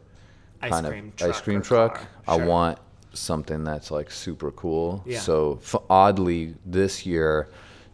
Ice 0.60 0.70
kind 0.70 0.86
cream 0.86 1.08
of 1.08 1.16
truck 1.16 1.30
ice 1.30 1.40
cream 1.40 1.62
truck. 1.62 1.94
car. 1.96 2.08
I 2.28 2.36
want 2.44 2.78
something 3.14 3.64
that's 3.64 3.90
like 3.90 4.10
super 4.10 4.50
cool. 4.52 5.02
Yeah. 5.06 5.18
So 5.18 5.58
f- 5.62 5.82
oddly, 5.90 6.54
this 6.64 7.04
year, 7.04 7.48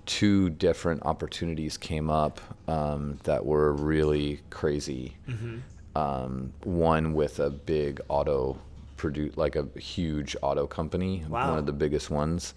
two 0.06 0.50
different 0.50 1.02
opportunities 1.04 1.76
came 1.78 2.10
up 2.10 2.40
um, 2.68 3.18
that 3.24 3.44
were 3.44 3.72
really 3.72 4.40
crazy. 4.50 5.16
Mm-hmm. 5.28 5.58
Um, 5.96 6.52
one 6.62 7.14
with 7.14 7.40
a 7.40 7.50
big 7.50 8.00
auto 8.08 8.58
produce, 8.96 9.36
like 9.36 9.56
a 9.56 9.66
huge 9.78 10.36
auto 10.42 10.66
company, 10.66 11.24
Wow. 11.28 11.50
one 11.50 11.58
of 11.58 11.66
the 11.66 11.72
biggest 11.72 12.10
ones, 12.10 12.54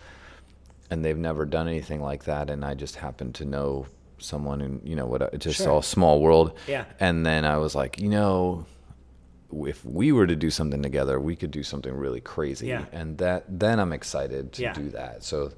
and 0.91 1.03
they've 1.03 1.17
never 1.17 1.45
done 1.45 1.67
anything 1.67 2.01
like 2.01 2.25
that. 2.25 2.49
And 2.49 2.63
I 2.65 2.73
just 2.75 2.97
happened 2.97 3.33
to 3.35 3.45
know 3.45 3.85
someone 4.21 4.59
who, 4.59 4.79
you 4.83 4.95
know, 4.95 5.05
what 5.05 5.21
it's 5.33 5.43
just 5.45 5.57
Sure. 5.59 5.69
all 5.71 5.81
small 5.81 6.21
world. 6.21 6.57
Yeah. 6.67 6.85
And 6.99 7.25
then 7.25 7.45
I 7.45 7.57
was 7.57 7.75
like, 7.75 7.99
you 7.99 8.09
know, 8.09 8.65
if 9.53 9.83
we 9.83 10.11
were 10.11 10.27
to 10.27 10.35
do 10.35 10.49
something 10.49 10.81
together, 10.81 11.19
we 11.19 11.35
could 11.35 11.51
do 11.51 11.63
something 11.63 11.93
really 11.93 12.21
crazy. 12.21 12.67
Yeah. 12.67 12.85
And 12.91 13.17
that 13.17 13.43
then 13.47 13.79
I'm 13.79 13.91
excited 13.93 14.53
to 14.53 14.61
Yeah. 14.61 14.73
do 14.73 14.89
that. 14.91 15.23
So 15.23 15.51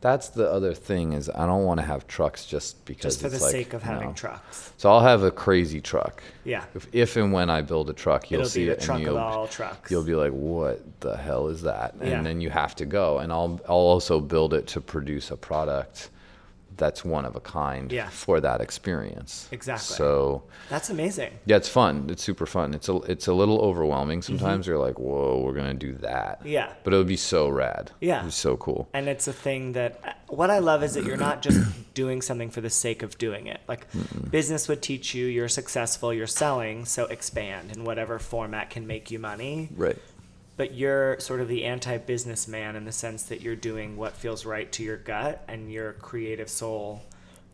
that's 0.00 0.28
the 0.28 0.50
other 0.50 0.74
thing 0.74 1.12
is 1.14 1.30
I 1.30 1.46
don't 1.46 1.64
want 1.64 1.80
to 1.80 1.86
have 1.86 2.06
trucks 2.06 2.44
just 2.44 2.84
because 2.84 3.16
Just 3.16 3.22
for 3.22 3.28
the 3.28 3.38
like, 3.42 3.50
sake 3.50 3.72
of 3.72 3.82
having 3.82 4.08
no. 4.08 4.14
trucks. 4.14 4.72
So 4.76 4.90
I'll 4.90 5.00
have 5.00 5.22
a 5.22 5.30
crazy 5.30 5.80
truck. 5.80 6.22
Yeah. 6.44 6.64
If, 6.74 6.86
if 6.92 7.16
and 7.16 7.32
when 7.32 7.48
I 7.48 7.62
build 7.62 7.88
a 7.88 7.92
truck, 7.92 8.30
you'll 8.30 8.40
It'll 8.40 8.50
see 8.50 8.68
it 8.68 8.80
truck 8.80 8.98
and 8.98 9.06
of 9.08 9.12
you'll 9.14 9.22
all 9.22 9.46
trucks. 9.48 9.90
you'll 9.90 10.04
be 10.04 10.14
like, 10.14 10.32
"What 10.32 10.82
the 11.00 11.16
hell 11.16 11.48
is 11.48 11.62
that?" 11.62 11.94
And 12.00 12.10
Yeah. 12.10 12.22
then 12.22 12.40
you 12.40 12.50
have 12.50 12.74
to 12.76 12.84
go. 12.84 13.18
And 13.18 13.32
I'll 13.32 13.58
I'll 13.68 13.76
also 13.76 14.20
build 14.20 14.52
it 14.54 14.66
to 14.68 14.80
produce 14.80 15.30
a 15.30 15.36
product 15.36 16.10
that's 16.76 17.04
one 17.04 17.24
of 17.24 17.36
a 17.36 17.40
kind 17.40 17.90
Yeah. 17.92 18.08
for 18.10 18.40
that 18.40 18.60
experience. 18.60 19.48
Exactly. 19.50 19.96
So 19.96 20.42
That's 20.68 20.90
amazing. 20.90 21.32
yeah, 21.46 21.56
it's 21.56 21.68
fun. 21.68 22.08
It's 22.10 22.22
super 22.22 22.46
fun. 22.46 22.74
It's 22.74 22.88
a 22.88 22.96
it's 23.12 23.26
a 23.26 23.32
little 23.32 23.58
overwhelming 23.60 24.22
sometimes. 24.22 24.66
You're 24.66 24.78
like, 24.78 24.98
"Whoa, 24.98 25.40
we're 25.42 25.54
gonna 25.54 25.74
do 25.74 25.94
that." 25.94 26.40
Mm-hmm. 26.40 26.48
Yeah. 26.48 26.72
But 26.84 26.92
it 26.94 26.96
would 26.96 27.06
be 27.06 27.16
so 27.16 27.48
rad. 27.48 27.92
Yeah. 28.00 28.16
It'd 28.18 28.26
be 28.26 28.30
so 28.32 28.56
cool. 28.56 28.88
And 28.92 29.08
it's 29.08 29.26
a 29.28 29.32
thing 29.32 29.72
that 29.72 30.18
what 30.28 30.50
I 30.50 30.58
love 30.58 30.82
is 30.82 30.94
that 30.94 31.04
you're 31.04 31.16
not 31.16 31.42
just 31.42 31.60
doing 31.94 32.20
something 32.22 32.50
for 32.50 32.60
the 32.60 32.70
sake 32.70 33.02
of 33.02 33.16
doing 33.18 33.46
it. 33.46 33.60
Like 33.68 33.86
business 34.30 34.68
would 34.68 34.82
teach 34.82 35.14
you 35.14 35.26
you're 35.26 35.48
successful, 35.48 36.12
you're 36.12 36.26
selling, 36.26 36.84
so 36.84 37.04
expand 37.06 37.72
in 37.76 37.84
whatever 37.84 38.18
format 38.18 38.70
can 38.70 38.86
make 38.86 39.10
you 39.10 39.18
money. 39.18 39.68
Right. 39.74 39.98
But 40.56 40.74
you're 40.74 41.20
sort 41.20 41.40
of 41.40 41.48
the 41.48 41.64
anti 41.64 41.98
businessman 41.98 42.76
in 42.76 42.84
the 42.84 42.92
sense 42.92 43.24
that 43.24 43.40
you're 43.42 43.56
doing 43.56 43.96
what 43.96 44.14
feels 44.14 44.46
right 44.46 44.70
to 44.72 44.82
your 44.82 44.96
gut 44.96 45.44
and 45.48 45.70
your 45.70 45.92
creative 45.94 46.48
soul, 46.48 47.02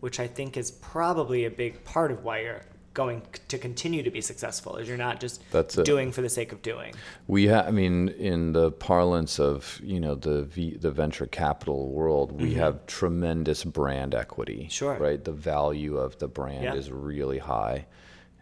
which 0.01 0.21
I 0.21 0.27
think 0.29 0.57
is 0.57 0.71
probably 0.71 1.45
a 1.45 1.51
big 1.51 1.85
part 1.85 2.13
of 2.13 2.23
why 2.23 2.43
you're 2.43 2.63
going 2.95 3.23
to 3.49 3.57
continue 3.57 4.03
to 4.03 4.11
be 4.11 4.21
successful. 4.21 4.77
Is 4.77 4.87
you're 4.87 4.99
not 4.99 5.19
just 5.19 5.43
That's 5.51 5.79
it. 5.79 5.85
doing 5.87 6.13
for 6.13 6.21
the 6.21 6.29
sake 6.29 6.53
of 6.53 6.61
doing. 6.63 6.95
We 7.27 7.49
ha- 7.49 7.65
I 7.67 7.71
mean, 7.71 8.11
in 8.11 8.53
the 8.53 8.71
parlance 8.71 9.41
of 9.41 9.81
you 9.83 9.99
know 9.99 10.15
the 10.15 10.43
v- 10.45 10.77
the 10.77 10.91
venture 10.93 11.27
capital 11.27 11.89
world, 11.91 12.41
we 12.41 12.55
have 12.55 12.87
tremendous 12.87 13.65
brand 13.65 14.15
equity. 14.15 14.59
Mm-hmm. 14.61 14.69
Sure. 14.69 14.95
Right. 14.99 15.25
The 15.25 15.33
value 15.33 15.97
of 15.97 16.19
the 16.19 16.29
brand 16.29 16.65
Yeah. 16.65 16.75
is 16.75 16.93
really 16.93 17.39
high, 17.39 17.87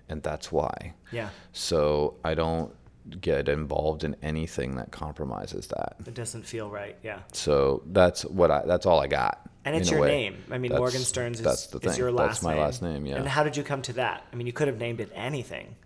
and 0.08 0.22
that's 0.22 0.50
why. 0.52 0.94
Yeah, 1.12 1.30
So 1.52 2.16
I 2.24 2.34
don't 2.34 2.74
get 3.20 3.48
involved 3.48 4.05
in 4.05 4.14
anything 4.22 4.76
that 4.76 4.90
compromises 4.92 5.66
that. 5.68 5.96
it 6.07 6.14
doesn't 6.14 6.44
feel 6.44 6.70
right. 6.70 6.96
Yeah. 7.03 7.20
So 7.32 7.82
that's 7.86 8.24
what 8.24 8.51
I. 8.51 8.62
That's 8.66 8.86
all 8.86 9.01
I 9.01 9.07
got. 9.07 9.48
And 9.64 9.76
it's 9.76 9.90
your 9.90 10.01
way. 10.01 10.09
name. 10.09 10.36
I 10.51 10.59
mean, 10.59 10.70
That's- 10.72 10.80
Morgenstern's 10.80 11.38
is, 11.38 11.44
that's 11.44 11.66
the 11.66 11.78
is 11.78 11.84
thing. 11.92 11.98
your 11.98 12.12
last 12.12 12.28
That's 12.28 12.42
my 12.42 12.55
name. 12.55 12.62
last 12.62 12.82
name. 12.82 13.07
Yeah. 13.07 13.16
And 13.16 13.28
how 13.28 13.42
did 13.44 13.57
you 13.57 13.62
come 13.62 13.82
to 13.82 13.92
that? 13.94 14.24
I 14.32 14.36
mean, 14.36 14.46
you 14.46 14.53
could 14.55 14.68
have 14.68 14.78
named 14.78 15.01
it 15.01 15.11
anything. 15.14 15.76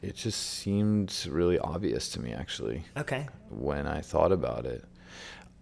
it 0.00 0.14
just 0.16 0.40
seemed 0.40 1.26
really 1.30 1.58
obvious 1.58 2.08
to 2.10 2.20
me, 2.20 2.32
actually. 2.32 2.82
Okay. 2.96 3.26
when 3.50 3.86
I 3.86 4.00
thought 4.00 4.32
about 4.32 4.64
it. 4.66 4.84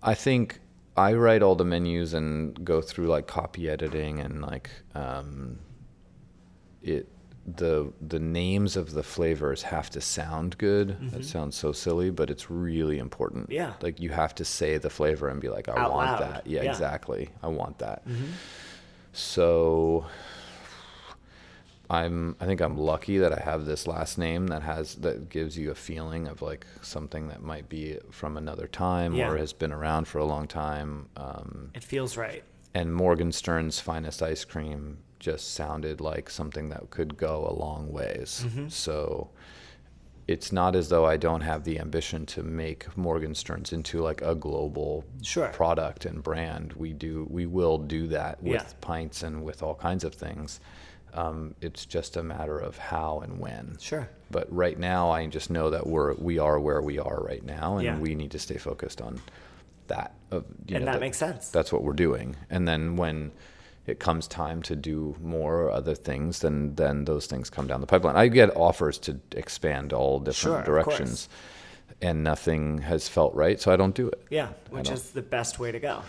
I 0.02 0.14
think 0.14 0.60
I 0.96 1.12
write 1.14 1.42
all 1.42 1.56
the 1.56 1.64
menus 1.64 2.14
and 2.14 2.64
go 2.64 2.80
through 2.80 3.08
like 3.08 3.26
copy 3.26 3.68
editing 3.68 4.20
and 4.20 4.40
like 4.42 4.70
um, 4.94 5.58
it 6.82 7.08
the 7.46 7.92
the 8.06 8.18
names 8.20 8.76
of 8.76 8.92
the 8.92 9.02
flavors 9.02 9.62
have 9.62 9.90
to 9.90 10.00
sound 10.00 10.56
good. 10.58 10.96
That 11.10 11.24
sounds 11.24 11.56
so 11.56 11.72
silly, 11.72 12.10
but 12.10 12.30
it's 12.30 12.50
really 12.50 12.98
important. 12.98 13.44
Mm-hmm. 13.44 13.52
Yeah. 13.52 13.72
Like 13.80 13.98
you 14.00 14.10
have 14.10 14.34
to 14.36 14.44
say 14.44 14.76
the 14.78 14.90
flavor 14.90 15.28
and 15.28 15.40
be 15.40 15.48
like, 15.48 15.68
I 15.68 15.76
Out 15.76 15.90
want 15.92 16.10
loud. 16.10 16.20
that. 16.20 16.46
Yeah, 16.46 16.56
Yeah. 16.56 16.60
Mm-hmm. 16.62 16.70
exactly. 16.70 17.30
I 17.42 17.48
want 17.48 17.78
that. 17.78 18.02
So 19.12 20.06
I'm 21.88 22.36
I 22.40 22.46
think 22.46 22.60
I'm 22.60 22.78
lucky 22.78 23.18
that 23.18 23.32
I 23.36 23.42
have 23.42 23.64
this 23.64 23.86
last 23.88 24.16
name 24.16 24.46
that 24.48 24.62
has 24.62 24.94
that 24.96 25.28
gives 25.28 25.58
you 25.58 25.70
a 25.72 25.74
feeling 25.74 26.28
of 26.28 26.40
like 26.42 26.64
something 26.82 27.26
that 27.28 27.42
might 27.42 27.68
be 27.68 27.98
from 28.10 28.36
another 28.36 28.68
time 28.68 29.14
Yeah. 29.14 29.28
or 29.30 29.36
has 29.38 29.52
been 29.52 29.72
around 29.72 30.06
for 30.06 30.18
a 30.18 30.24
long 30.24 30.46
time. 30.46 31.08
Um, 31.16 31.70
It 31.74 31.82
feels 31.82 32.16
right. 32.16 32.44
and 32.74 32.94
Morgenstern's 32.94 33.80
finest 33.80 34.22
ice 34.22 34.44
cream 34.44 34.98
just 35.20 35.54
sounded 35.54 36.00
like 36.00 36.28
something 36.28 36.70
that 36.70 36.90
could 36.90 37.16
go 37.16 37.46
a 37.48 37.54
long 37.54 37.92
ways. 37.92 38.44
Mm-hmm. 38.46 38.68
So 38.68 39.30
it's 40.26 40.50
not 40.52 40.74
as 40.74 40.88
though 40.88 41.06
I 41.06 41.16
don't 41.16 41.40
have 41.42 41.64
the 41.64 41.78
ambition 41.78 42.24
to 42.26 42.42
make 42.42 42.86
Morgenstern's 42.96 43.72
into 43.72 44.00
like 44.00 44.22
a 44.22 44.34
global 44.34 45.04
Sure. 45.22 45.48
product 45.48 46.06
and 46.06 46.22
brand. 46.22 46.72
We 46.72 46.92
do 46.92 47.26
we 47.30 47.46
will 47.46 47.78
do 47.78 48.06
that 48.08 48.42
with 48.42 48.52
Yeah. 48.62 48.66
pints 48.80 49.22
and 49.22 49.44
with 49.44 49.62
all 49.62 49.74
kinds 49.74 50.02
of 50.04 50.14
things. 50.14 50.60
Um, 51.12 51.56
it's 51.60 51.84
just 51.86 52.16
a 52.16 52.22
matter 52.22 52.56
of 52.58 52.78
how 52.78 53.18
and 53.20 53.40
when. 53.40 53.76
Sure. 53.80 54.08
But 54.30 54.46
right 54.54 54.78
now, 54.78 55.10
I 55.10 55.26
just 55.26 55.50
know 55.50 55.68
that 55.70 55.84
we're 55.86 56.14
we 56.14 56.38
are 56.38 56.58
where 56.60 56.80
we 56.80 56.98
are 57.00 57.20
right 57.20 57.44
now, 57.44 57.76
and 57.78 57.84
Yeah. 57.84 57.98
we 57.98 58.14
need 58.14 58.30
to 58.30 58.38
stay 58.38 58.56
focused 58.58 59.00
on 59.00 59.20
that. 59.88 60.14
You 60.30 60.44
And 60.76 60.84
know, 60.84 60.92
that 60.92 61.00
makes 61.00 61.18
sense. 61.18 61.50
That's 61.50 61.72
what 61.72 61.82
we're 61.82 61.94
doing. 61.94 62.36
And 62.48 62.68
then 62.68 62.94
when 62.94 63.32
it 63.90 63.98
comes 64.00 64.26
time 64.28 64.62
to 64.62 64.74
do 64.76 65.16
more 65.22 65.62
or 65.62 65.70
other 65.70 65.94
things, 65.94 66.40
then 66.40 66.74
then 66.76 67.04
those 67.04 67.26
things 67.26 67.50
come 67.50 67.66
down 67.66 67.80
the 67.80 67.86
pipeline. 67.86 68.16
I 68.16 68.28
get 68.28 68.56
offers 68.56 68.98
to 69.00 69.20
expand 69.32 69.92
all 69.92 70.18
different 70.20 70.56
Sure, 70.58 70.62
directions, 70.64 71.28
and 72.02 72.24
nothing 72.24 72.78
has 72.78 73.08
felt 73.08 73.34
right, 73.34 73.60
so 73.60 73.70
I 73.72 73.76
don't 73.76 73.94
do 73.94 74.08
it. 74.08 74.22
Yeah, 74.30 74.48
which 74.70 74.90
is 74.90 75.10
the 75.10 75.20
best 75.22 75.58
way 75.58 75.70
to 75.72 75.78
go. 75.78 76.00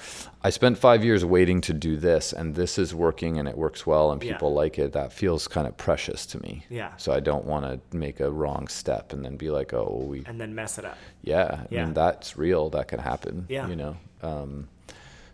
I 0.42 0.50
spent 0.50 0.78
five 0.78 1.04
years 1.04 1.26
waiting 1.26 1.60
to 1.62 1.74
do 1.74 1.98
this, 1.98 2.32
and 2.32 2.56
this 2.56 2.78
is 2.78 2.96
working, 2.96 3.38
and 3.40 3.48
it 3.50 3.58
works 3.58 3.86
well, 3.86 4.12
and 4.12 4.24
Yeah. 4.24 4.34
people 4.34 4.54
like 4.54 4.80
it. 4.80 4.94
That 4.94 5.12
feels 5.12 5.48
kind 5.50 5.68
of 5.68 5.76
precious 5.76 6.26
to 6.28 6.42
me. 6.42 6.66
Yeah. 6.70 6.92
So 6.98 7.12
I 7.12 7.20
don't 7.20 7.46
want 7.46 7.66
to 7.66 7.98
make 7.98 8.20
a 8.22 8.32
wrong 8.32 8.68
step 8.70 9.12
and 9.12 9.26
then 9.26 9.36
be 9.36 9.50
like, 9.50 9.74
oh, 9.74 9.88
well, 9.92 10.08
we, 10.08 10.24
And 10.26 10.40
then 10.40 10.56
mess 10.56 10.78
it 10.78 10.86
up. 10.86 10.98
yeah, 11.24 11.66
I 11.70 11.76
mean, 11.76 11.94
that's 11.94 12.38
real. 12.38 12.70
That 12.70 12.88
can 12.88 13.00
happen. 13.00 13.46
Yeah. 13.50 13.68
You 13.68 13.76
know. 13.76 13.98
Um, 14.22 14.68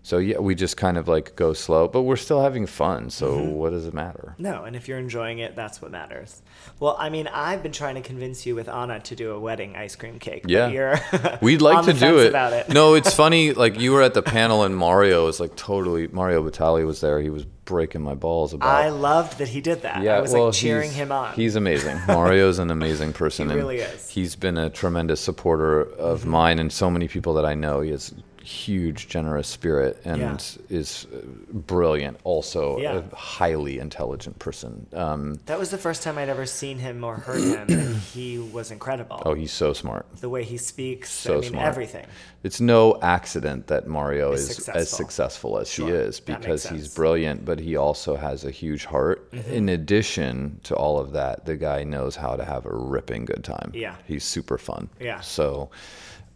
so 0.08 0.20
yeah, 0.20 0.38
we 0.38 0.56
just 0.56 0.78
kind 0.78 0.98
of 0.98 1.10
like 1.10 1.36
go 1.36 1.52
slow, 1.52 1.90
but 1.90 2.04
we're 2.04 2.16
still 2.16 2.42
having 2.42 2.66
fun. 2.66 3.10
So 3.10 3.28
Mm-hmm. 3.34 3.52
what 3.52 3.72
does 3.72 3.86
it 3.86 3.94
matter? 3.94 4.36
No, 4.38 4.64
and 4.64 4.74
if 4.74 4.88
you're 4.88 4.98
enjoying 5.00 5.40
it, 5.40 5.54
that's 5.54 5.82
what 5.82 5.92
matters. 5.92 6.42
Well, 6.80 6.96
I 6.98 7.10
mean, 7.10 7.28
I've 7.28 7.62
been 7.62 7.74
trying 7.74 7.96
to 7.96 8.02
convince 8.02 8.46
you 8.46 8.56
with 8.56 8.70
Anna 8.70 9.02
to 9.02 9.16
do 9.18 9.32
a 9.34 9.40
wedding 9.40 9.76
ice 9.76 9.98
cream 9.98 10.18
cake. 10.18 10.46
Yeah. 10.48 11.38
We'd 11.42 11.62
like 11.62 11.84
to 11.88 11.92
do 11.94 12.20
it. 12.20 12.28
About 12.30 12.54
it. 12.54 12.70
no, 12.70 12.94
it's 12.94 13.14
funny. 13.24 13.52
Like 13.52 13.78
you 13.82 13.92
were 13.92 14.02
at 14.02 14.14
the 14.14 14.22
panel, 14.24 14.64
and 14.64 14.78
Mario 14.78 15.26
was 15.26 15.42
like 15.42 15.58
totally. 15.58 16.08
Mario 16.08 16.42
Batali 16.50 16.86
was 16.86 17.02
there. 17.02 17.20
He 17.20 17.30
was 17.30 17.44
breaking 17.66 18.02
my 18.02 18.16
balls 18.16 18.54
about. 18.54 18.70
I 18.70 18.88
loved 18.88 19.40
that 19.40 19.50
he 19.50 19.60
did 19.60 19.82
that. 19.82 20.02
Yeah, 20.04 20.16
I 20.16 20.22
was 20.22 20.32
well, 20.32 20.46
like 20.46 20.54
cheering 20.54 20.90
him 20.92 21.12
on. 21.12 21.34
He's 21.34 21.58
amazing. 21.58 22.00
Mario's 22.08 22.60
an 22.60 22.72
amazing 22.72 23.12
person. 23.12 23.50
He 23.50 23.56
really 23.58 23.80
is. 23.80 23.90
Mm-hmm. 24.00 24.20
He's 24.22 24.36
been 24.38 24.58
a 24.58 24.70
tremendous 24.70 25.20
supporter 25.20 25.82
of 25.82 26.26
mine 26.26 26.60
and 26.60 26.72
so 26.72 26.90
many 26.90 27.10
people 27.10 27.34
that 27.34 27.44
I 27.46 27.56
know. 27.56 27.82
He 27.82 27.92
has 27.92 28.14
huge, 28.48 29.10
generous 29.10 29.48
spirit 29.48 30.00
and 30.06 30.22
Yeah. 30.22 30.38
is 30.70 31.06
uh, 31.14 31.18
brilliant. 31.52 32.18
Also, 32.24 32.80
Yeah. 32.80 33.02
a 33.12 33.16
highly 33.16 33.78
intelligent 33.78 34.40
person. 34.40 34.88
Um, 34.94 35.40
that 35.48 35.60
was 35.60 35.70
the 35.70 35.78
first 35.78 36.02
time 36.02 36.18
I'd 36.18 36.30
ever 36.30 36.46
seen 36.46 36.80
him 36.80 37.04
or 37.04 37.16
heard 37.18 37.42
him, 37.42 37.78
and 37.80 37.96
he 38.14 38.38
was 38.40 38.72
incredible. 38.72 39.22
oh, 39.26 39.34
he's 39.34 39.52
so 39.52 39.74
smart. 39.74 40.06
the 40.22 40.30
way 40.30 40.44
he 40.46 40.56
speaks, 40.58 41.12
So 41.12 41.38
I 41.38 41.42
mean, 41.42 41.50
smart. 41.50 41.66
everything. 41.68 42.06
It's 42.44 42.62
no 42.62 42.98
accident 43.02 43.68
that 43.68 43.88
Mario 43.88 44.32
Is 44.32 44.44
is 44.44 44.50
as 44.50 44.56
successful. 44.90 44.98
successful 44.98 45.58
as 45.60 45.74
he 45.74 45.84
is 45.90 46.20
because 46.22 46.66
he's 46.70 46.88
brilliant, 46.96 47.44
but 47.44 47.60
he 47.60 47.76
also 47.76 48.16
has 48.16 48.46
a 48.46 48.52
huge 48.52 48.86
heart. 48.86 49.30
Mm-hmm. 49.32 49.52
In 49.54 49.70
addition 49.70 50.62
to 50.64 50.74
all 50.76 51.00
of 51.00 51.12
that, 51.12 51.46
the 51.46 51.58
guy 51.58 51.84
knows 51.84 52.16
how 52.16 52.38
to 52.38 52.46
have 52.46 52.66
a 52.66 52.74
ripping 52.74 53.26
good 53.26 53.44
time. 53.44 53.72
Yeah. 53.74 53.96
He's 54.08 54.24
super 54.24 54.58
fun. 54.58 54.88
Yeah. 55.02 55.20
So, 55.20 55.70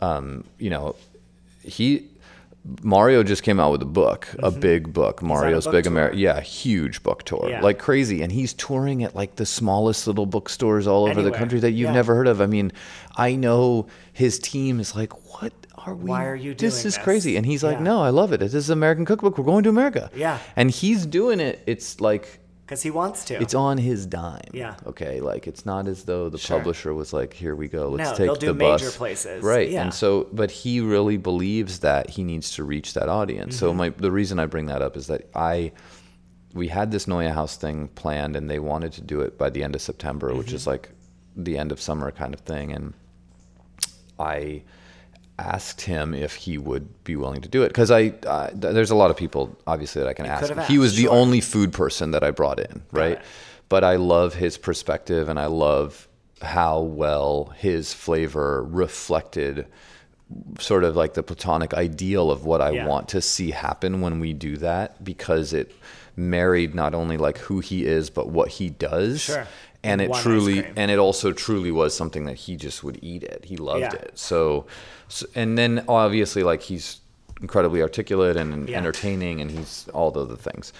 um, 0.01 0.43
you 0.57 0.69
know, 0.69 0.95
he. 1.63 2.07
Mario 2.83 3.23
just 3.23 3.41
came 3.41 3.59
out 3.59 3.71
with 3.71 3.81
a 3.81 3.85
book, 3.85 4.27
a 4.37 4.51
mm-hmm. 4.51 4.59
big 4.59 4.93
book, 4.93 5.23
Mario's 5.23 5.65
book 5.65 5.73
Big? 5.73 5.87
America. 5.87 6.15
Yeah, 6.15 6.39
huge 6.41 7.01
book 7.01 7.23
tour, 7.23 7.47
Yeah. 7.49 7.61
like 7.61 7.79
crazy, 7.79 8.21
and 8.21 8.31
he's 8.31 8.53
touring 8.53 9.03
at 9.03 9.15
like 9.15 9.35
the 9.37 9.47
smallest 9.47 10.05
little 10.05 10.27
bookstores 10.27 10.85
all 10.85 11.07
over 11.07 11.23
the 11.23 11.31
country 11.31 11.59
that 11.59 11.71
you've 11.71 11.89
Yeah. 11.89 11.93
never 11.93 12.13
heard 12.13 12.27
of. 12.27 12.39
I 12.39 12.45
mean, 12.45 12.71
I 13.15 13.33
know 13.35 13.87
his 14.13 14.37
team 14.37 14.79
is 14.79 14.95
like, 14.95 15.11
what 15.33 15.53
are 15.75 15.95
we? 15.95 16.07
Why 16.11 16.25
are 16.25 16.35
you 16.35 16.53
doing 16.53 16.57
This 16.69 16.77
is 16.77 16.83
this?" 16.83 16.97
Is 16.97 17.03
crazy, 17.03 17.35
and 17.35 17.47
he's 17.47 17.63
like, 17.63 17.77
Yeah. 17.77 17.83
no, 17.83 18.03
I 18.03 18.09
love 18.11 18.31
it. 18.31 18.41
This 18.41 18.53
is 18.53 18.69
American 18.69 19.05
Cookbook. 19.05 19.39
We're 19.39 19.43
going 19.43 19.63
to 19.63 19.69
America. 19.69 20.11
Yeah. 20.15 20.37
and 20.55 20.69
he's 20.69 21.07
doing 21.07 21.39
it. 21.39 21.63
It's 21.65 21.99
like 21.99 22.40
Because 22.71 22.83
he 22.83 22.89
wants 22.91 23.25
to. 23.25 23.33
it's 23.41 23.53
on 23.53 23.77
his 23.77 24.05
dime. 24.05 24.39
Yeah. 24.53 24.75
Okay. 24.87 25.19
Like 25.19 25.45
it's 25.45 25.65
not 25.65 25.89
as 25.89 26.05
though 26.05 26.29
the 26.29 26.37
Sure. 26.37 26.57
publisher 26.57 26.93
was 26.93 27.11
like, 27.11 27.33
"Here 27.33 27.53
we 27.53 27.67
go. 27.67 27.89
Let's 27.89 28.11
No, 28.11 28.15
take 28.15 28.25
they'll 28.27 28.35
do 28.37 28.47
the 28.47 28.53
major 28.53 28.85
bus." 28.85 28.95
places. 28.95 29.43
Right. 29.43 29.69
Yeah. 29.69 29.81
And 29.83 29.93
so, 29.93 30.27
but 30.31 30.51
he 30.51 30.79
really 30.79 31.17
believes 31.17 31.79
that 31.79 32.11
he 32.11 32.23
needs 32.23 32.51
to 32.51 32.63
reach 32.63 32.93
that 32.93 33.09
audience. 33.09 33.55
Mm-hmm. 33.55 33.65
So 33.65 33.73
my 33.73 33.89
the 33.89 34.09
reason 34.09 34.39
I 34.39 34.45
bring 34.45 34.67
that 34.67 34.81
up 34.81 34.95
is 34.95 35.07
that 35.07 35.27
I 35.35 35.73
we 36.53 36.69
had 36.69 36.91
this 36.91 37.07
NeueHouse 37.07 37.57
thing 37.57 37.89
planned, 37.89 38.37
and 38.37 38.49
they 38.49 38.59
wanted 38.59 38.93
to 38.93 39.01
do 39.01 39.19
it 39.19 39.37
by 39.37 39.49
the 39.49 39.63
end 39.63 39.75
of 39.75 39.81
September, 39.81 40.33
which 40.33 40.47
Mm-hmm. 40.47 40.55
is 40.55 40.65
like 40.67 40.89
the 41.35 41.57
end 41.57 41.73
of 41.73 41.81
summer 41.81 42.09
kind 42.11 42.33
of 42.33 42.39
thing, 42.39 42.71
and 42.71 42.93
I 44.17 44.63
asked 45.41 45.81
him 45.81 46.13
if 46.13 46.35
he 46.35 46.57
would 46.57 47.03
be 47.03 47.15
willing 47.15 47.41
to 47.41 47.49
do 47.49 47.63
it 47.63 47.69
because 47.69 47.91
I 47.91 48.13
uh, 48.27 48.49
th- 48.49 48.73
there's 48.75 48.91
a 48.91 48.95
lot 48.95 49.09
of 49.11 49.17
people 49.17 49.57
obviously 49.67 50.01
that 50.01 50.07
I 50.09 50.13
can 50.13 50.25
You 50.25 50.31
ask. 50.31 50.69
He 50.69 50.77
was 50.77 50.91
asked, 50.91 50.97
the 50.97 51.03
sure. 51.03 51.13
only 51.13 51.41
food 51.41 51.73
person 51.73 52.11
that 52.11 52.23
I 52.23 52.31
brought 52.31 52.59
in, 52.59 52.83
right? 52.91 53.13
it. 53.13 53.21
But 53.69 53.83
I 53.83 53.95
love 53.95 54.33
his 54.35 54.57
perspective 54.57 55.29
and 55.29 55.39
I 55.39 55.45
love 55.47 56.07
how 56.41 56.79
well 56.81 57.53
his 57.57 57.93
flavor 57.93 58.63
reflected 58.63 59.65
sort 60.59 60.83
of 60.83 60.95
like 60.95 61.13
the 61.13 61.23
platonic 61.23 61.73
ideal 61.73 62.31
of 62.31 62.45
what 62.45 62.61
I 62.61 62.71
Yeah. 62.71 62.87
want 62.87 63.09
to 63.09 63.21
see 63.21 63.51
happen 63.51 64.01
when 64.01 64.19
we 64.19 64.33
do 64.33 64.57
that 64.57 65.03
because 65.03 65.51
it 65.53 65.71
married 66.15 66.73
not 66.75 66.93
only 66.93 67.17
like 67.17 67.37
who 67.37 67.59
he 67.59 67.85
is 67.85 68.09
but 68.09 68.29
what 68.29 68.49
he 68.49 68.69
does 68.69 69.21
Sure. 69.21 69.47
And 69.83 69.99
it 70.01 70.13
truly 70.13 70.63
and 70.75 70.91
it 70.91 70.99
also 70.99 71.31
truly 71.31 71.71
was 71.71 71.95
something 71.95 72.25
that 72.25 72.35
he 72.35 72.55
just 72.55 72.83
would 72.83 72.99
eat 73.01 73.23
it. 73.23 73.45
He 73.45 73.57
loved 73.57 73.81
Yeah. 73.81 73.93
it. 73.93 74.11
So, 74.17 74.65
so 75.07 75.25
and 75.33 75.57
then 75.57 75.83
obviously 75.87 76.43
like 76.43 76.61
he's 76.61 76.99
incredibly 77.41 77.81
articulate 77.81 78.37
and 78.37 78.69
Yeah. 78.69 78.77
entertaining 78.77 79.41
and 79.41 79.49
he's 79.49 79.87
all 79.93 80.11
the 80.11 80.21
other 80.21 80.35
things. 80.35 80.71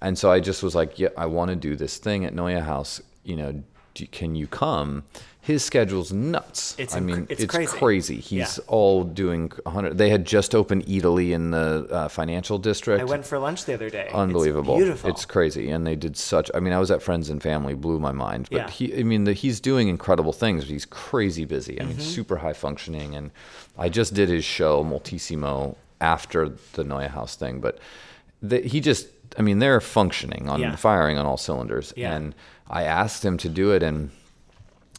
And 0.00 0.18
so 0.18 0.30
i 0.30 0.38
just 0.40 0.62
was 0.62 0.74
like 0.74 0.98
yeah 0.98 1.08
i 1.16 1.26
want 1.26 1.50
to 1.50 1.56
do 1.56 1.74
this 1.76 1.98
thing 1.98 2.24
at 2.24 2.34
NeueHouse. 2.34 3.00
You 3.24 3.36
know 3.36 3.62
do, 3.94 4.06
can 4.06 4.34
you 4.34 4.46
come 4.46 5.04
his 5.48 5.64
schedule's 5.64 6.12
nuts 6.12 6.74
It's 6.78 6.94
i 6.94 7.00
inc- 7.00 7.04
mean 7.04 7.26
it's 7.30 7.42
it's, 7.42 7.54
crazy. 7.54 7.76
crazy, 7.78 8.16
he's 8.20 8.58
Yeah. 8.58 8.64
all 8.68 9.02
doing 9.02 9.50
100 9.64 9.96
they 9.98 10.10
had 10.10 10.24
just 10.24 10.54
opened 10.54 10.84
Eataly 10.86 11.32
in 11.32 11.50
the 11.50 11.88
uh, 11.90 12.08
financial 12.08 12.58
district 12.58 13.00
I 13.00 13.04
went 13.04 13.24
for 13.26 13.38
lunch 13.38 13.64
the 13.64 13.74
other 13.74 13.88
day. 13.90 14.08
unbelievable. 14.12 14.74
It's 14.74 14.82
beautiful. 14.84 15.10
It's 15.10 15.24
crazy, 15.24 15.70
and 15.70 15.86
they 15.86 15.96
did 15.96 16.16
such. 16.16 16.50
I 16.54 16.60
mean, 16.60 16.72
I 16.74 16.78
was 16.78 16.90
at 16.90 17.00
Friends 17.02 17.30
and 17.30 17.42
Family, 17.42 17.74
blew 17.74 17.98
my 17.98 18.12
mind. 18.12 18.48
But 18.50 18.56
Yeah. 18.58 18.70
he, 18.70 18.84
I 19.00 19.02
mean, 19.02 19.24
the, 19.24 19.32
he's 19.32 19.58
doing 19.60 19.88
incredible 19.88 20.32
things. 20.34 20.68
He's 20.68 20.84
crazy 20.86 21.44
busy. 21.46 21.80
I 21.80 21.84
mean, 21.84 21.96
Mm-hmm. 21.96 22.02
super 22.18 22.36
high 22.44 22.52
functioning. 22.66 23.14
And 23.16 23.30
I 23.78 23.88
just 23.88 24.12
did 24.14 24.28
his 24.28 24.44
show 24.44 24.84
Multissimo 24.84 25.76
after 26.00 26.50
the 26.74 26.84
Noya 26.84 27.08
House 27.10 27.34
thing, 27.36 27.60
but 27.60 27.78
the, 28.42 28.60
he 28.60 28.80
just 28.80 29.08
I 29.38 29.42
mean 29.42 29.58
they're 29.58 29.80
functioning 29.80 30.48
on 30.48 30.60
Yeah. 30.60 30.76
firing 30.76 31.16
on 31.18 31.24
all 31.26 31.36
cylinders, 31.38 31.92
Yeah. 31.96 32.14
and 32.14 32.34
I 32.68 32.82
asked 32.84 33.24
him 33.24 33.36
to 33.38 33.48
do 33.48 33.72
it, 33.72 33.82
and 33.82 34.10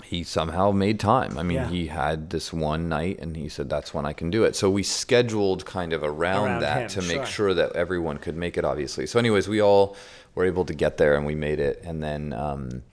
he 0.04 0.24
somehow 0.24 0.72
made 0.72 1.00
time. 1.00 1.38
I 1.38 1.44
mean, 1.44 1.58
Yeah. 1.58 1.68
he 1.70 1.88
had 1.88 2.30
this 2.30 2.52
one 2.54 2.90
night, 2.90 3.20
and 3.20 3.36
he 3.36 3.50
said 3.50 3.70
that's 3.70 3.94
when 3.94 4.06
I 4.06 4.14
can 4.14 4.30
do 4.30 4.44
it. 4.44 4.56
So 4.56 4.70
we 4.70 4.84
scheduled 4.84 5.66
kind 5.66 5.94
of 5.94 6.04
around, 6.04 6.46
Around 6.48 6.62
that 6.62 6.82
him, 6.94 7.02
to 7.02 7.08
make 7.08 7.18
sure. 7.18 7.26
sure 7.26 7.54
that 7.54 7.76
everyone 7.76 8.18
could 8.18 8.36
make 8.36 8.58
it. 8.58 8.66
Obviously, 8.66 9.06
so 9.08 9.20
anyways, 9.20 9.48
we 9.48 9.62
all 9.62 9.96
were 10.36 10.46
able 10.46 10.66
to 10.66 10.74
get 10.74 10.98
there, 10.98 11.16
and 11.16 11.26
we 11.26 11.36
made 11.36 11.60
it, 11.60 11.82
and 11.84 12.02
then 12.04 12.34
um, 12.34 12.84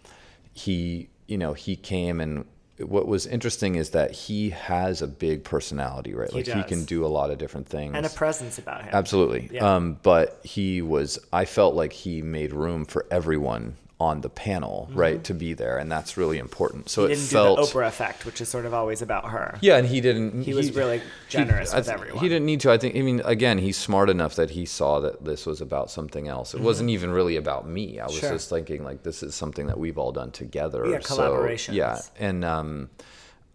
he, 0.52 1.08
you 1.26 1.38
know, 1.38 1.52
he 1.54 1.76
came 1.76 2.20
and. 2.20 2.44
What 2.78 3.08
was 3.08 3.26
interesting 3.26 3.76
is 3.76 3.90
that 3.92 4.10
he 4.10 4.50
has 4.50 5.00
a 5.00 5.06
big 5.06 5.44
personality, 5.44 6.12
right? 6.12 6.28
He 6.30 6.44
like 6.44 6.54
he 6.58 6.62
can 6.62 6.84
do 6.84 7.06
a 7.06 7.08
lot 7.08 7.30
of 7.30 7.38
different 7.38 7.66
things. 7.66 7.94
and 7.96 8.04
a 8.04 8.10
presence 8.10 8.58
about 8.58 8.82
him. 8.82 8.90
Absolutely. 8.92 9.48
Yeah. 9.50 9.76
Um, 9.76 9.98
but 10.02 10.38
he 10.44 10.82
was, 10.82 11.18
I 11.32 11.46
felt 11.46 11.74
like 11.74 11.94
he 11.94 12.20
made 12.20 12.52
room 12.52 12.84
for 12.84 13.06
everyone 13.10 13.78
on 13.98 14.20
the 14.20 14.28
panel, 14.28 14.90
right, 14.92 15.24
to 15.24 15.32
be 15.32 15.54
there. 15.54 15.78
And 15.78 15.90
that's 15.90 16.18
really 16.18 16.36
important. 16.38 16.90
So 16.90 17.02
Mm-hmm. 17.04 17.08
He 17.08 17.12
it 17.14 17.16
didn't 17.16 17.28
felt. 17.30 17.58
do 17.58 17.64
the 17.64 17.70
Oprah 17.72 17.88
effect, 17.88 18.26
which 18.26 18.42
is 18.42 18.48
sort 18.50 18.66
of 18.66 18.74
always 18.74 19.00
about 19.00 19.30
her. 19.30 19.58
Yeah, 19.62 19.78
and 19.78 19.88
he 19.88 20.02
didn't. 20.02 20.42
He 20.42 20.52
was 20.52 20.70
really 20.74 21.00
generous 21.30 21.72
I 21.72 21.78
with 21.78 21.86
th- 21.86 21.94
everyone. 21.98 22.22
He 22.22 22.28
didn't 22.28 22.44
need 22.44 22.60
to. 22.60 22.70
I 22.72 22.76
think. 22.76 22.94
I 22.94 23.00
mean, 23.00 23.22
again, 23.24 23.56
he's 23.56 23.78
smart 23.78 24.10
enough 24.10 24.34
that 24.36 24.50
he 24.50 24.66
saw 24.66 25.00
that 25.00 25.24
this 25.24 25.46
was 25.46 25.62
about 25.62 25.90
something 25.90 26.28
else. 26.28 26.52
It 26.52 26.60
wasn't 26.60 26.90
even 26.90 27.10
really 27.10 27.36
about 27.36 27.66
me. 27.66 27.98
I 27.98 28.04
was 28.04 28.12
Mm-hmm. 28.16 28.20
Sure. 28.20 28.32
just 28.32 28.50
thinking 28.50 28.84
like 28.84 29.02
this 29.02 29.22
is 29.22 29.34
something 29.34 29.66
that 29.68 29.78
we've 29.78 29.96
all 29.96 30.12
done 30.12 30.30
together. 30.30 30.86
Yeah, 30.86 30.98
So, 31.00 31.56
yeah, 31.72 31.98
and 32.18 32.44
um, 32.44 32.90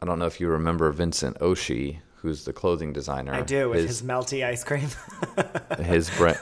I 0.01 0.07
don't 0.07 0.17
know 0.17 0.25
if 0.25 0.39
you 0.41 0.47
remember 0.47 0.91
Vincent 0.91 1.37
Oshie, 1.39 1.99
who's 2.21 2.45
the 2.45 2.53
clothing 2.53 2.93
designer. 2.93 3.33
I 3.33 3.41
do 3.41 3.69
with 3.69 3.87
his, 3.87 4.01
melty 4.03 4.45
ice 4.45 4.63
cream. 4.63 4.87
his 5.83 6.09
brand 6.11 6.37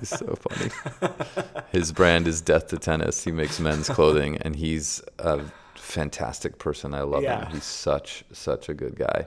he's 0.00 0.08
so 0.18 0.36
funny. 0.36 0.70
His 1.72 1.92
brand 1.92 2.26
is 2.28 2.40
death 2.40 2.68
to 2.68 2.78
tennis. 2.78 3.24
He 3.24 3.32
makes 3.32 3.58
men's 3.58 3.88
clothing 3.88 4.36
and 4.38 4.54
he's 4.56 5.02
a 5.18 5.40
fantastic 5.74 6.58
person. 6.58 6.92
I 6.94 7.02
love 7.02 7.22
Yeah. 7.22 7.46
him 7.46 7.52
he's 7.54 7.64
such 7.64 8.24
such 8.32 8.68
a 8.68 8.74
good 8.74 8.96
guy. 8.96 9.26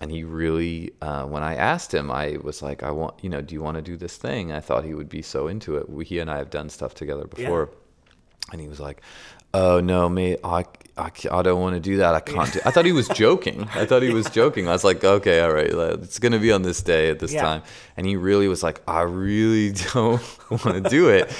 And 0.00 0.10
he 0.12 0.22
really 0.24 0.92
uh, 1.02 1.24
when 1.24 1.42
i 1.42 1.54
asked 1.54 1.92
him 1.92 2.10
i 2.10 2.36
was 2.42 2.62
like 2.62 2.82
i 2.82 2.90
want 2.90 3.14
you 3.22 3.28
know 3.30 3.40
do 3.40 3.54
you 3.54 3.62
want 3.62 3.76
to 3.76 3.82
do 3.82 3.96
this 3.96 4.16
thing? 4.16 4.52
I 4.52 4.60
thought 4.60 4.84
he 4.84 4.94
would 4.94 5.08
be 5.08 5.22
so 5.22 5.48
into 5.48 5.76
it. 5.76 5.88
We, 5.88 6.04
he 6.04 6.18
and 6.18 6.30
i 6.30 6.36
have 6.38 6.50
done 6.50 6.68
stuff 6.68 6.94
together 6.94 7.26
before. 7.26 7.70
And 8.52 8.60
he 8.60 8.68
was 8.68 8.78
like 8.80 9.00
oh 9.54 9.80
no 9.80 10.08
mate 10.08 10.38
i, 10.44 10.64
I, 10.98 11.10
I 11.30 11.42
don't 11.42 11.60
want 11.60 11.74
to 11.74 11.80
do 11.80 11.98
that. 11.98 12.14
I 12.14 12.20
can't 12.20 12.52
do 12.52 12.60
i 12.64 12.70
thought 12.70 12.84
he 12.84 12.92
was 12.92 13.08
joking. 13.08 13.68
I 13.74 13.86
thought 13.86 14.02
he 14.02 14.12
was 14.12 14.28
joking. 14.40 14.66
I 14.68 14.72
was 14.72 14.84
like 14.84 15.02
okay 15.04 15.40
all 15.40 15.52
right 15.52 15.70
it's 16.02 16.18
going 16.18 16.32
to 16.32 16.38
be 16.38 16.50
on 16.52 16.62
this 16.62 16.82
day 16.82 17.08
at 17.10 17.18
this 17.20 17.32
Yeah. 17.32 17.42
time. 17.42 17.62
And 17.96 18.06
he 18.06 18.16
really 18.16 18.48
was 18.48 18.62
like 18.62 18.80
i 18.88 19.02
really 19.02 19.72
don't 19.94 20.20
want 20.50 20.82
to 20.84 20.90
do 20.90 21.08
it. 21.08 21.32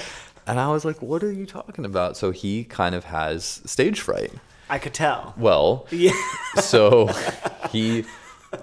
And 0.46 0.58
i 0.60 0.68
was 0.68 0.84
like 0.84 1.02
what 1.02 1.22
are 1.22 1.32
you 1.32 1.46
talking 1.46 1.84
about? 1.84 2.16
So 2.16 2.30
he 2.30 2.64
kind 2.64 2.94
of 2.94 3.04
has 3.04 3.60
stage 3.66 4.00
fright. 4.00 4.32
I 4.70 4.78
could 4.78 4.94
tell. 4.94 5.34
well 5.36 5.86
Yeah. 5.90 6.12
so 6.60 7.08
he 7.72 8.04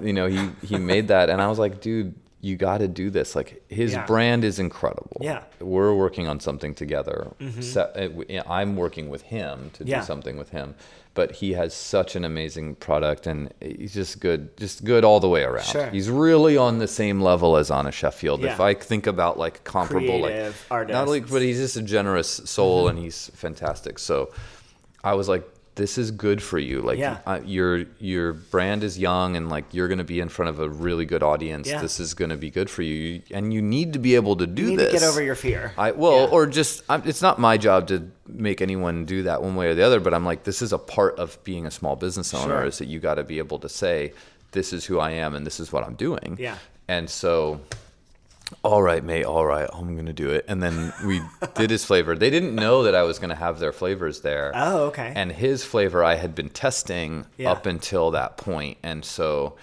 you 0.01 0.13
know 0.13 0.27
he 0.27 0.49
he 0.65 0.77
made 0.77 1.09
that. 1.09 1.29
And 1.29 1.41
i 1.41 1.47
was 1.47 1.59
like 1.59 1.81
dude 1.81 2.13
you 2.41 2.55
got 2.57 2.77
to 2.79 2.87
do 2.87 3.09
this. 3.09 3.35
Like 3.35 3.63
his 3.69 3.93
Yeah. 3.93 4.05
brand 4.05 4.43
is 4.43 4.59
incredible. 4.59 5.17
Yeah. 5.21 5.43
we're 5.59 5.93
working 5.95 6.27
on 6.27 6.39
something 6.39 6.75
together. 6.75 7.31
Uh, 7.41 7.85
w- 8.07 8.41
i'm 8.47 8.75
working 8.75 9.09
with 9.09 9.23
him 9.23 9.71
to 9.73 9.83
Yeah. 9.83 9.99
do 10.01 10.05
something 10.05 10.37
with 10.37 10.49
him 10.49 10.75
but 11.15 11.31
he 11.31 11.53
has 11.53 11.73
such 11.73 12.15
an 12.17 12.25
amazing 12.25 12.75
product 12.75 13.25
and 13.25 13.51
he's 13.61 13.93
just 13.93 14.19
good 14.19 14.55
just 14.57 14.83
good 14.83 15.03
all 15.05 15.19
the 15.21 15.29
way 15.29 15.43
around. 15.43 15.65
Sure. 15.65 15.89
he's 15.89 16.09
really 16.09 16.57
on 16.57 16.77
the 16.79 16.87
same 16.89 17.21
level 17.21 17.55
as 17.55 17.71
anna 17.71 17.91
sheffield. 17.91 18.43
If 18.45 18.59
i 18.59 18.73
think 18.73 19.07
about 19.07 19.39
like 19.39 19.63
comparable 19.63 20.21
Creative 20.23 20.65
like 20.69 20.89
not 20.89 21.07
like 21.07 21.29
but 21.29 21.41
he's 21.41 21.57
just 21.57 21.77
a 21.77 21.81
generous 21.81 22.29
soul 22.45 22.87
and 22.89 22.99
he's 22.99 23.31
fantastic. 23.33 23.97
So 23.97 24.29
I 25.03 25.13
was 25.13 25.29
like, 25.29 25.47
this 25.75 25.97
is 25.97 26.09
good 26.11 26.41
for 26.41 26.57
you. 26.57 26.81
Like 26.81 26.97
Yeah. 26.97 27.17
uh, 27.25 27.39
your 27.45 27.83
your 27.99 28.31
brand 28.33 28.83
is 28.83 28.97
young 28.97 29.35
and 29.35 29.49
like 29.49 29.65
you're 29.73 29.87
going 29.89 29.97
to 29.97 30.03
be 30.05 30.19
in 30.21 30.29
front 30.29 30.49
of 30.49 30.59
a 30.59 30.69
really 30.69 31.05
good 31.05 31.21
audience. 31.21 31.67
Yeah. 31.67 31.81
This 31.81 31.99
is 31.99 32.13
going 32.13 32.29
to 32.31 32.37
be 32.37 32.49
good 32.49 32.69
for 32.69 32.81
you, 32.81 33.21
and 33.31 33.53
you 33.53 33.61
need 33.61 33.93
to 33.93 33.99
be 33.99 34.15
able 34.15 34.37
to 34.37 34.47
do 34.47 34.61
You 34.63 34.69
need 34.69 34.79
this. 34.79 34.93
to 34.93 34.99
get 34.99 35.03
over 35.07 35.21
your 35.21 35.35
fear. 35.35 35.73
I 35.77 35.91
well, 35.91 36.21
Yeah. 36.21 36.27
or 36.31 36.47
just 36.47 36.83
I'm, 36.89 37.03
it's 37.05 37.21
not 37.21 37.39
my 37.39 37.57
job 37.57 37.87
to 37.89 38.09
make 38.27 38.61
anyone 38.61 39.05
do 39.05 39.23
that 39.23 39.43
one 39.43 39.55
way 39.55 39.67
or 39.67 39.75
the 39.75 39.83
other. 39.83 39.99
But 39.99 40.13
I'm 40.13 40.25
like, 40.25 40.43
this 40.45 40.61
is 40.61 40.71
a 40.71 40.77
part 40.79 41.19
of 41.19 41.37
being 41.43 41.65
a 41.65 41.71
small 41.71 41.95
business 41.95 42.33
owner 42.33 42.59
Sure. 42.61 42.65
is 42.65 42.77
that 42.77 42.87
you 42.87 42.99
got 42.99 43.15
to 43.15 43.23
be 43.23 43.37
able 43.39 43.59
to 43.59 43.69
say, 43.69 44.13
this 44.53 44.71
is 44.71 44.85
who 44.85 44.99
I 44.99 45.11
am 45.11 45.35
and 45.35 45.45
this 45.45 45.59
is 45.59 45.73
what 45.73 45.83
I'm 45.83 45.95
doing. 45.95 46.37
Yeah. 46.39 46.57
And 46.87 47.09
so 47.09 47.59
all 48.63 48.81
right, 48.83 49.03
mate, 49.03 49.23
all 49.25 49.45
right, 49.45 49.67
I'm 49.73 49.95
gonna 49.95 50.13
do 50.13 50.29
it. 50.29 50.45
And 50.47 50.61
then 50.61 50.93
we 51.05 51.21
did 51.55 51.69
his 51.71 51.83
flavor. 51.83 52.15
They 52.15 52.29
didn't 52.29 52.53
know 52.55 52.83
that 52.83 52.93
I 52.95 53.03
was 53.03 53.17
gonna 53.19 53.35
have 53.35 53.59
their 53.59 53.71
flavors 53.73 54.21
there. 54.21 54.51
Oh, 54.55 54.83
okay. 54.85 55.11
And 55.15 55.31
his 55.31 55.63
flavor 55.63 56.03
I 56.03 56.15
had 56.15 56.35
been 56.35 56.49
testing 56.49 57.25
Yeah. 57.37 57.51
up 57.51 57.65
until 57.65 58.11
that 58.11 58.37
point, 58.37 58.77
and 58.83 59.03
so 59.03 59.55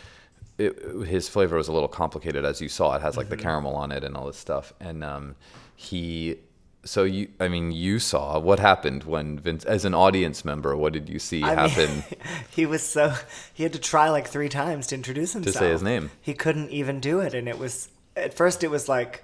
it, 0.58 0.78
his 1.06 1.28
flavor 1.28 1.56
was 1.56 1.68
a 1.68 1.72
little 1.72 1.88
complicated, 1.88 2.44
as 2.44 2.60
you 2.60 2.68
saw. 2.68 2.94
It 2.96 3.02
has 3.02 3.16
like 3.16 3.26
Mm-hmm. 3.26 3.36
the 3.36 3.42
caramel 3.42 3.74
on 3.76 3.92
it 3.92 4.04
and 4.04 4.16
all 4.16 4.26
this 4.26 4.36
stuff. 4.36 4.72
And 4.80 5.02
um, 5.02 5.34
he, 5.76 6.36
so 6.84 7.04
you, 7.04 7.28
I 7.40 7.48
mean, 7.48 7.72
you 7.72 7.98
saw 7.98 8.38
what 8.38 8.58
happened 8.58 9.04
when 9.04 9.38
Vince, 9.38 9.64
as 9.64 9.84
an 9.84 9.94
audience 9.94 10.44
member, 10.44 10.76
what 10.76 10.92
did 10.92 11.08
you 11.08 11.18
see 11.18 11.42
I 11.42 11.48
mean, 11.50 11.56
happen? 11.56 12.04
he 12.50 12.66
was 12.66 12.82
so 12.82 13.14
he 13.54 13.62
had 13.62 13.72
to 13.72 13.78
try 13.78 14.10
like 14.10 14.26
three 14.28 14.48
times 14.48 14.88
to 14.88 14.94
introduce 14.96 15.32
himself. 15.32 15.54
To 15.54 15.58
say 15.58 15.70
his 15.70 15.82
name. 15.82 16.10
He 16.20 16.34
couldn't 16.34 16.70
even 16.70 17.00
do 17.00 17.20
it, 17.20 17.32
and 17.34 17.48
it 17.48 17.58
was 17.58 17.88
at 18.16 18.34
first 18.34 18.64
it 18.64 18.70
was 18.70 18.88
like 18.88 19.22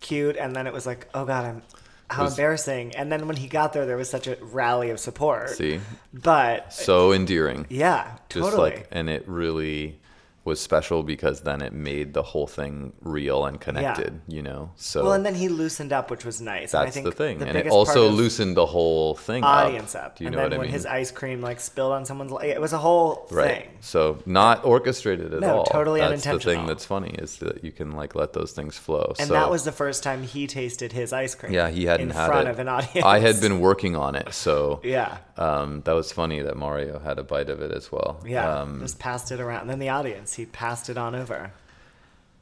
cute, 0.00 0.36
and 0.36 0.54
then 0.56 0.66
it 0.66 0.72
was 0.72 0.86
like, 0.86 1.06
oh 1.14 1.24
god, 1.24 1.44
I'm 1.44 1.62
how 2.10 2.24
Was- 2.24 2.32
embarrassing. 2.32 2.96
And 2.96 3.10
then 3.12 3.28
when 3.28 3.36
he 3.36 3.46
got 3.46 3.72
there, 3.72 3.86
there 3.86 3.96
was 3.96 4.10
such 4.10 4.26
a 4.26 4.36
rally 4.40 4.90
of 4.90 4.98
support. 4.98 5.50
See, 5.50 5.80
but 6.12 6.72
so 6.72 7.12
endearing. 7.12 7.66
yeah, 7.68 8.16
just 8.28 8.50
totally. 8.50 8.70
like 8.70 8.88
and 8.90 9.08
it 9.08 9.28
really 9.28 9.99
was 10.42 10.58
special 10.58 11.02
because 11.02 11.42
then 11.42 11.60
it 11.60 11.72
made 11.72 12.14
the 12.14 12.22
whole 12.22 12.46
thing 12.46 12.92
real 13.02 13.44
and 13.44 13.60
connected 13.60 14.20
you 14.26 14.40
know 14.42 14.70
so 14.76 15.02
well, 15.04 15.12
and 15.12 15.24
then 15.26 15.34
he 15.34 15.48
loosened 15.48 15.92
up, 15.92 16.10
which 16.10 16.24
was 16.24 16.40
nice. 16.40 16.72
and 16.72 16.80
I 16.80 16.84
that's 16.84 16.94
think 16.94 17.04
the 17.04 17.12
thing 17.12 17.42
and 17.42 17.56
it 17.58 17.68
also 17.68 18.08
loosened 18.08 18.56
the 18.56 18.64
whole 18.64 19.14
thing 19.16 19.44
audience 19.44 19.94
up, 19.94 20.04
up. 20.12 20.20
you 20.20 20.28
and 20.28 20.36
know 20.36 20.42
then 20.42 20.50
what 20.50 20.54
i 20.54 20.58
when 20.58 20.66
mean 20.68 20.72
his 20.72 20.86
ice 20.86 21.10
cream 21.10 21.42
like 21.42 21.60
spilled 21.60 21.92
on 21.92 22.06
someone's, 22.06 22.32
it 22.42 22.60
was 22.60 22.72
a 22.72 22.78
whole 22.78 23.28
right 23.30 23.64
thing. 23.64 23.68
so 23.80 24.18
not 24.24 24.64
orchestrated 24.64 25.34
at 25.34 25.40
No, 25.40 25.58
all 25.58 25.64
totally 25.64 26.00
that's 26.00 26.22
the 26.24 26.30
unintentional. 26.30 26.54
thing 26.56 26.66
that's 26.66 26.86
funny 26.86 27.10
is 27.18 27.36
that 27.38 27.62
you 27.62 27.70
can 27.70 27.92
like 27.92 28.14
let 28.14 28.32
those 28.32 28.52
things 28.52 28.78
flow 28.78 29.14
And 29.18 29.28
so 29.28 29.34
that 29.34 29.50
was 29.50 29.64
the 29.64 29.72
first 29.72 30.02
time 30.02 30.22
he 30.22 30.46
tasted 30.46 30.92
his 30.92 31.12
ice 31.12 31.34
cream. 31.34 31.52
yeah 31.52 31.68
he 31.68 31.84
hadn't 31.84 32.10
in 32.10 32.16
had 32.16 32.26
front 32.28 32.48
it 32.48 32.50
of 32.52 32.58
an 32.58 32.68
audience. 32.68 33.04
i 33.04 33.18
had 33.18 33.40
been 33.42 33.60
working 33.60 33.94
on 33.94 34.14
it 34.14 34.32
so 34.32 34.80
Yeah. 34.84 35.18
um, 35.36 35.82
that 35.84 35.92
was 35.92 36.10
funny 36.12 36.40
that 36.40 36.56
mario 36.56 36.98
had 36.98 37.18
a 37.18 37.22
bite 37.24 37.50
of 37.50 37.60
it 37.60 37.72
as 37.72 37.92
well 37.92 38.20
Yeah, 38.26 38.60
um, 38.60 38.80
just 38.80 38.98
passed 38.98 39.30
it 39.32 39.40
around. 39.40 39.62
And 39.62 39.70
then 39.70 39.78
the 39.78 39.88
audience, 39.90 40.29
he 40.34 40.46
passed 40.46 40.88
it 40.88 40.96
on 40.98 41.14
over. 41.14 41.52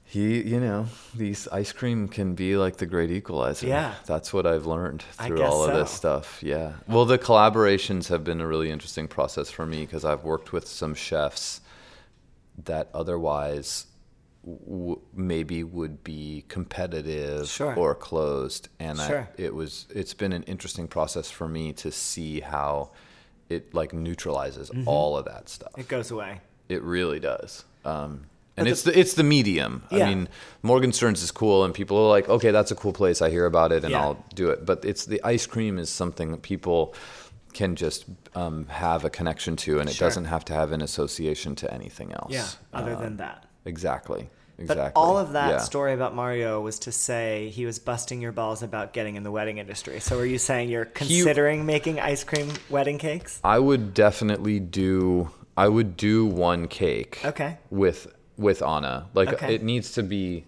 He, 0.05 0.41
you 0.43 0.59
know, 0.59 0.86
these 1.14 1.47
ice 1.49 1.72
cream 1.72 2.09
can 2.09 2.34
be 2.34 2.57
like 2.57 2.78
the 2.78 2.86
great 2.86 3.11
equalizer. 3.11 3.66
Yeah. 3.66 3.95
That's 4.07 4.32
what 4.32 4.47
I've 4.47 4.64
learned 4.64 5.03
through 5.03 5.43
all 5.43 5.64
of 5.64 5.74
this 5.74 5.91
stuff. 5.91 6.43
Yeah. 6.43 6.72
Well, 6.86 7.05
the 7.05 7.18
collaborations 7.18 8.09
have 8.09 8.24
been 8.24 8.41
a 8.41 8.47
really 8.47 8.70
interesting 8.70 9.07
process 9.07 9.51
for 9.51 9.66
me 9.66 9.84
because 9.84 10.07
I've 10.07 10.24
worked 10.24 10.51
with 10.51 10.66
some 10.66 10.95
chefs 10.95 11.61
that 12.64 12.89
otherwise 12.95 13.84
w- 14.45 14.99
maybe 15.14 15.62
would 15.62 16.03
be 16.03 16.45
competitive 16.49 17.47
Sure. 17.49 17.74
or 17.74 17.95
closed 17.95 18.68
and 18.80 18.99
Sure. 18.99 19.28
I, 19.39 19.41
it 19.43 19.55
was 19.55 19.86
it's 19.95 20.14
been 20.14 20.32
an 20.32 20.43
interesting 20.45 20.89
process 20.89 21.30
for 21.30 21.47
me 21.47 21.72
to 21.74 21.93
see 21.93 22.41
how 22.41 22.91
it 23.51 23.74
like 23.74 23.93
neutralizes 23.93 24.70
Mm-hmm. 24.70 24.89
all 24.89 25.18
of 25.18 25.26
that 25.26 25.49
stuff 25.51 25.72
It 25.76 25.86
goes 25.89 26.11
away. 26.11 26.41
it 26.70 26.82
really 26.82 27.20
does. 27.20 27.64
Um, 27.85 28.24
and 28.57 28.66
the- 28.66 28.70
it's 28.72 28.83
the 28.83 28.99
it's 28.99 29.14
the 29.14 29.22
medium. 29.22 29.83
Yeah. 29.91 30.07
I 30.07 30.09
mean, 30.14 30.29
Morgenstern's 30.62 31.22
is 31.22 31.31
cool, 31.31 31.64
and 31.64 31.72
people 31.72 31.97
are 31.99 32.09
like, 32.09 32.29
okay, 32.29 32.51
that's 32.51 32.70
a 32.70 32.74
cool 32.74 32.93
place. 32.93 33.22
I 33.22 33.31
hear 33.31 33.47
about 33.47 33.70
it, 33.72 33.85
and 33.85 33.93
Yeah. 33.93 34.03
I'll 34.03 34.24
do 34.35 34.51
it. 34.51 34.66
But 34.66 34.85
it's 34.85 35.07
the 35.07 35.22
ice 35.22 35.47
cream 35.47 35.79
is 35.79 35.91
something 35.91 36.31
that 36.33 36.43
people 36.43 36.95
can 37.55 37.76
just 37.76 38.05
um, 38.35 38.66
have 38.68 39.05
a 39.05 39.11
connection 39.11 39.57
to, 39.57 39.81
and 39.81 39.89
it 39.89 39.95
Sure. 39.97 40.07
doesn't 40.09 40.26
have 40.26 40.45
to 40.47 40.53
have 40.53 40.70
an 40.72 40.81
association 40.83 41.55
to 41.57 41.72
anything 41.72 42.12
else. 42.12 42.31
Yeah, 42.33 42.47
other 42.72 42.95
Uh, 42.95 43.01
than 43.01 43.16
that. 43.16 43.47
exactly, 43.64 44.29
But 44.57 44.62
exactly. 44.64 44.93
all 45.03 45.18
of 45.18 45.33
that 45.33 45.51
Yeah. 45.51 45.59
story 45.59 45.93
about 45.93 46.14
Mario 46.14 46.61
was 46.61 46.79
to 46.81 46.93
say 46.93 47.49
he 47.49 47.64
was 47.64 47.79
busting 47.79 48.20
your 48.20 48.33
balls 48.33 48.62
about 48.62 48.93
getting 48.93 49.16
in 49.16 49.22
the 49.22 49.31
wedding 49.33 49.59
industry. 49.59 49.99
So 49.99 50.18
are 50.18 50.26
you 50.26 50.39
saying 50.39 50.68
you're 50.68 50.85
considering 50.85 51.64
making 51.66 51.99
ice 52.01 52.22
cream 52.22 52.49
wedding 52.68 52.99
cakes? 52.99 53.41
I 53.43 53.59
would 53.59 53.95
definitely 53.95 54.61
do. 54.61 55.31
I 55.59 55.69
would 55.69 55.97
do 55.97 56.25
one 56.25 56.69
cake. 56.69 57.21
Okay. 57.25 57.59
With 57.71 58.15
with 58.37 58.63
Anna, 58.63 59.09
like 59.15 59.33
Okay. 59.35 59.55
it 59.57 59.63
needs 59.65 59.93
to 59.95 60.03
be. 60.05 60.45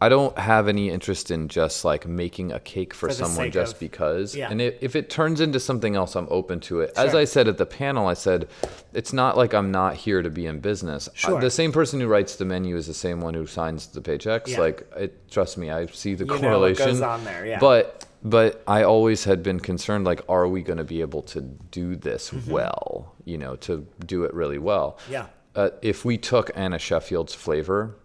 I 0.00 0.08
don't 0.08 0.36
have 0.38 0.68
any 0.68 0.90
interest 0.90 1.30
in 1.32 1.48
just 1.48 1.84
like 1.84 2.06
making 2.06 2.52
a 2.52 2.60
cake 2.60 2.94
for, 2.94 3.08
the 3.08 3.14
someone 3.14 3.50
just 3.50 3.74
of- 3.74 3.80
because. 3.80 4.34
Yeah. 4.34 4.48
And 4.50 4.60
it, 4.60 4.78
if 4.80 4.94
it 4.94 5.10
turns 5.10 5.40
into 5.40 5.58
something 5.58 5.96
else, 5.96 6.14
I'm 6.14 6.28
open 6.30 6.60
to 6.68 6.80
it. 6.80 6.92
As 6.96 7.16
I 7.16 7.24
said 7.24 7.48
at 7.48 7.58
the 7.58 7.66
panel, 7.66 8.06
I 8.06 8.14
said 8.14 8.48
it's 8.92 9.12
not 9.12 9.36
like 9.36 9.54
I'm 9.54 9.70
not 9.72 9.94
here 9.96 10.22
to 10.22 10.30
be 10.30 10.46
in 10.46 10.60
business. 10.60 11.08
Sure. 11.14 11.40
the 11.40 11.50
same 11.50 11.72
person 11.72 12.00
who 12.00 12.06
writes 12.06 12.36
the 12.36 12.44
menu 12.44 12.76
is 12.76 12.86
the 12.86 12.94
same 12.94 13.20
one 13.20 13.34
who 13.34 13.44
signs 13.46 13.88
the 13.88 14.00
paychecks. 14.00 14.48
Yeah. 14.48 14.60
Like, 14.60 14.86
it, 14.96 15.30
trust 15.32 15.58
me, 15.58 15.68
I 15.70 15.86
see 15.86 16.14
the 16.14 16.24
know 16.24 16.34
what 16.34 16.42
correlation. 16.42 16.86
goes 16.86 17.00
on 17.00 17.24
there, 17.24 17.44
yeah. 17.46 17.58
But 17.58 18.04
but 18.22 18.62
I 18.66 18.82
always 18.82 19.24
had 19.24 19.42
been 19.42 19.60
concerned 19.60 20.04
like, 20.04 20.20
are 20.28 20.48
we 20.48 20.62
going 20.62 20.78
to 20.78 20.84
be 20.84 21.00
able 21.00 21.22
to 21.22 21.40
do 21.40 21.96
this 21.96 22.32
well? 22.32 23.14
You 23.24 23.38
know, 23.38 23.56
to 23.56 23.86
do 24.06 24.24
it 24.24 24.34
really 24.34 24.58
well. 24.58 24.98
Mm-hmm. 25.02 25.12
Yeah. 25.12 25.26
Uh, 25.54 25.70
if 25.82 26.04
we 26.04 26.18
took 26.18 26.50
Anna 26.54 26.78
Sheffield's 26.78 27.34
flavor 27.34 27.96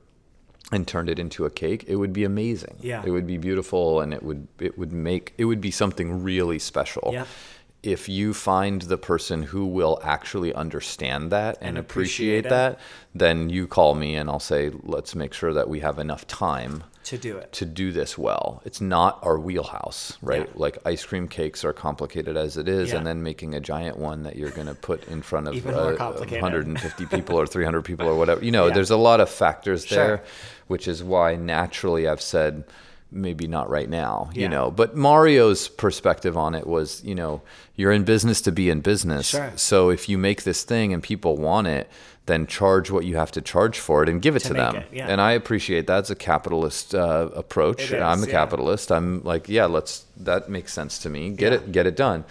and 0.71 0.87
turned 0.87 1.09
it 1.09 1.19
into 1.19 1.45
a 1.45 1.49
cake, 1.49 1.85
it 1.87 1.95
would 1.97 2.13
be 2.13 2.23
amazing. 2.23 2.77
Yeah. 2.81 3.03
It 3.05 3.11
would 3.11 3.27
be 3.27 3.37
beautiful 3.37 4.01
and 4.01 4.13
it 4.13 4.23
would 4.23 4.47
it 4.59 4.77
would 4.77 4.91
make 4.91 5.33
it 5.37 5.45
would 5.45 5.61
be 5.61 5.71
something 5.71 6.23
really 6.23 6.59
special. 6.59 7.11
Yeah. 7.13 7.25
If 7.83 8.07
you 8.07 8.33
find 8.33 8.81
the 8.83 8.97
person 8.97 9.43
who 9.43 9.65
will 9.65 9.99
actually 10.03 10.53
understand 10.53 11.31
that 11.33 11.57
and, 11.59 11.69
And 11.69 11.77
appreciate 11.77 12.45
appreciate, 12.45 12.49
that, 12.49 12.79
then 13.13 13.49
you 13.49 13.67
call 13.67 13.93
me 13.93 14.15
and 14.15 14.29
I'll 14.29 14.39
say, 14.39 14.71
let's 14.83 15.15
make 15.15 15.33
sure 15.33 15.53
that 15.53 15.67
we 15.67 15.81
have 15.81 15.99
enough 15.99 16.25
time 16.25 16.85
To 17.03 17.17
do 17.17 17.35
it. 17.37 17.51
to 17.53 17.65
do 17.65 17.91
this 17.91 18.17
well. 18.17 18.61
It's 18.63 18.79
not 18.79 19.19
our 19.21 19.37
wheelhouse, 19.37 20.17
right? 20.21 20.47
Yeah. 20.47 20.53
Like 20.55 20.77
ice 20.85 21.03
cream 21.05 21.27
cakes 21.27 21.65
are 21.65 21.73
complicated 21.73 22.37
as 22.37 22.55
it 22.55 22.69
is, 22.69 22.91
Yeah. 22.91 22.99
and 22.99 23.05
then 23.05 23.21
making 23.21 23.53
a 23.53 23.59
giant 23.59 23.97
one 23.97 24.23
that 24.23 24.37
you're 24.37 24.49
going 24.51 24.67
to 24.67 24.75
put 24.75 25.05
in 25.09 25.21
front 25.21 25.49
of 25.49 25.67
uh, 25.67 25.95
150 25.97 27.05
people 27.15 27.37
or 27.37 27.45
300 27.45 27.81
people 27.83 28.07
or 28.07 28.15
whatever. 28.15 28.43
You 28.45 28.51
know, 28.51 28.67
Yeah. 28.67 28.75
there's 28.75 28.91
a 28.91 28.97
lot 28.97 29.19
of 29.19 29.29
factors 29.29 29.85
Sure. 29.85 29.97
there, 29.97 30.23
which 30.67 30.87
is 30.87 31.03
why 31.03 31.35
naturally 31.35 32.07
I've 32.07 32.21
said 32.21 32.63
maybe 33.13 33.47
not 33.47 33.69
right 33.69 33.89
now, 33.89 34.29
Yeah. 34.33 34.41
you 34.43 34.49
know. 34.49 34.71
But 34.71 34.95
Mario's 34.95 35.67
perspective 35.69 36.35
on 36.37 36.55
it 36.55 36.65
was, 36.67 37.03
you 37.03 37.15
know, 37.15 37.41
you're 37.75 37.91
in 37.91 38.03
business 38.03 38.41
to 38.41 38.51
be 38.51 38.69
in 38.69 38.81
business. 38.81 39.27
Sure. 39.29 39.51
So 39.55 39.89
if 39.89 40.09
you 40.09 40.17
make 40.17 40.43
this 40.43 40.63
thing 40.63 40.93
and 40.93 41.01
people 41.03 41.37
want 41.37 41.67
it, 41.67 41.89
then 42.25 42.47
charge 42.47 42.89
what 42.89 43.03
you 43.05 43.17
have 43.17 43.31
to 43.33 43.41
charge 43.41 43.79
for 43.79 44.01
it 44.01 44.07
and 44.09 44.21
give 44.21 44.35
it 44.35 44.39
To 44.43 44.47
to, 44.49 44.53
them. 44.53 44.75
it, 44.77 44.87
yeah. 44.93 45.07
And 45.07 45.19
I 45.19 45.33
appreciate 45.33 45.87
that's 45.87 46.09
a 46.09 46.15
capitalist 46.15 46.95
uh, 46.95 47.29
approach. 47.35 47.91
It 47.91 48.01
I'm 48.01 48.23
a 48.23 48.25
yeah. 48.25 48.31
capitalist. 48.31 48.91
I'm 48.91 49.21
like, 49.23 49.49
yeah, 49.49 49.65
let's. 49.65 50.05
That 50.17 50.49
makes 50.49 50.71
sense 50.73 50.99
to 50.99 51.09
me. 51.09 51.31
Get 51.31 51.51
it, 51.53 51.71
get 51.73 51.85
it 51.85 51.95
done. 51.97 52.23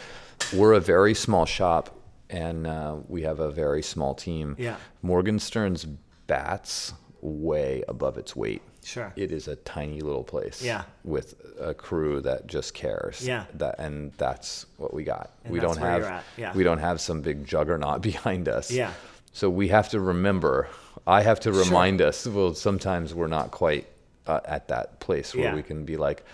We're 0.55 0.72
a 0.72 0.80
very 0.80 1.12
small 1.14 1.45
shop, 1.45 1.95
and 2.30 2.66
uh, 2.66 2.97
we 3.07 3.22
have 3.22 3.39
a 3.39 3.51
very 3.51 3.83
small 3.83 4.14
team. 4.14 4.57
Yeah. 4.59 4.76
Morgenstern's 5.03 5.85
bats 6.26 6.95
way 7.20 7.85
above 7.87 8.16
its 8.16 8.35
weight. 8.35 8.62
Sure. 8.85 9.12
It 9.16 9.30
is 9.33 9.49
a 9.49 9.57
tiny 9.57 10.01
little 10.01 10.24
place. 10.24 10.62
Yeah. 10.62 10.83
With 11.05 11.35
a 11.61 11.72
crew 11.74 12.20
that 12.22 12.47
just 12.47 12.74
cares. 12.74 13.26
Yeah. 13.26 13.45
That 13.55 13.78
and 13.78 14.12
that's 14.18 14.66
what 14.76 14.93
we 14.93 15.05
got. 15.05 15.30
And 15.45 15.53
we 15.53 15.61
don't 15.61 15.76
have. 15.78 16.24
yeah. 16.37 16.53
We 16.55 16.64
don't 16.64 16.78
have 16.78 17.01
some 17.01 17.20
big 17.22 17.47
juggernaut 17.47 18.03
behind 18.12 18.49
us. 18.49 18.70
Yeah. 18.70 18.93
So 19.33 19.49
we 19.49 19.68
have 19.68 19.89
to 19.91 20.01
remember. 20.01 20.68
I 21.07 21.22
have 21.22 21.41
to 21.41 21.53
remind 21.53 22.01
us. 22.03 22.26
Well, 22.26 22.55
sometimes 22.55 23.14
we're 23.14 23.26
not 23.28 23.51
quite 23.51 23.87
uh, 24.26 24.41
at 24.45 24.68
that 24.68 25.01
place 25.01 25.35
where 25.35 25.45
Yeah. 25.45 25.55
we 25.55 25.62
can 25.62 25.85
be 25.85 25.97
like 25.97 26.24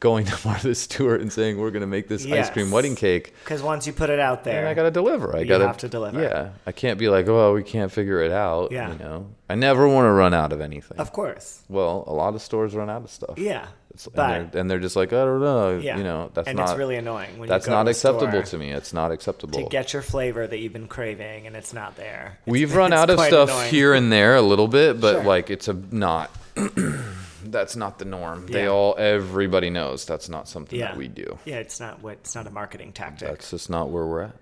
going 0.00 0.26
to 0.26 0.38
Martha 0.46 0.74
Stewart 0.74 1.20
and 1.20 1.32
saying 1.32 1.58
we're 1.58 1.70
going 1.70 1.80
to 1.80 1.86
make 1.86 2.08
this 2.08 2.26
ice 2.26 2.50
cream 2.50 2.70
wedding 2.70 2.94
cake. 2.96 3.34
Because 3.44 3.62
once 3.62 3.86
you 3.86 3.92
put 3.92 4.10
it 4.10 4.18
out 4.18 4.44
there, 4.44 4.66
I 4.68 4.74
got 4.74 4.82
to 4.84 4.90
deliver. 4.90 5.34
I 5.36 5.40
You 5.40 5.46
got 5.46 5.60
have 5.62 5.78
to 5.78 5.88
deliver. 5.88 6.20
Yeah, 6.22 6.50
I 6.66 6.72
can't 6.72 6.98
be 6.98 7.08
like, 7.08 7.28
oh, 7.28 7.54
we 7.54 7.62
can't 7.62 7.90
figure 7.90 8.20
it 8.22 8.32
out. 8.32 8.72
Yeah. 8.72 8.92
you 8.92 8.98
know, 8.98 9.28
I 9.48 9.54
never 9.54 9.88
want 9.88 10.06
to 10.06 10.10
run 10.10 10.34
out 10.34 10.52
of 10.52 10.60
anything. 10.60 10.98
of 10.98 11.12
course. 11.12 11.62
well, 11.68 12.04
a 12.06 12.12
lot 12.12 12.34
of 12.34 12.42
stores 12.42 12.74
run 12.74 12.90
out 12.90 13.02
of 13.04 13.10
stuff. 13.10 13.38
Yeah. 13.38 13.66
It's, 13.90 14.04
and, 14.08 14.14
but 14.14 14.52
they're, 14.52 14.60
and 14.60 14.70
they're 14.70 14.78
just 14.78 14.94
like, 14.96 15.14
I 15.14 15.24
don't 15.24 15.40
know. 15.40 15.78
yeah. 15.78 15.96
You 15.96 16.04
know, 16.04 16.30
that's 16.34 16.48
and 16.48 16.58
not. 16.58 16.68
it's 16.68 16.78
really 16.78 16.96
annoying 16.96 17.38
when 17.38 17.48
that's 17.48 17.66
not 17.66 17.84
to 17.84 17.90
acceptable 17.90 18.42
to 18.42 18.58
me. 18.58 18.70
It's 18.72 18.92
not 18.92 19.10
acceptable. 19.10 19.62
to 19.62 19.68
get 19.70 19.94
your 19.94 20.02
flavor 20.02 20.46
that 20.46 20.58
you've 20.58 20.74
been 20.74 20.86
craving 20.88 21.46
and 21.46 21.56
it's 21.56 21.72
not 21.72 21.96
there. 21.96 22.38
It's- 22.44 22.52
We've 22.52 22.74
run 22.74 22.92
out 23.00 23.08
of 23.08 23.18
stuff 23.20 23.48
annoying. 23.48 23.70
here 23.70 23.94
and 23.94 24.12
there 24.12 24.36
a 24.36 24.42
little 24.42 24.68
bit, 24.68 25.00
but 25.00 25.14
Sure. 25.14 25.24
like 25.24 25.48
it's 25.48 25.68
a 25.68 25.72
not. 25.72 26.30
that's 27.50 27.76
not 27.76 27.98
the 27.98 28.04
norm. 28.04 28.46
They 28.46 28.64
Yeah. 28.64 28.70
all 28.70 28.94
everybody 28.98 29.70
knows 29.70 30.04
that's 30.04 30.28
not 30.28 30.48
something 30.48 30.78
Yeah. 30.78 30.88
that 30.88 30.96
we 30.96 31.08
do. 31.08 31.38
Yeah, 31.44 31.56
it's 31.56 31.80
not 31.80 32.02
what 32.02 32.14
it's 32.14 32.34
not 32.34 32.46
a 32.46 32.50
marketing 32.50 32.92
tactic. 32.92 33.28
That's 33.28 33.50
just 33.50 33.70
not 33.70 33.90
where 33.90 34.06
we're 34.06 34.22
at. 34.22 34.36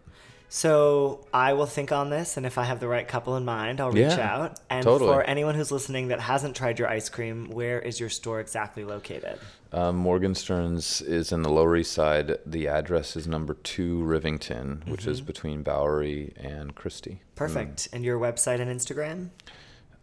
So 0.50 1.26
I 1.34 1.52
will 1.54 1.66
think 1.66 1.90
on 1.90 2.10
this, 2.10 2.36
and 2.36 2.46
if 2.46 2.58
I 2.58 2.64
have 2.64 2.78
the 2.78 2.86
right 2.86 3.08
couple 3.08 3.36
in 3.36 3.44
mind, 3.44 3.80
I'll 3.80 3.90
reach 3.90 4.16
Yeah, 4.16 4.34
out. 4.42 4.60
And 4.70 4.84
totally. 4.84 5.12
for 5.12 5.22
anyone 5.22 5.56
who's 5.56 5.72
listening 5.72 6.08
that 6.08 6.20
hasn't 6.20 6.54
tried 6.54 6.78
your 6.78 6.86
ice 6.88 7.08
cream, 7.08 7.50
where 7.50 7.80
is 7.80 7.98
your 7.98 8.08
store 8.08 8.38
exactly 8.38 8.84
located? 8.84 9.40
Um, 9.72 9.96
Morgenstern's 9.96 11.00
is 11.02 11.32
in 11.32 11.42
the 11.42 11.48
Lower 11.50 11.74
East 11.76 11.92
Side. 11.92 12.38
The 12.46 12.68
address 12.68 13.16
is 13.16 13.26
number 13.26 13.54
two 13.54 13.98
Rivington, 14.04 14.86
which 14.88 15.00
Mm-hmm. 15.02 15.10
is 15.10 15.20
between 15.22 15.62
Bowery 15.64 16.32
and 16.36 16.76
Chrystie. 16.76 17.18
Perfect. 17.34 17.88
And 17.92 18.04
your 18.04 18.20
website 18.20 18.60
and 18.60 18.70
Instagram? 18.70 19.30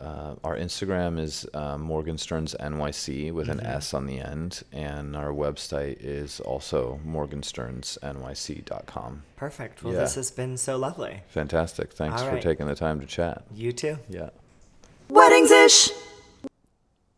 Uh, 0.02 0.34
our 0.44 0.58
Instagram 0.58 1.20
is 1.20 1.46
uh, 1.54 1.78
Morgenstern's 1.78 2.56
NYC 2.60 3.32
with 3.32 3.48
Mm-hmm. 3.48 3.60
an 3.60 3.66
S 3.68 3.94
on 3.94 4.08
the 4.08 4.20
end, 4.20 4.64
and 4.72 5.16
our 5.16 5.32
website 5.32 5.98
is 6.00 6.40
also 6.40 7.00
morgensternsnyc.com. 7.08 9.24
Perfect. 9.36 9.84
Well, 9.84 9.94
Yeah. 9.94 10.00
this 10.00 10.16
has 10.16 10.32
been 10.32 10.58
so 10.58 10.78
lovely. 10.78 11.22
Fantastic. 11.28 11.94
Thanks 11.94 12.22
All 12.22 12.30
for 12.30 12.34
right. 12.36 12.42
taking 12.44 12.66
the 12.68 12.76
time 12.76 13.00
to 13.00 13.06
chat. 13.06 13.44
You 13.54 13.72
too. 13.72 13.98
Yeah. 14.10 14.30
Weddings 15.10 15.52
ish. 15.52 15.90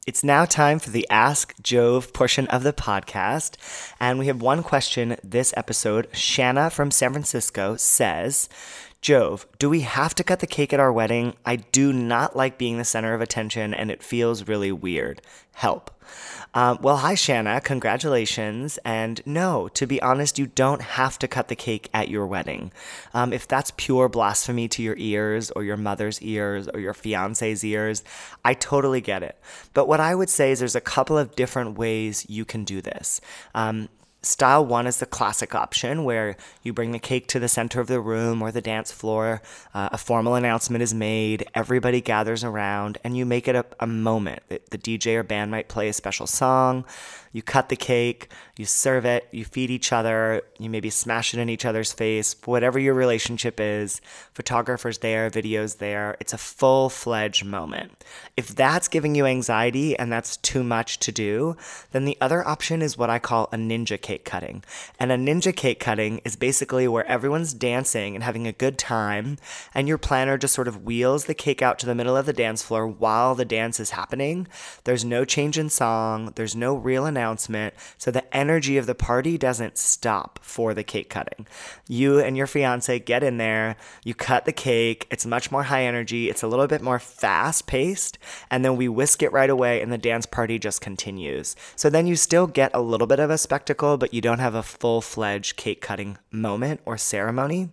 It's 0.06 0.24
now 0.24 0.44
time 0.44 0.80
for 0.80 0.90
the 0.90 1.08
Ask 1.10 1.54
Jove 1.62 2.12
portion 2.12 2.46
of 2.48 2.64
the 2.64 2.74
podcast. 2.74 3.56
And 4.02 4.20
we 4.20 4.28
have 4.28 4.42
one 4.42 4.62
question 4.62 5.16
this 5.24 5.54
episode. 5.56 6.10
Shanna 6.12 6.70
from 6.70 6.92
San 6.92 7.14
Francisco 7.14 7.78
says, 7.78 8.50
Jove, 9.04 9.45
do 9.60 9.70
we 9.70 9.82
have 9.82 10.16
to 10.16 10.24
cut 10.24 10.39
the 10.39 10.47
cake 10.47 10.72
at 10.72 10.80
our 10.80 10.91
wedding? 10.91 11.34
I 11.45 11.58
do 11.58 11.91
not 11.91 12.38
like 12.38 12.58
being 12.58 12.78
the 12.78 12.86
center 12.86 13.14
of 13.14 13.20
attention 13.20 13.74
and 13.74 13.91
it 13.91 14.01
feels 14.01 14.47
really 14.47 14.72
weird. 14.72 15.22
Help. 15.56 15.91
Um, 16.54 16.80
well, 16.82 16.95
hi, 16.95 17.14
Shanna. 17.14 17.60
Congratulations. 17.60 18.80
And 18.86 19.22
no, 19.26 19.68
to 19.74 19.86
be 19.86 20.01
honest, 20.01 20.39
you 20.39 20.47
don't 20.47 20.82
have 20.82 21.20
to 21.20 21.28
cut 21.28 21.49
the 21.49 21.56
cake 21.56 21.89
at 21.93 22.08
your 22.08 22.26
wedding. 22.26 22.72
Um, 23.14 23.34
if 23.34 23.45
that's 23.45 23.74
pure 23.76 24.08
blasphemy 24.08 24.70
to 24.70 24.82
your 24.82 24.95
ears 24.97 25.51
or 25.51 25.66
your 25.66 25.76
mother's 25.76 26.22
ears 26.22 26.70
or 26.70 26.80
your 26.80 26.93
fiance's 26.93 27.66
ears, 27.66 28.06
I 28.45 28.54
totally 28.54 29.01
get 29.01 29.22
it. 29.22 29.38
But 29.74 29.89
what 29.89 29.99
I 29.99 30.16
would 30.16 30.30
say 30.30 30.54
is 30.54 30.60
there's 30.60 30.76
a 30.76 30.82
couple 30.82 31.18
of 31.18 31.36
different 31.36 31.78
ways 31.78 32.26
you 32.30 32.45
can 32.45 32.64
do 32.64 32.82
this. 32.82 33.20
Um, 33.54 33.89
Style 34.26 34.65
one 34.65 34.88
is 34.88 34.97
the 34.97 35.05
classic 35.05 35.53
option 35.53 36.05
where 36.05 36.38
you 36.61 36.71
bring 36.71 36.93
the 36.93 36.99
cake 36.99 37.28
to 37.28 37.39
the 37.39 37.49
center 37.49 37.82
of 37.82 37.88
the 37.88 37.99
room 37.99 38.41
or 38.41 38.53
the 38.53 38.61
dance 38.61 38.89
floor. 38.89 39.41
Uh, 39.74 39.89
a 39.91 39.97
formal 39.97 40.36
announcement 40.36 40.82
is 40.82 40.93
made, 40.93 41.45
everybody 41.53 41.99
gathers 41.99 42.41
around, 42.41 42.97
and 43.03 43.17
you 43.17 43.26
make 43.26 43.49
it 43.49 43.55
a, 43.55 43.65
a 43.82 43.88
moment. 43.88 44.41
The, 44.47 44.61
the 44.71 44.78
DJ 44.78 45.15
or 45.15 45.24
band 45.24 45.51
might 45.51 45.67
play 45.67 45.89
a 45.89 45.93
special 45.93 46.26
song. 46.26 46.86
You 47.34 47.42
cut 47.42 47.70
the 47.70 47.76
cake, 47.76 48.32
you 48.56 48.66
serve 48.66 49.06
it, 49.06 49.28
you 49.32 49.44
feed 49.44 49.72
each 49.72 49.92
other, 49.92 50.44
you 50.60 50.70
maybe 50.70 50.92
smash 50.92 51.34
it 51.34 51.40
in 51.40 51.50
each 51.50 51.66
other's 51.66 51.92
face, 51.92 52.36
whatever 52.46 52.78
your 52.78 52.94
relationship 52.94 53.60
is. 53.60 54.00
Photographers 54.34 55.00
there, 55.00 55.32
videos 55.32 55.80
there. 55.80 56.16
It's 56.20 56.34
a 56.34 56.38
full 56.38 56.90
fledged 56.90 57.44
moment. 57.44 58.04
If 58.38 58.50
that's 58.50 58.88
giving 58.88 59.16
you 59.16 59.26
anxiety 59.26 59.98
and 59.98 60.12
that's 60.12 60.38
too 60.38 60.64
much 60.64 61.00
to 61.00 61.12
do, 61.12 61.58
then 61.92 62.06
the 62.06 62.18
other 62.22 62.48
option 62.48 62.84
is 62.84 63.00
what 63.00 63.10
I 63.10 63.18
call 63.18 63.50
a 63.52 63.58
ninja 63.58 64.00
cake 64.00 64.26
cutting. 64.26 64.64
And 65.00 65.12
a 65.12 65.18
ninja 65.18 65.56
cake 65.56 65.80
cutting 65.80 66.22
is 66.24 66.36
basically 66.36 66.88
where 66.88 67.08
everyone's 67.08 67.56
dancing 67.56 68.14
and 68.14 68.24
having 68.24 68.46
a 68.46 68.54
good 68.54 68.78
time, 68.78 69.38
and 69.74 69.88
your 69.88 69.98
planner 69.98 70.38
just 70.38 70.54
sort 70.54 70.68
of 70.68 70.84
wheels 70.84 71.26
the 71.26 71.34
cake 71.34 71.64
out 71.64 71.80
to 71.80 71.88
the 71.88 71.96
middle 71.96 72.16
of 72.16 72.28
the 72.28 72.34
dance 72.34 72.62
floor 72.62 72.86
while 72.86 73.34
the 73.34 73.46
dance 73.46 73.80
is 73.80 73.90
happening. 73.90 74.48
There's 74.84 75.04
no 75.04 75.26
change 75.26 75.58
in 75.58 75.70
song, 75.70 76.34
there's 76.36 76.56
no 76.56 76.76
real 76.76 77.08
announcement, 77.24 77.74
so 77.97 78.11
the 78.11 78.36
energy 78.36 78.78
of 78.78 78.86
the 78.86 78.95
party 78.95 79.38
doesn't 79.38 79.78
stop 79.78 80.39
for 80.41 80.74
the 80.74 80.84
cake 80.84 81.09
cutting. 81.09 81.47
You 81.88 82.19
and 82.19 82.36
your 82.36 82.47
fiance 82.47 82.99
get 82.99 83.24
in 83.24 83.38
there, 83.38 83.78
you 84.03 84.13
cut 84.13 84.43
the 84.43 84.51
cake, 84.51 85.07
it's 85.09 85.26
much 85.26 85.51
more 85.51 85.63
high 85.63 85.84
energy, 85.84 86.30
it's 86.30 86.43
a 86.43 86.47
little 86.47 86.67
bit 86.67 86.82
more 86.82 86.99
fast 86.99 87.65
paced, 87.65 88.17
and 88.51 88.65
then 88.65 88.76
we 88.76 88.89
whisk 88.89 89.24
it 89.24 89.32
right 89.32 89.49
away 89.49 89.82
and 89.82 89.91
the 89.91 89.97
dance 89.97 90.26
party 90.26 90.59
just 90.59 90.82
continues. 90.82 91.55
So 91.78 91.89
then 91.89 92.07
you 92.07 92.17
still 92.17 92.47
get 92.47 92.71
a 92.74 92.82
little 92.82 93.07
bit 93.07 93.19
of 93.19 93.30
a 93.30 93.38
spectacle, 93.38 93.97
but 93.97 94.13
you 94.13 94.19
don't 94.19 94.39
have 94.39 94.55
a 94.55 94.63
full 94.63 94.99
fledged 94.99 95.55
cake 95.55 95.82
cutting 95.82 96.17
moment 96.30 96.82
or 96.86 96.97
ceremony. 96.97 97.69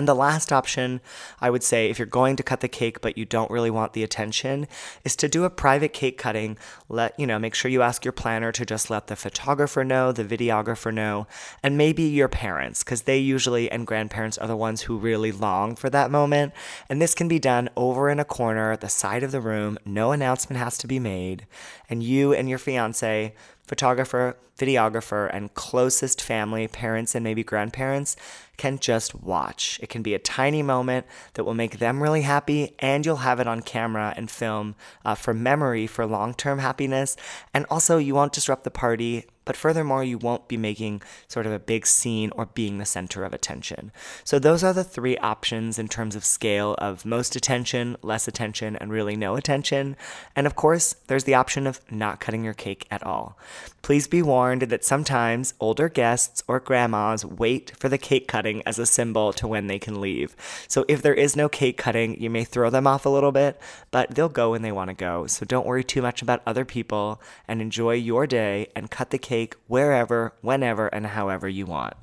And 0.00 0.08
the 0.08 0.14
last 0.14 0.50
option, 0.50 1.02
I 1.42 1.50
would 1.50 1.62
say, 1.62 1.90
if 1.90 1.98
you're 1.98 2.06
going 2.06 2.36
to 2.36 2.42
cut 2.42 2.60
the 2.60 2.68
cake 2.68 3.02
but 3.02 3.18
you 3.18 3.26
don't 3.26 3.50
really 3.50 3.68
want 3.68 3.92
the 3.92 4.02
attention, 4.02 4.66
is 5.04 5.14
to 5.16 5.28
do 5.28 5.44
a 5.44 5.50
private 5.50 5.92
cake 5.92 6.16
cutting. 6.16 6.56
Let, 6.88 7.20
you 7.20 7.26
know, 7.26 7.38
make 7.38 7.54
sure 7.54 7.70
you 7.70 7.82
ask 7.82 8.02
your 8.02 8.12
planner 8.12 8.50
to 8.50 8.64
just 8.64 8.88
let 8.88 9.08
the 9.08 9.14
photographer 9.14 9.84
know, 9.84 10.10
the 10.10 10.24
videographer 10.24 10.90
know, 10.90 11.26
and 11.62 11.76
maybe 11.76 12.04
your 12.04 12.28
parents, 12.28 12.82
because 12.82 13.02
they 13.02 13.18
usually 13.18 13.70
and 13.70 13.86
grandparents 13.86 14.38
are 14.38 14.48
the 14.48 14.56
ones 14.56 14.80
who 14.80 14.96
really 14.96 15.32
long 15.32 15.76
for 15.76 15.90
that 15.90 16.10
moment. 16.10 16.54
And 16.88 17.02
this 17.02 17.14
can 17.14 17.28
be 17.28 17.38
done 17.38 17.68
over 17.76 18.08
in 18.08 18.18
a 18.18 18.24
corner 18.24 18.72
at 18.72 18.80
the 18.80 18.88
side 18.88 19.22
of 19.22 19.32
the 19.32 19.40
room. 19.42 19.76
No 19.84 20.12
announcement 20.12 20.58
has 20.58 20.78
to 20.78 20.86
be 20.86 20.98
made. 20.98 21.46
And 21.90 22.02
you 22.02 22.32
and 22.32 22.48
your 22.48 22.56
fiance 22.56 23.34
photographer, 23.66 24.36
videographer, 24.58 25.30
and 25.32 25.54
closest 25.54 26.20
family, 26.20 26.66
parents, 26.66 27.14
and 27.14 27.22
maybe 27.22 27.44
grandparents 27.44 28.16
can 28.60 28.78
just 28.78 29.14
watch. 29.14 29.80
It 29.82 29.88
can 29.88 30.02
be 30.02 30.12
a 30.12 30.18
tiny 30.18 30.62
moment 30.62 31.06
that 31.32 31.44
will 31.44 31.54
make 31.54 31.78
them 31.78 32.02
really 32.02 32.20
happy, 32.20 32.74
and 32.78 33.06
you'll 33.06 33.24
have 33.24 33.40
it 33.40 33.46
on 33.46 33.62
camera 33.62 34.12
and 34.18 34.30
film 34.30 34.74
uh, 35.02 35.14
for 35.14 35.32
memory 35.32 35.86
for 35.86 36.04
long 36.04 36.34
term 36.34 36.58
happiness. 36.58 37.16
And 37.54 37.64
also, 37.70 37.96
you 37.96 38.14
won't 38.14 38.34
disrupt 38.34 38.64
the 38.64 38.70
party 38.70 39.24
but 39.50 39.56
furthermore, 39.56 40.04
you 40.04 40.16
won't 40.16 40.46
be 40.46 40.56
making 40.56 41.02
sort 41.26 41.44
of 41.44 41.52
a 41.52 41.58
big 41.58 41.84
scene 41.84 42.30
or 42.36 42.46
being 42.46 42.78
the 42.78 42.84
center 42.84 43.24
of 43.24 43.32
attention. 43.32 43.90
So, 44.22 44.38
those 44.38 44.62
are 44.62 44.72
the 44.72 44.84
three 44.84 45.16
options 45.16 45.78
in 45.78 45.88
terms 45.88 46.14
of 46.14 46.24
scale 46.24 46.74
of 46.78 47.04
most 47.04 47.34
attention, 47.34 47.96
less 48.00 48.28
attention, 48.28 48.76
and 48.76 48.92
really 48.92 49.16
no 49.16 49.36
attention. 49.36 49.96
And 50.36 50.46
of 50.46 50.54
course, 50.54 50.94
there's 51.06 51.24
the 51.24 51.34
option 51.34 51.66
of 51.66 51.80
not 51.90 52.20
cutting 52.20 52.44
your 52.44 52.54
cake 52.54 52.86
at 52.90 53.02
all. 53.02 53.38
Please 53.82 54.06
be 54.06 54.22
warned 54.22 54.62
that 54.62 54.84
sometimes 54.84 55.54
older 55.58 55.88
guests 55.88 56.44
or 56.46 56.60
grandmas 56.60 57.24
wait 57.24 57.72
for 57.76 57.88
the 57.88 57.98
cake 57.98 58.28
cutting 58.28 58.49
as 58.66 58.78
a 58.78 58.86
symbol 58.86 59.32
to 59.34 59.48
when 59.48 59.66
they 59.66 59.78
can 59.78 60.00
leave. 60.00 60.36
So, 60.68 60.84
if 60.88 61.02
there 61.02 61.14
is 61.14 61.34
no 61.34 61.48
cake 61.48 61.76
cutting, 61.76 62.20
you 62.20 62.30
may 62.30 62.44
throw 62.44 62.70
them 62.70 62.86
off 62.86 63.06
a 63.06 63.10
little 63.10 63.32
bit, 63.32 63.60
but 63.90 64.14
they'll 64.14 64.28
go 64.28 64.50
when 64.50 64.62
they 64.62 64.72
want 64.72 64.88
to 64.90 64.94
go. 64.94 65.26
So, 65.26 65.44
don't 65.44 65.66
worry 65.66 65.82
too 65.82 66.02
much 66.02 66.22
about 66.22 66.42
other 66.46 66.64
people 66.64 67.20
and 67.48 67.60
enjoy 67.60 67.94
your 67.94 68.26
day 68.26 68.68
and 68.76 68.90
cut 68.90 69.10
the 69.10 69.18
cake 69.18 69.30
cake 69.30 69.54
wherever, 69.68 70.34
whenever, 70.40 70.88
and 70.88 71.06
however 71.06 71.48
you 71.48 71.66
want. 71.66 71.94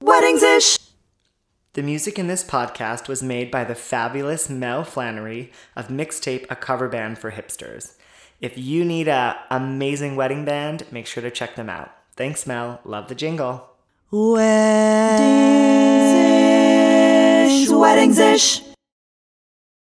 Weddings 0.00 0.42
ish! 0.42 0.78
The 1.74 1.82
music 1.82 2.18
in 2.18 2.26
this 2.26 2.42
podcast 2.42 3.06
was 3.06 3.22
made 3.22 3.50
by 3.50 3.62
the 3.64 3.76
fabulous 3.76 4.50
Mel 4.50 4.82
Flannery 4.82 5.52
of 5.76 5.88
Mixtape, 5.88 6.46
a 6.50 6.56
cover 6.56 6.88
band 6.88 7.18
for 7.18 7.30
hipsters. 7.30 7.94
If 8.40 8.58
you 8.58 8.84
need 8.84 9.06
a 9.06 9.38
amazing 9.50 10.16
wedding 10.16 10.44
band, 10.44 10.84
make 10.90 11.06
sure 11.06 11.22
to 11.22 11.30
check 11.30 11.54
them 11.54 11.70
out. 11.70 11.92
Thanks, 12.16 12.46
Mel. 12.46 12.80
Love 12.84 13.08
the 13.08 13.14
jingle. 13.14 13.69
Weddings 14.12 14.42
ish! 17.62 17.70
Weddings 17.70 18.18
ish! 18.18 18.69